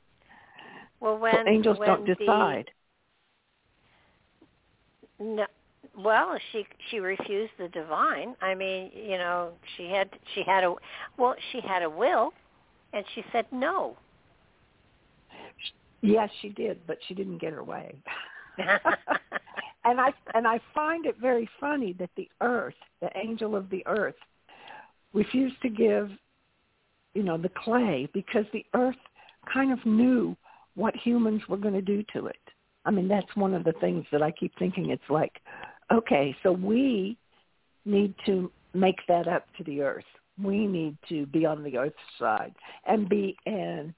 Well, 0.99 1.17
when 1.17 1.33
so 1.33 1.49
angels 1.49 1.79
when 1.79 1.87
don't 1.87 2.05
decide. 2.05 2.71
The, 5.19 5.23
no, 5.23 5.45
well, 5.97 6.37
she 6.51 6.65
she 6.89 6.99
refused 6.99 7.51
the 7.57 7.67
divine. 7.69 8.35
I 8.41 8.55
mean, 8.55 8.91
you 8.95 9.17
know, 9.17 9.51
she 9.77 9.89
had 9.89 10.09
she 10.33 10.43
had 10.43 10.63
a 10.63 10.73
well, 11.17 11.35
she 11.51 11.61
had 11.61 11.83
a 11.83 11.89
will, 11.89 12.33
and 12.93 13.05
she 13.13 13.23
said 13.31 13.45
no. 13.51 13.97
Yes, 16.01 16.29
she 16.41 16.49
did, 16.49 16.79
but 16.85 16.97
she 17.07 17.13
didn't 17.13 17.37
get 17.37 17.53
her 17.53 17.63
way. 17.63 17.95
and 18.57 20.01
I 20.01 20.13
and 20.33 20.47
I 20.47 20.59
find 20.73 21.05
it 21.05 21.17
very 21.19 21.49
funny 21.59 21.93
that 21.93 22.09
the 22.17 22.29
earth, 22.41 22.75
the 23.01 23.09
angel 23.15 23.55
of 23.55 23.69
the 23.69 23.85
earth, 23.87 24.15
refused 25.13 25.61
to 25.61 25.69
give, 25.69 26.09
you 27.13 27.23
know, 27.23 27.37
the 27.37 27.51
clay 27.63 28.09
because 28.13 28.45
the 28.51 28.65
earth 28.73 28.95
kind 29.51 29.71
of 29.71 29.85
knew 29.85 30.35
what 30.75 30.95
humans 30.95 31.41
were 31.47 31.57
going 31.57 31.73
to 31.73 31.81
do 31.81 32.03
to 32.13 32.27
it. 32.27 32.35
I 32.85 32.91
mean, 32.91 33.07
that's 33.07 33.35
one 33.35 33.53
of 33.53 33.63
the 33.63 33.73
things 33.73 34.05
that 34.11 34.21
I 34.21 34.31
keep 34.31 34.57
thinking. 34.57 34.89
It's 34.89 35.01
like, 35.09 35.39
okay, 35.93 36.35
so 36.43 36.51
we 36.51 37.17
need 37.85 38.13
to 38.25 38.51
make 38.73 38.99
that 39.07 39.27
up 39.27 39.45
to 39.57 39.63
the 39.63 39.81
earth. 39.81 40.03
We 40.41 40.65
need 40.65 40.97
to 41.09 41.25
be 41.27 41.45
on 41.45 41.63
the 41.63 41.77
earth's 41.77 41.95
side 42.19 42.53
and 42.87 43.07
be 43.07 43.37
an 43.45 43.93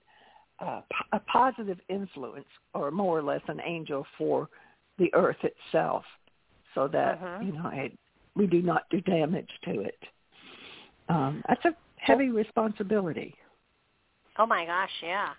uh, 0.60 0.82
a 1.12 1.20
positive 1.20 1.80
influence, 1.90 2.46
or 2.74 2.90
more 2.90 3.18
or 3.18 3.24
less 3.24 3.42
an 3.50 3.60
angel 3.66 4.06
for 4.18 4.48
the 4.98 5.14
earth 5.14 5.38
itself, 5.44 6.04
so 6.74 6.88
that 6.88 7.16
uh-huh. 7.16 7.40
you 7.44 7.52
know 7.52 7.70
it, 7.74 7.92
we 8.36 8.48
do 8.48 8.62
not 8.62 8.84
do 8.90 9.02
damage 9.02 9.50
to 9.66 9.82
it. 9.82 10.00
Um, 11.10 11.44
that's 11.48 11.66
a 11.66 11.76
heavy 11.98 12.30
responsibility. 12.30 13.36
Oh 14.38 14.46
my 14.46 14.66
gosh, 14.66 14.90
yeah. 15.04 15.30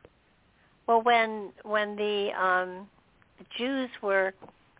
Well, 0.87 1.03
when 1.03 1.51
when 1.65 1.97
the 1.97 2.29
um, 2.39 2.87
the 3.39 3.45
Jews 3.59 3.91
were 4.03 4.35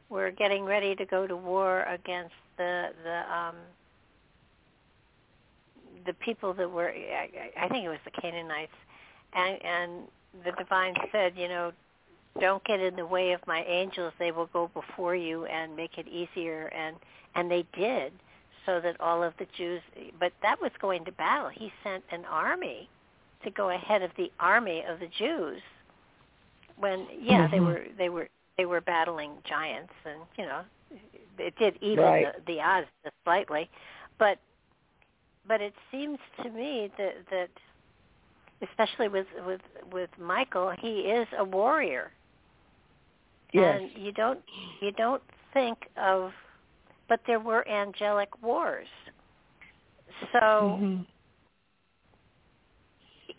were 0.09 0.31
getting 0.31 0.65
ready 0.65 0.95
to 0.95 1.05
go 1.05 1.27
to 1.27 1.37
war 1.37 1.83
against 1.83 2.35
the 2.57 2.89
the 3.05 3.33
um, 3.33 3.57
the 6.07 6.15
people 6.15 6.55
that 6.55 6.71
were 6.71 6.91
I, 6.91 7.51
I 7.61 7.69
think 7.69 7.85
it 7.85 7.89
was 7.89 7.99
the 8.05 8.21
Canaanites, 8.21 8.73
and 9.35 9.59
and 9.65 9.93
the 10.45 10.53
divine 10.53 10.95
said, 11.13 11.33
you 11.37 11.49
know, 11.49 11.73
don't 12.41 12.63
get 12.65 12.81
in 12.81 12.97
the 12.97 13.07
way 13.07 13.33
of 13.33 13.41
my 13.47 13.65
angels. 13.65 14.13
They 14.19 14.31
will 14.31 14.49
go 14.53 14.71
before 14.75 15.17
you 15.17 15.47
and 15.47 15.75
make 15.75 15.99
it 15.99 16.07
easier, 16.09 16.67
and 16.67 16.97
and 17.35 17.51
they 17.51 17.65
did, 17.77 18.13
so 18.65 18.81
that 18.81 19.01
all 19.01 19.23
of 19.23 19.35
the 19.39 19.47
Jews. 19.57 19.81
But 20.19 20.33
that 20.43 20.61
was 20.61 20.71
going 20.81 21.05
to 21.07 21.13
battle. 21.13 21.51
He 21.53 21.73
sent 21.83 22.05
an 22.11 22.25
army 22.25 22.89
to 23.45 23.51
go 23.51 23.71
ahead 23.71 24.03
of 24.03 24.11
the 24.17 24.31
army 24.41 24.85
of 24.89 25.01
the 25.01 25.09
Jews. 25.19 25.61
When 26.79 27.07
yeah, 27.21 27.47
mm-hmm. 27.47 27.53
they 27.53 27.61
were 27.61 27.85
they 27.99 28.09
were 28.09 28.29
they 28.57 28.67
were 28.67 28.81
battling 28.81 29.33
giants, 29.49 29.93
and 30.05 30.21
you 30.39 30.45
know, 30.45 30.63
it 31.39 31.55
did 31.59 31.79
even 31.81 32.05
right. 32.05 32.27
the, 32.47 32.55
the 32.55 32.61
odds 32.61 32.87
just 33.05 33.15
slightly, 33.25 33.69
but 34.19 34.39
but 35.47 35.61
it 35.61 35.75
seems 35.91 36.19
to 36.43 36.51
me 36.51 36.91
that 36.99 37.15
that 37.31 37.51
especially 38.69 39.09
with 39.09 39.27
with 39.47 39.61
with 39.93 40.11
Michael, 40.19 40.73
he 40.79 41.01
is 41.01 41.27
a 41.39 41.45
warrior. 41.45 42.11
Yes. 43.53 43.81
And 43.81 44.05
you 44.05 44.13
don't 44.13 44.41
you 44.81 44.93
don't 44.93 45.23
think 45.53 45.89
of 45.97 46.33
but 47.09 47.21
there 47.27 47.41
were 47.41 47.67
angelic 47.69 48.43
wars. 48.43 48.89
So 50.33 50.39
mm-hmm. 50.39 51.03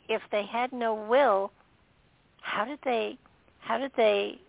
if 0.07 0.21
they 0.31 0.45
had 0.45 0.71
no 0.71 0.93
will, 0.93 1.51
how 2.41 2.65
did 2.65 2.79
they 2.85 3.17
how 3.59 3.77
did 3.77 3.91
they 3.97 4.39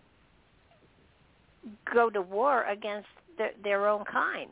go 1.93 2.09
to 2.09 2.21
war 2.21 2.63
against 2.65 3.07
their, 3.37 3.51
their 3.63 3.87
own 3.87 4.05
kind? 4.05 4.51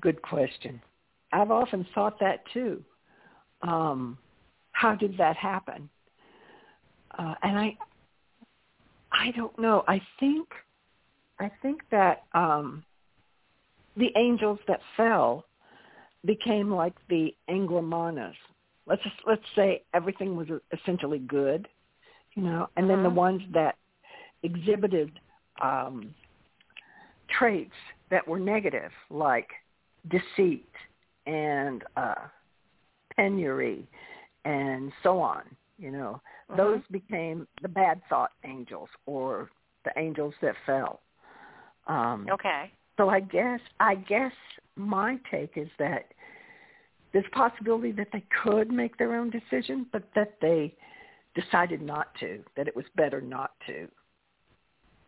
Good 0.00 0.22
question. 0.22 0.80
I've 1.32 1.50
often 1.50 1.86
thought 1.94 2.18
that 2.20 2.42
too. 2.52 2.82
Um, 3.62 4.16
how 4.72 4.94
did 4.94 5.16
that 5.18 5.36
happen? 5.36 5.88
Uh, 7.16 7.34
and 7.42 7.58
I, 7.58 7.76
I 9.12 9.30
don't 9.36 9.56
know. 9.58 9.84
I 9.86 10.00
think, 10.18 10.48
I 11.38 11.50
think 11.60 11.82
that 11.90 12.22
um, 12.32 12.82
the 13.96 14.10
angels 14.16 14.58
that 14.68 14.80
fell 14.96 15.44
became 16.24 16.72
like 16.72 16.94
the 17.08 17.34
Anglamanas. 17.48 18.34
Let's 18.86 19.02
just, 19.02 19.16
let's 19.26 19.42
say 19.54 19.82
everything 19.92 20.36
was 20.36 20.48
essentially 20.72 21.18
good, 21.18 21.68
you 22.34 22.42
know, 22.42 22.68
and 22.76 22.88
then 22.88 23.02
the 23.02 23.08
Uh-huh. 23.08 23.16
ones 23.16 23.42
that 23.52 23.76
exhibited 24.42 25.10
um, 25.62 26.14
traits 27.38 27.74
that 28.10 28.26
were 28.26 28.38
negative, 28.38 28.90
like 29.10 29.48
deceit 30.10 30.68
and 31.26 31.84
uh, 31.96 32.14
penury 33.16 33.86
and 34.44 34.92
so 35.02 35.18
on. 35.20 35.42
You 35.78 35.90
know, 35.92 36.20
Uh-huh. 36.50 36.56
those 36.56 36.80
became 36.90 37.46
the 37.62 37.68
bad 37.68 38.00
thought 38.08 38.30
angels 38.44 38.88
or 39.06 39.50
the 39.84 39.92
angels 39.96 40.34
that 40.42 40.54
fell. 40.66 41.00
Um, 41.86 42.26
Okay. 42.30 42.70
so 42.96 43.08
I 43.08 43.20
guess 43.20 43.60
I 43.80 43.94
guess 43.94 44.32
my 44.76 45.18
take 45.30 45.52
is 45.56 45.68
that 45.78 46.06
there's 47.12 47.24
possibility 47.32 47.92
that 47.92 48.08
they 48.12 48.24
could 48.42 48.70
make 48.70 48.96
their 48.98 49.14
own 49.16 49.30
decision, 49.30 49.86
but 49.92 50.04
that 50.14 50.34
they 50.40 50.76
decided 51.34 51.80
not 51.82 52.14
to. 52.20 52.42
That 52.56 52.68
it 52.68 52.74
was 52.76 52.84
better 52.96 53.20
not 53.20 53.52
to 53.66 53.88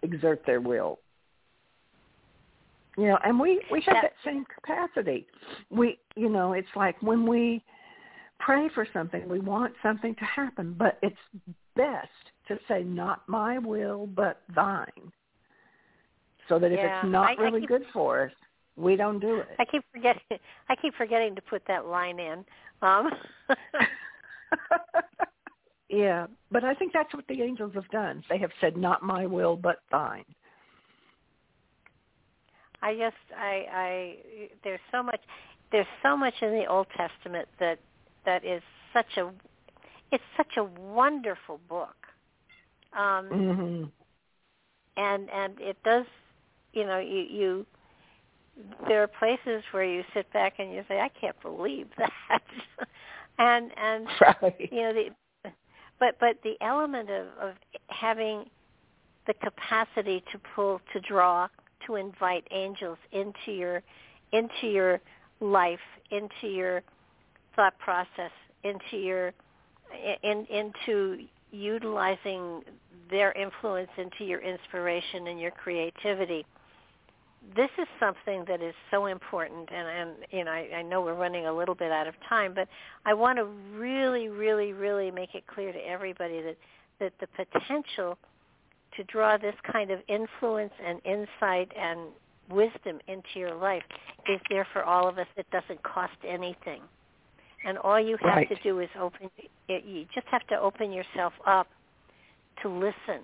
exert 0.02 0.44
their 0.46 0.60
will. 0.60 0.98
You 2.96 3.06
know, 3.06 3.18
and 3.24 3.38
we 3.40 3.62
we 3.70 3.80
have 3.82 4.02
That- 4.02 4.12
same 4.24 4.44
capacity. 4.44 5.26
We, 5.70 5.98
you 6.14 6.28
know, 6.28 6.52
it's 6.52 6.68
like 6.76 7.00
when 7.02 7.26
we 7.26 7.64
pray 8.38 8.68
for 8.74 8.86
something, 8.92 9.28
we 9.28 9.38
want 9.38 9.72
something 9.82 10.14
to 10.16 10.24
happen, 10.24 10.74
but 10.74 10.98
it's 11.02 11.16
best 11.74 12.10
to 12.48 12.58
say, 12.68 12.82
"Not 12.82 13.26
my 13.28 13.58
will, 13.58 14.06
but 14.08 14.42
thine." 14.54 15.12
So 16.48 16.58
that 16.58 16.72
if 16.72 16.78
Yeah, 16.78 16.98
it's 17.02 17.08
not 17.10 17.28
I- 17.28 17.34
I 17.34 17.44
really 17.44 17.60
keep- 17.60 17.68
good 17.68 17.86
for 17.92 18.24
us, 18.24 18.32
we 18.76 18.96
don't 18.96 19.20
do 19.20 19.36
it. 19.38 19.54
I 19.58 19.64
keep 19.64 19.84
forgetting. 19.92 20.22
I 20.68 20.76
keep 20.76 20.94
forgetting 20.94 21.34
to 21.36 21.42
put 21.42 21.64
that 21.66 21.86
line 21.86 22.18
in. 22.18 22.44
Um, 22.82 23.10
Yeah, 25.92 26.26
but 26.50 26.64
I 26.64 26.72
think 26.72 26.94
that's 26.94 27.12
what 27.12 27.26
the 27.28 27.42
angels 27.42 27.72
have 27.74 27.88
done. 27.90 28.24
They 28.30 28.38
have 28.38 28.50
said, 28.62 28.78
"Not 28.78 29.02
my 29.02 29.26
will, 29.26 29.56
but 29.56 29.80
thine." 29.90 30.24
I 32.80 32.94
just, 32.94 33.14
I, 33.38 33.66
I, 33.72 34.16
there's 34.64 34.80
so 34.90 35.02
much, 35.02 35.20
there's 35.70 35.86
so 36.02 36.16
much 36.16 36.34
in 36.40 36.50
the 36.50 36.66
Old 36.66 36.86
Testament 36.96 37.46
that 37.60 37.78
that 38.24 38.42
is 38.42 38.62
such 38.94 39.18
a, 39.18 39.30
it's 40.10 40.24
such 40.36 40.56
a 40.56 40.64
wonderful 40.64 41.60
book. 41.68 41.94
Um, 42.94 43.28
mm-hmm. 43.28 43.84
And 44.96 45.30
and 45.30 45.60
it 45.60 45.76
does, 45.84 46.06
you 46.72 46.84
know, 46.84 46.98
you 47.00 47.20
you 47.20 47.66
there 48.88 49.02
are 49.02 49.08
places 49.08 49.62
where 49.72 49.84
you 49.84 50.04
sit 50.14 50.32
back 50.32 50.54
and 50.58 50.72
you 50.72 50.84
say, 50.88 51.00
I 51.00 51.10
can't 51.20 51.40
believe 51.42 51.88
that. 51.98 52.42
and 53.38 53.70
and 53.76 54.06
right. 54.42 54.68
you 54.72 54.80
know 54.80 54.92
the 54.94 55.10
but 56.02 56.16
but 56.18 56.36
the 56.42 56.56
element 56.60 57.08
of, 57.10 57.26
of 57.40 57.54
having 57.86 58.44
the 59.28 59.34
capacity 59.34 60.22
to 60.32 60.38
pull 60.54 60.80
to 60.92 61.00
draw 61.00 61.46
to 61.86 61.94
invite 61.94 62.44
angels 62.50 62.98
into 63.12 63.52
your 63.52 63.82
into 64.32 64.66
your 64.66 65.00
life 65.40 65.78
into 66.10 66.48
your 66.48 66.82
thought 67.54 67.78
process 67.78 68.32
into 68.64 68.96
your 68.96 69.32
in 70.24 70.44
into 70.46 71.18
utilizing 71.52 72.62
their 73.08 73.30
influence 73.32 73.90
into 73.96 74.24
your 74.24 74.40
inspiration 74.40 75.28
and 75.28 75.38
your 75.38 75.52
creativity 75.52 76.44
this 77.56 77.70
is 77.78 77.86
something 77.98 78.44
that 78.46 78.62
is 78.62 78.74
so 78.90 79.06
important 79.06 79.68
and, 79.72 79.88
and 79.88 80.10
you 80.30 80.44
know 80.44 80.50
I, 80.50 80.68
I 80.76 80.82
know 80.82 81.02
we're 81.02 81.14
running 81.14 81.46
a 81.46 81.52
little 81.52 81.74
bit 81.74 81.90
out 81.90 82.06
of 82.06 82.14
time 82.28 82.54
but 82.54 82.68
i 83.04 83.12
want 83.12 83.38
to 83.38 83.44
really 83.76 84.28
really 84.28 84.72
really 84.72 85.10
make 85.10 85.34
it 85.34 85.44
clear 85.46 85.72
to 85.72 85.78
everybody 85.78 86.40
that 86.40 86.56
that 87.00 87.12
the 87.20 87.26
potential 87.26 88.16
to 88.96 89.04
draw 89.04 89.36
this 89.36 89.54
kind 89.70 89.90
of 89.90 90.00
influence 90.08 90.72
and 90.84 91.00
insight 91.04 91.72
and 91.76 92.00
wisdom 92.50 93.00
into 93.08 93.36
your 93.36 93.54
life 93.54 93.82
is 94.28 94.40
there 94.50 94.66
for 94.72 94.84
all 94.84 95.08
of 95.08 95.18
us 95.18 95.26
it 95.36 95.46
doesn't 95.50 95.82
cost 95.82 96.12
anything 96.26 96.80
and 97.64 97.78
all 97.78 98.00
you 98.00 98.16
have 98.22 98.36
right. 98.36 98.48
to 98.48 98.56
do 98.62 98.78
is 98.80 98.88
open 99.00 99.30
you 99.68 100.06
just 100.14 100.26
have 100.28 100.46
to 100.46 100.58
open 100.58 100.92
yourself 100.92 101.32
up 101.46 101.66
to 102.62 102.68
listen 102.68 103.22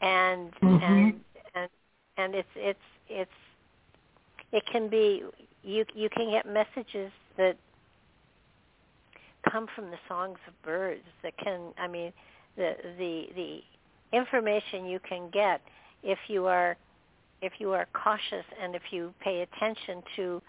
and 0.00 0.52
mm-hmm. 0.62 0.84
and 0.84 1.20
and 1.54 1.70
and 2.18 2.34
it's 2.34 2.48
it's 2.56 2.78
it's 3.08 3.30
it 4.52 4.64
can 4.70 4.88
be 4.88 5.22
you 5.62 5.84
you 5.94 6.08
can 6.10 6.30
get 6.30 6.46
messages 6.46 7.10
that 7.36 7.56
come 9.50 9.66
from 9.74 9.90
the 9.90 9.98
songs 10.08 10.38
of 10.46 10.62
birds 10.62 11.02
that 11.22 11.36
can 11.38 11.72
I 11.78 11.88
mean 11.88 12.12
the 12.56 12.74
the 12.98 13.26
the 13.34 13.60
information 14.16 14.86
you 14.86 15.00
can 15.00 15.30
get 15.30 15.60
if 16.02 16.18
you 16.28 16.46
are 16.46 16.76
if 17.42 17.54
you 17.58 17.72
are 17.72 17.86
cautious 17.92 18.46
and 18.62 18.74
if 18.74 18.82
you 18.90 19.12
pay 19.20 19.42
attention 19.42 20.02
to 20.16 20.42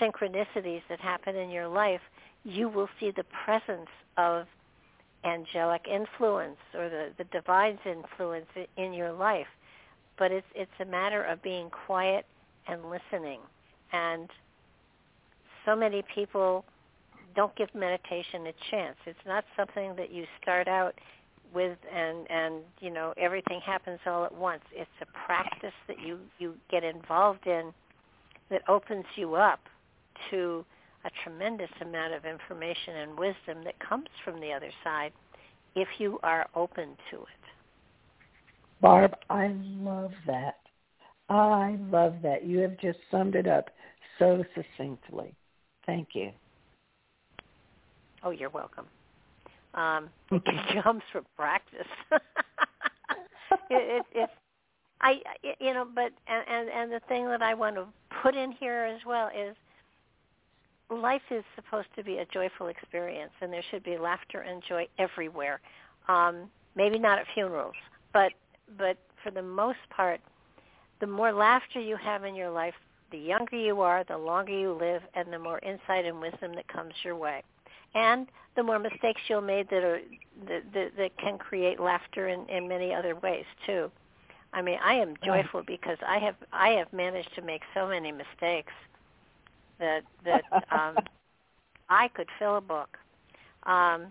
synchronicities 0.00 0.82
that 0.88 0.98
happen 1.00 1.36
in 1.36 1.50
your 1.50 1.68
life, 1.68 2.00
you 2.44 2.68
will 2.68 2.88
see 2.98 3.12
the 3.14 3.24
presence 3.44 3.88
of 4.16 4.46
angelic 5.24 5.82
influence 5.86 6.56
or 6.74 6.88
the, 6.88 7.10
the 7.16 7.24
divine's 7.24 7.78
influence 7.86 8.46
in 8.76 8.92
your 8.92 9.12
life 9.12 9.46
but 10.18 10.32
it's 10.32 10.46
it's 10.54 10.70
a 10.80 10.84
matter 10.84 11.22
of 11.24 11.42
being 11.42 11.70
quiet 11.86 12.26
and 12.68 12.82
listening. 12.90 13.40
And 13.92 14.28
so 15.64 15.76
many 15.76 16.02
people 16.14 16.64
don't 17.34 17.54
give 17.56 17.74
meditation 17.74 18.46
a 18.46 18.52
chance. 18.70 18.96
It's 19.06 19.18
not 19.26 19.44
something 19.56 19.96
that 19.96 20.12
you 20.12 20.24
start 20.40 20.68
out 20.68 20.94
with 21.54 21.76
and 21.94 22.30
and 22.30 22.62
you 22.80 22.90
know 22.90 23.12
everything 23.16 23.60
happens 23.60 24.00
all 24.06 24.24
at 24.24 24.34
once. 24.34 24.62
It's 24.72 24.90
a 25.00 25.06
practice 25.26 25.74
that 25.88 26.00
you 26.00 26.18
you 26.38 26.54
get 26.70 26.84
involved 26.84 27.46
in 27.46 27.72
that 28.50 28.62
opens 28.68 29.04
you 29.16 29.34
up 29.34 29.60
to 30.30 30.64
a 31.04 31.10
tremendous 31.24 31.70
amount 31.80 32.14
of 32.14 32.24
information 32.24 32.96
and 32.96 33.18
wisdom 33.18 33.64
that 33.64 33.78
comes 33.80 34.08
from 34.24 34.40
the 34.40 34.52
other 34.52 34.70
side 34.84 35.12
if 35.74 35.88
you 35.98 36.18
are 36.22 36.46
open 36.54 36.96
to 37.10 37.16
it. 37.16 37.41
Barb, 38.82 39.14
I 39.30 39.54
love 39.78 40.12
that. 40.26 40.58
I 41.28 41.78
love 41.90 42.16
that. 42.22 42.44
You 42.44 42.58
have 42.58 42.76
just 42.78 42.98
summed 43.10 43.36
it 43.36 43.46
up 43.46 43.70
so 44.18 44.44
succinctly. 44.54 45.34
Thank 45.86 46.08
you. 46.14 46.32
Oh, 48.24 48.30
you're 48.30 48.50
welcome. 48.50 48.86
Um, 49.74 50.10
it 50.30 50.82
comes 50.82 51.02
from 51.12 51.24
practice. 51.36 51.86
it, 52.12 52.20
it, 53.70 54.04
it's 54.12 54.32
I, 55.00 55.20
you 55.58 55.74
know, 55.74 55.86
but 55.92 56.12
and, 56.28 56.44
and 56.48 56.68
and 56.68 56.92
the 56.92 57.00
thing 57.08 57.26
that 57.26 57.42
I 57.42 57.54
want 57.54 57.76
to 57.76 57.86
put 58.22 58.36
in 58.36 58.52
here 58.52 58.84
as 58.84 59.00
well 59.04 59.28
is 59.28 59.56
life 60.90 61.22
is 61.30 61.42
supposed 61.56 61.88
to 61.96 62.04
be 62.04 62.18
a 62.18 62.26
joyful 62.26 62.68
experience, 62.68 63.32
and 63.40 63.52
there 63.52 63.64
should 63.70 63.82
be 63.82 63.98
laughter 63.98 64.42
and 64.42 64.62
joy 64.68 64.86
everywhere. 64.98 65.60
Um, 66.08 66.50
maybe 66.76 66.98
not 66.98 67.18
at 67.18 67.26
funerals, 67.34 67.74
but 68.12 68.32
but 68.78 68.96
for 69.22 69.30
the 69.30 69.42
most 69.42 69.78
part, 69.90 70.20
the 71.00 71.06
more 71.06 71.32
laughter 71.32 71.80
you 71.80 71.96
have 71.96 72.24
in 72.24 72.34
your 72.34 72.50
life, 72.50 72.74
the 73.10 73.18
younger 73.18 73.56
you 73.56 73.80
are, 73.80 74.04
the 74.04 74.16
longer 74.16 74.52
you 74.52 74.72
live, 74.72 75.02
and 75.14 75.32
the 75.32 75.38
more 75.38 75.58
insight 75.60 76.04
and 76.04 76.20
wisdom 76.20 76.54
that 76.54 76.66
comes 76.68 76.94
your 77.04 77.16
way. 77.16 77.42
And 77.94 78.26
the 78.56 78.62
more 78.62 78.78
mistakes 78.78 79.20
you'll 79.28 79.42
make 79.42 79.68
that 79.70 79.82
are 79.82 80.00
that, 80.48 80.62
that, 80.72 80.96
that 80.96 81.16
can 81.18 81.38
create 81.38 81.78
laughter 81.80 82.28
in, 82.28 82.48
in 82.48 82.68
many 82.68 82.94
other 82.94 83.14
ways 83.16 83.44
too. 83.66 83.90
I 84.54 84.62
mean, 84.62 84.78
I 84.84 84.94
am 84.94 85.14
joyful 85.24 85.62
because 85.66 85.98
I 86.06 86.18
have 86.18 86.36
I 86.52 86.70
have 86.70 86.92
managed 86.92 87.34
to 87.34 87.42
make 87.42 87.62
so 87.74 87.88
many 87.88 88.12
mistakes 88.12 88.72
that 89.78 90.02
that 90.24 90.44
um, 90.70 90.96
I 91.88 92.08
could 92.08 92.28
fill 92.38 92.56
a 92.56 92.60
book. 92.60 92.98
Um, 93.64 94.06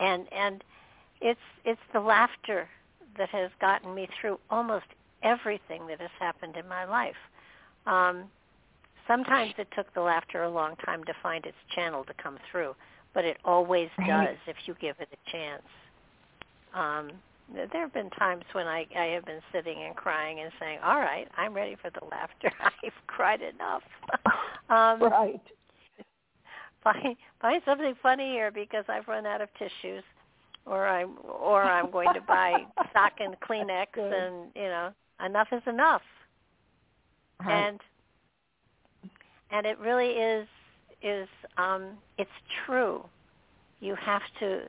and 0.00 0.26
and 0.32 0.64
it's 1.20 1.40
it's 1.64 1.80
the 1.92 2.00
laughter 2.00 2.68
that 3.18 3.28
has 3.30 3.50
gotten 3.60 3.94
me 3.94 4.08
through 4.20 4.38
almost 4.50 4.86
everything 5.22 5.86
that 5.88 6.00
has 6.00 6.10
happened 6.18 6.56
in 6.56 6.68
my 6.68 6.84
life. 6.84 7.16
Um, 7.86 8.24
sometimes 9.06 9.52
it 9.58 9.68
took 9.76 9.92
the 9.94 10.00
laughter 10.00 10.44
a 10.44 10.50
long 10.50 10.76
time 10.84 11.04
to 11.04 11.12
find 11.22 11.44
its 11.46 11.56
channel 11.74 12.04
to 12.04 12.14
come 12.22 12.38
through, 12.50 12.74
but 13.14 13.24
it 13.24 13.38
always 13.44 13.88
does 14.06 14.36
if 14.46 14.56
you 14.66 14.74
give 14.80 14.96
it 15.00 15.08
a 15.12 15.30
chance. 15.30 15.62
Um, 16.74 17.10
there 17.54 17.82
have 17.82 17.92
been 17.92 18.10
times 18.10 18.44
when 18.52 18.66
I, 18.66 18.86
I 18.98 19.06
have 19.06 19.26
been 19.26 19.40
sitting 19.52 19.82
and 19.82 19.94
crying 19.94 20.40
and 20.40 20.50
saying, 20.58 20.78
"All 20.82 20.98
right, 20.98 21.28
I'm 21.36 21.52
ready 21.52 21.76
for 21.80 21.90
the 21.90 22.04
laughter. 22.06 22.50
I've 22.60 23.06
cried 23.06 23.40
enough." 23.42 23.82
um, 24.70 25.02
right. 25.02 25.40
Find 26.82 27.16
find 27.40 27.62
something 27.64 27.94
funny 28.02 28.30
here 28.30 28.50
because 28.50 28.84
I've 28.88 29.06
run 29.06 29.26
out 29.26 29.40
of 29.40 29.48
tissues 29.54 30.02
or 30.66 30.86
I'm 30.86 31.16
or 31.24 31.62
I'm 31.62 31.90
going 31.90 32.12
to 32.14 32.20
buy 32.20 32.64
stock 32.90 33.14
and 33.20 33.36
Kleenex 33.40 33.86
and 33.96 34.50
you 34.54 34.62
know 34.62 34.90
enough 35.24 35.48
is 35.52 35.62
enough. 35.66 36.02
Right. 37.40 37.68
And 37.68 37.80
and 39.50 39.66
it 39.66 39.78
really 39.78 40.10
is 40.10 40.46
is 41.02 41.28
um 41.56 41.98
it's 42.18 42.30
true. 42.64 43.04
You 43.80 43.96
have 43.96 44.22
to 44.40 44.62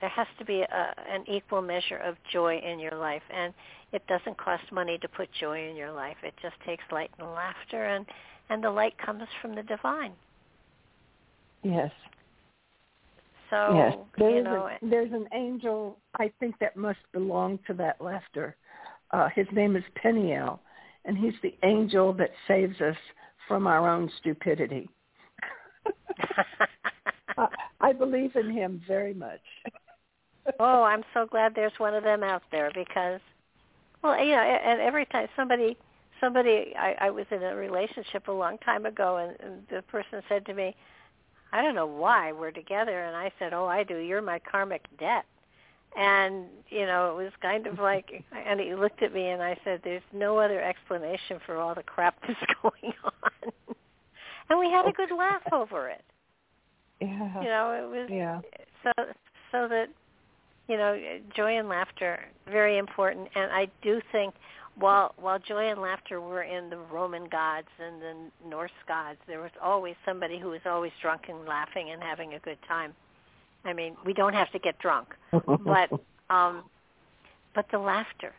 there 0.00 0.08
has 0.08 0.26
to 0.38 0.44
be 0.46 0.62
a, 0.62 0.94
an 1.10 1.24
equal 1.28 1.60
measure 1.60 1.98
of 1.98 2.16
joy 2.32 2.56
in 2.58 2.78
your 2.78 2.96
life 2.96 3.22
and 3.30 3.52
it 3.92 4.06
doesn't 4.06 4.38
cost 4.38 4.62
money 4.72 4.96
to 4.98 5.08
put 5.08 5.28
joy 5.38 5.68
in 5.68 5.76
your 5.76 5.92
life. 5.92 6.16
It 6.22 6.34
just 6.40 6.54
takes 6.64 6.84
light 6.90 7.10
and 7.18 7.28
laughter 7.28 7.84
and 7.86 8.06
and 8.48 8.64
the 8.64 8.70
light 8.70 8.96
comes 8.98 9.24
from 9.40 9.54
the 9.54 9.62
divine. 9.62 10.12
Yes. 11.62 11.92
So 13.50 13.74
yes, 13.74 13.98
there 14.16 14.30
you 14.30 14.42
know, 14.42 14.68
a, 14.68 14.78
there's 14.80 15.12
an 15.12 15.26
angel. 15.34 15.98
I 16.18 16.32
think 16.38 16.58
that 16.60 16.76
must 16.76 17.00
belong 17.12 17.58
to 17.66 17.74
that 17.74 18.00
laughter. 18.00 18.56
Uh, 19.10 19.28
his 19.34 19.46
name 19.52 19.76
is 19.76 19.82
Peniel, 20.00 20.60
and 21.04 21.18
he's 21.18 21.34
the 21.42 21.54
angel 21.64 22.12
that 22.14 22.30
saves 22.46 22.80
us 22.80 22.96
from 23.48 23.66
our 23.66 23.88
own 23.88 24.08
stupidity. 24.20 24.88
uh, 27.38 27.46
I 27.80 27.92
believe 27.92 28.36
in 28.36 28.50
him 28.50 28.80
very 28.86 29.14
much. 29.14 29.40
oh, 30.60 30.84
I'm 30.84 31.02
so 31.12 31.26
glad 31.26 31.54
there's 31.54 31.72
one 31.78 31.94
of 31.94 32.04
them 32.04 32.22
out 32.22 32.42
there 32.52 32.70
because, 32.72 33.20
well, 34.02 34.16
you 34.24 34.32
know, 34.32 34.42
and 34.42 34.80
every 34.80 35.06
time 35.06 35.26
somebody, 35.34 35.76
somebody, 36.20 36.72
I, 36.78 36.94
I 37.00 37.10
was 37.10 37.26
in 37.32 37.42
a 37.42 37.56
relationship 37.56 38.28
a 38.28 38.32
long 38.32 38.58
time 38.58 38.86
ago, 38.86 39.16
and, 39.16 39.36
and 39.40 39.62
the 39.68 39.82
person 39.82 40.22
said 40.28 40.46
to 40.46 40.54
me, 40.54 40.76
I 41.52 41.62
don't 41.62 41.74
know 41.74 41.86
why 41.86 42.32
we're 42.32 42.50
together. 42.50 43.04
And 43.04 43.16
I 43.16 43.32
said, 43.38 43.52
oh, 43.52 43.66
I 43.66 43.82
do. 43.82 43.96
You're 43.96 44.22
my 44.22 44.38
karmic 44.38 44.84
debt. 44.98 45.24
And, 45.96 46.46
you 46.68 46.86
know, 46.86 47.10
it 47.10 47.22
was 47.22 47.32
kind 47.42 47.66
of 47.66 47.78
like, 47.78 48.24
and 48.46 48.60
he 48.60 48.74
looked 48.74 49.02
at 49.02 49.12
me 49.12 49.28
and 49.28 49.42
I 49.42 49.58
said, 49.64 49.80
there's 49.82 50.02
no 50.12 50.38
other 50.38 50.62
explanation 50.62 51.40
for 51.44 51.56
all 51.56 51.74
the 51.74 51.82
crap 51.82 52.16
that's 52.26 52.38
going 52.62 52.94
on. 53.04 53.52
and 54.48 54.58
we 54.58 54.70
had 54.70 54.86
a 54.86 54.92
good 54.92 55.10
laugh 55.16 55.42
over 55.52 55.88
it. 55.88 56.04
Yeah. 57.00 57.42
You 57.42 57.48
know, 57.48 57.72
it 57.72 57.88
was 57.88 58.08
yeah. 58.10 58.40
so 58.84 58.92
so 59.50 59.66
that 59.68 59.86
you 60.68 60.76
know 60.76 60.96
joy 61.34 61.58
and 61.58 61.68
laughter 61.68 62.20
very 62.46 62.78
important 62.78 63.28
and 63.34 63.50
i 63.50 63.66
do 63.82 64.00
think 64.12 64.34
while 64.80 65.14
while 65.18 65.38
joy 65.38 65.70
and 65.70 65.80
laughter 65.80 66.20
were 66.20 66.42
in 66.42 66.70
the 66.70 66.78
roman 66.90 67.28
gods 67.28 67.68
and 67.78 68.00
the 68.02 68.14
norse 68.48 68.70
gods 68.88 69.18
there 69.26 69.40
was 69.40 69.50
always 69.62 69.94
somebody 70.04 70.38
who 70.38 70.48
was 70.48 70.60
always 70.64 70.92
drunk 71.02 71.22
and 71.28 71.46
laughing 71.46 71.90
and 71.90 72.02
having 72.02 72.34
a 72.34 72.38
good 72.40 72.58
time. 72.66 72.92
I 73.64 73.72
mean 73.72 73.96
we 74.04 74.12
don't 74.14 74.34
have 74.34 74.50
to 74.52 74.58
get 74.58 74.78
drunk 74.78 75.08
but 75.32 75.90
um 76.30 76.64
but 77.54 77.66
the 77.70 77.78
laughter. 77.78 78.32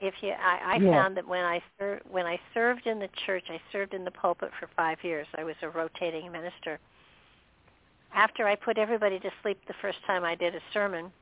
If 0.00 0.14
you 0.22 0.30
i 0.30 0.74
i 0.74 0.76
Yeah. 0.76 0.92
found 0.92 1.16
that 1.16 1.26
when 1.26 1.44
i 1.44 1.62
ser- 1.78 2.00
when 2.10 2.26
i 2.26 2.38
served 2.54 2.86
in 2.86 2.98
the 2.98 3.08
church 3.26 3.44
i 3.50 3.60
served 3.72 3.92
in 3.94 4.04
the 4.04 4.10
pulpit 4.10 4.50
for 4.60 4.68
5 4.76 4.98
years. 5.02 5.26
I 5.36 5.44
was 5.44 5.56
a 5.62 5.68
rotating 5.68 6.30
minister. 6.30 6.78
After 8.14 8.46
I 8.46 8.54
put 8.54 8.78
everybody 8.78 9.18
to 9.20 9.30
sleep 9.42 9.58
the 9.66 9.74
first 9.82 9.98
time 10.06 10.24
I 10.24 10.34
did 10.34 10.54
a 10.54 10.60
sermon, 10.72 11.12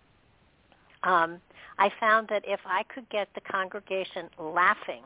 um, 1.03 1.40
I 1.79 1.91
found 2.01 2.29
that 2.29 2.43
if 2.47 2.61
I 2.66 2.85
could 2.85 3.09
get 3.11 3.29
the 3.35 3.41
congregation 3.41 4.29
laughing, 4.39 5.03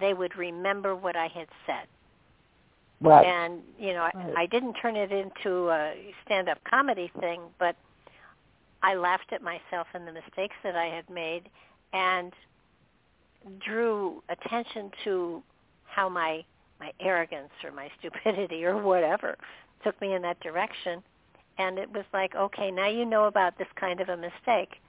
they 0.00 0.14
would 0.14 0.36
remember 0.36 0.96
what 0.96 1.16
I 1.16 1.28
had 1.28 1.48
said. 1.66 1.86
Right. 3.00 3.26
And 3.26 3.60
you 3.78 3.92
know, 3.92 4.08
Right. 4.14 4.34
I, 4.36 4.42
I 4.42 4.46
didn't 4.46 4.74
turn 4.74 4.96
it 4.96 5.12
into 5.12 5.68
a 5.70 5.94
stand-up 6.24 6.58
comedy 6.64 7.10
thing, 7.20 7.42
but 7.58 7.76
I 8.82 8.94
laughed 8.94 9.32
at 9.32 9.42
myself 9.42 9.86
and 9.94 10.06
the 10.06 10.12
mistakes 10.12 10.54
that 10.62 10.76
I 10.76 10.86
had 10.86 11.08
made, 11.10 11.48
and 11.92 12.32
drew 13.64 14.22
attention 14.28 14.90
to 15.04 15.42
how 15.84 16.08
my 16.08 16.44
my 16.80 16.92
arrogance 17.00 17.52
or 17.64 17.70
my 17.72 17.90
stupidity 17.98 18.64
or 18.64 18.76
whatever 18.82 19.36
took 19.84 20.00
me 20.00 20.14
in 20.14 20.22
that 20.22 20.38
direction 20.40 21.02
and 21.58 21.78
it 21.78 21.90
was 21.92 22.04
like 22.12 22.34
okay 22.34 22.70
now 22.70 22.88
you 22.88 23.04
know 23.04 23.24
about 23.26 23.56
this 23.58 23.68
kind 23.76 24.00
of 24.00 24.08
a 24.08 24.16
mistake 24.16 24.80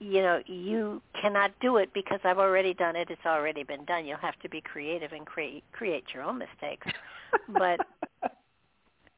you 0.00 0.22
know 0.22 0.40
you 0.46 1.02
cannot 1.20 1.52
do 1.60 1.76
it 1.78 1.92
because 1.94 2.20
I've 2.24 2.38
already 2.38 2.74
done 2.74 2.96
it. 2.96 3.08
It's 3.10 3.26
already 3.26 3.62
been 3.64 3.84
done. 3.84 4.06
You'll 4.06 4.18
have 4.18 4.38
to 4.42 4.48
be 4.48 4.60
creative 4.60 5.12
and 5.12 5.26
create 5.26 5.64
create 5.72 6.04
your 6.14 6.22
own 6.24 6.38
mistakes. 6.38 6.86
But 7.48 7.80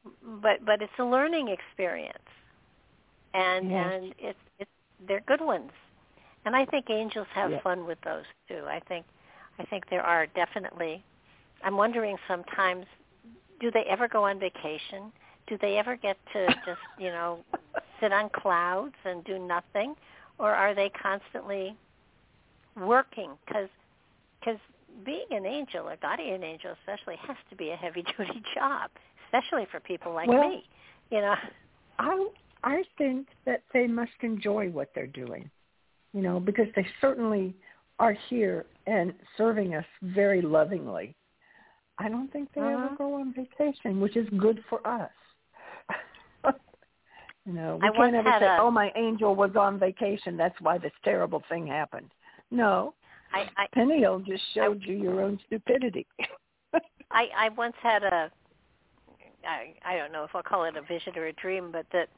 but 0.41 0.63
but 0.65 0.81
it's 0.81 0.97
a 0.99 1.03
learning 1.03 1.49
experience. 1.49 2.17
And 3.33 3.71
Yes. 3.71 3.93
and 3.93 4.13
it's 4.17 4.39
it's 4.59 4.71
they're 5.07 5.21
good 5.27 5.41
ones. 5.41 5.71
And 6.45 6.55
I 6.55 6.65
think 6.65 6.89
angels 6.89 7.27
have 7.33 7.51
Yeah. 7.51 7.61
fun 7.63 7.85
with 7.85 7.99
those 8.03 8.25
too. 8.47 8.63
I 8.67 8.79
think 8.87 9.05
I 9.59 9.65
think 9.65 9.89
there 9.89 10.01
are 10.03 10.27
definitely 10.27 11.03
I'm 11.63 11.77
wondering 11.77 12.17
sometimes 12.27 12.85
do 13.59 13.71
they 13.71 13.83
ever 13.89 14.07
go 14.07 14.25
on 14.25 14.39
vacation? 14.39 15.11
Do 15.47 15.57
they 15.61 15.77
ever 15.77 15.95
get 15.95 16.17
to 16.33 16.53
just 16.65 16.81
you 16.97 17.09
know 17.09 17.39
sit 18.01 18.11
on 18.11 18.29
clouds 18.29 18.95
and 19.05 19.23
do 19.23 19.39
nothing 19.39 19.95
or 20.37 20.53
are 20.53 20.73
they 20.75 20.89
constantly 20.89 21.75
working 22.75 23.31
because 23.45 23.69
because 24.39 24.59
being 25.05 25.25
an 25.31 25.45
angel 25.45 25.87
or 25.87 25.95
guardian 26.01 26.43
angel 26.43 26.71
especially 26.81 27.15
has 27.15 27.37
to 27.49 27.55
be 27.55 27.69
a 27.69 27.75
heavy 27.75 28.03
duty 28.17 28.41
job 28.53 28.89
especially 29.25 29.65
for 29.71 29.79
people 29.79 30.13
like 30.13 30.27
Well- 30.27 30.49
me 30.49 30.65
you 31.09 31.21
know 31.21 31.35
I 31.99 32.27
I 32.63 32.83
think 32.97 33.27
that 33.45 33.63
they 33.73 33.87
must 33.87 34.11
enjoy 34.21 34.69
what 34.69 34.89
they're 34.93 35.07
doing, 35.07 35.49
you 36.13 36.21
know, 36.21 36.39
because 36.39 36.67
they 36.75 36.85
certainly 36.99 37.55
are 37.99 38.13
here 38.29 38.65
and 38.87 39.13
serving 39.37 39.75
us 39.75 39.85
very 40.01 40.41
lovingly. 40.41 41.15
I 41.97 42.09
don't 42.09 42.31
think 42.31 42.51
they 42.53 42.61
ever 42.61 42.89
Mhm. 42.89 42.97
go 42.97 43.13
on 43.15 43.33
vacation, 43.33 43.99
which 43.99 44.15
is 44.15 44.27
good 44.31 44.63
for 44.65 44.85
us. 44.85 45.11
Know, 47.51 47.79
we 47.81 47.87
I 47.87 47.91
can't 47.91 48.15
ever 48.15 48.37
say, 48.39 48.45
a- 48.45 48.57
"Oh, 48.59 48.71
my 48.71 48.91
angel 48.95 49.35
was 49.35 49.55
on 49.55 49.79
vacation. 49.79 50.37
That's 50.37 50.59
why 50.61 50.77
this 50.77 50.91
terrible 51.03 51.43
thing 51.49 51.67
happened." 51.67 52.09
No, 52.51 52.93
I, 53.33 53.49
I 53.57 53.67
Peniel 53.73 54.19
just 54.19 54.43
showed 54.53 54.81
you 54.83 54.95
your 54.95 55.21
own 55.21 55.39
stupidity. 55.47 56.05
I, 57.11 57.27
I 57.37 57.49
once 57.49 57.75
had 57.81 58.03
a 58.03 58.31
I, 59.47 59.73
I 59.85 59.97
don't 59.97 60.11
know 60.11 60.23
if 60.23 60.31
I'll 60.35 60.43
call 60.43 60.65
it 60.65 60.75
a 60.77 60.81
vision 60.81 61.13
or 61.17 61.27
a 61.27 61.33
dream, 61.33 61.71
but 61.71 61.85
that 61.91 62.09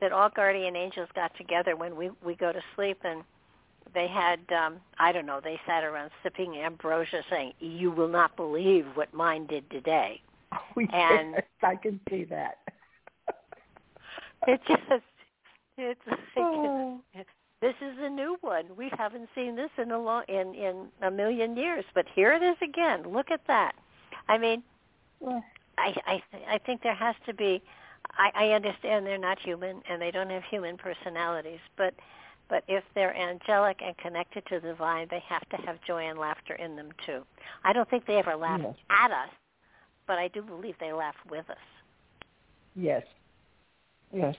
that 0.00 0.12
all 0.12 0.30
guardian 0.30 0.76
angels 0.76 1.08
got 1.14 1.36
together 1.36 1.76
when 1.76 1.96
we 1.96 2.10
we 2.24 2.34
go 2.34 2.52
to 2.52 2.60
sleep 2.74 2.98
and 3.04 3.22
they 3.94 4.06
had 4.06 4.40
um 4.52 4.76
I 4.98 5.12
don't 5.12 5.26
know, 5.26 5.40
they 5.42 5.58
sat 5.66 5.84
around 5.84 6.10
sipping 6.22 6.56
ambrosia 6.56 7.22
saying, 7.30 7.52
You 7.60 7.90
will 7.90 8.08
not 8.08 8.36
believe 8.36 8.86
what 8.94 9.12
mine 9.12 9.46
did 9.46 9.68
today. 9.70 10.20
Oh, 10.52 10.80
And- 10.80 11.32
yes, 11.34 11.42
I 11.62 11.76
can 11.76 12.00
see 12.08 12.24
that. 12.24 12.58
It 14.46 14.60
just 14.66 14.82
it's 15.78 16.00
like 16.06 16.18
Oh. 16.36 17.00
this 17.60 17.74
is 17.80 17.96
a 18.00 18.08
new 18.10 18.36
one. 18.42 18.64
We 18.76 18.90
haven't 18.98 19.28
seen 19.34 19.56
this 19.56 19.70
in 19.78 19.90
a 19.90 19.98
long 19.98 20.24
in 20.28 20.54
in 20.54 20.88
a 21.02 21.10
million 21.10 21.56
years, 21.56 21.84
but 21.94 22.06
here 22.14 22.32
it 22.32 22.42
is 22.42 22.56
again. 22.62 23.04
Look 23.04 23.30
at 23.30 23.46
that. 23.46 23.74
I 24.28 24.38
mean, 24.38 24.62
Well, 25.20 25.44
I 25.78 25.94
I 26.06 26.22
th- 26.30 26.44
I 26.48 26.58
think 26.58 26.82
there 26.82 26.94
has 26.94 27.16
to 27.26 27.34
be. 27.34 27.62
I, 28.18 28.30
I 28.34 28.50
understand 28.52 29.06
they're 29.06 29.18
not 29.18 29.38
human 29.38 29.82
and 29.88 30.00
they 30.02 30.10
don't 30.10 30.30
have 30.30 30.44
human 30.44 30.76
personalities, 30.76 31.60
but 31.76 31.94
but 32.48 32.64
if 32.68 32.84
they're 32.94 33.14
angelic 33.16 33.80
and 33.82 33.96
connected 33.98 34.44
to 34.46 34.60
the 34.60 34.68
divine, 34.68 35.06
they 35.10 35.20
have 35.28 35.48
to 35.50 35.56
have 35.58 35.80
joy 35.86 36.02
and 36.08 36.18
laughter 36.18 36.54
in 36.54 36.76
them 36.76 36.90
too. 37.06 37.24
I 37.64 37.72
don't 37.72 37.88
think 37.88 38.06
they 38.06 38.16
ever 38.18 38.36
laugh 38.36 38.60
Yes. 38.62 38.74
at 38.90 39.10
us, 39.12 39.30
but 40.06 40.18
I 40.18 40.28
do 40.28 40.42
believe 40.42 40.74
they 40.80 40.92
laugh 40.92 41.16
with 41.30 41.48
us. 41.50 41.56
Yes. 42.74 43.04
Yes. 44.12 44.36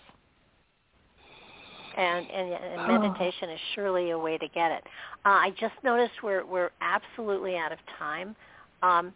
And 1.98 2.30
and, 2.32 2.54
and 2.54 2.82
Oh. 2.82 3.00
meditation 3.00 3.50
is 3.50 3.60
surely 3.76 4.12
a 4.12 4.18
way 4.18 4.38
to 4.38 4.48
get 4.48 4.72
it. 4.72 4.84
Uh, 5.26 5.30
I 5.30 5.50
just 5.52 5.76
noticed 5.84 6.24
we're 6.24 6.46
we're 6.46 6.72
absolutely 6.82 7.58
out 7.58 7.72
of 7.72 7.80
time. 7.98 8.36
Um, 8.82 9.14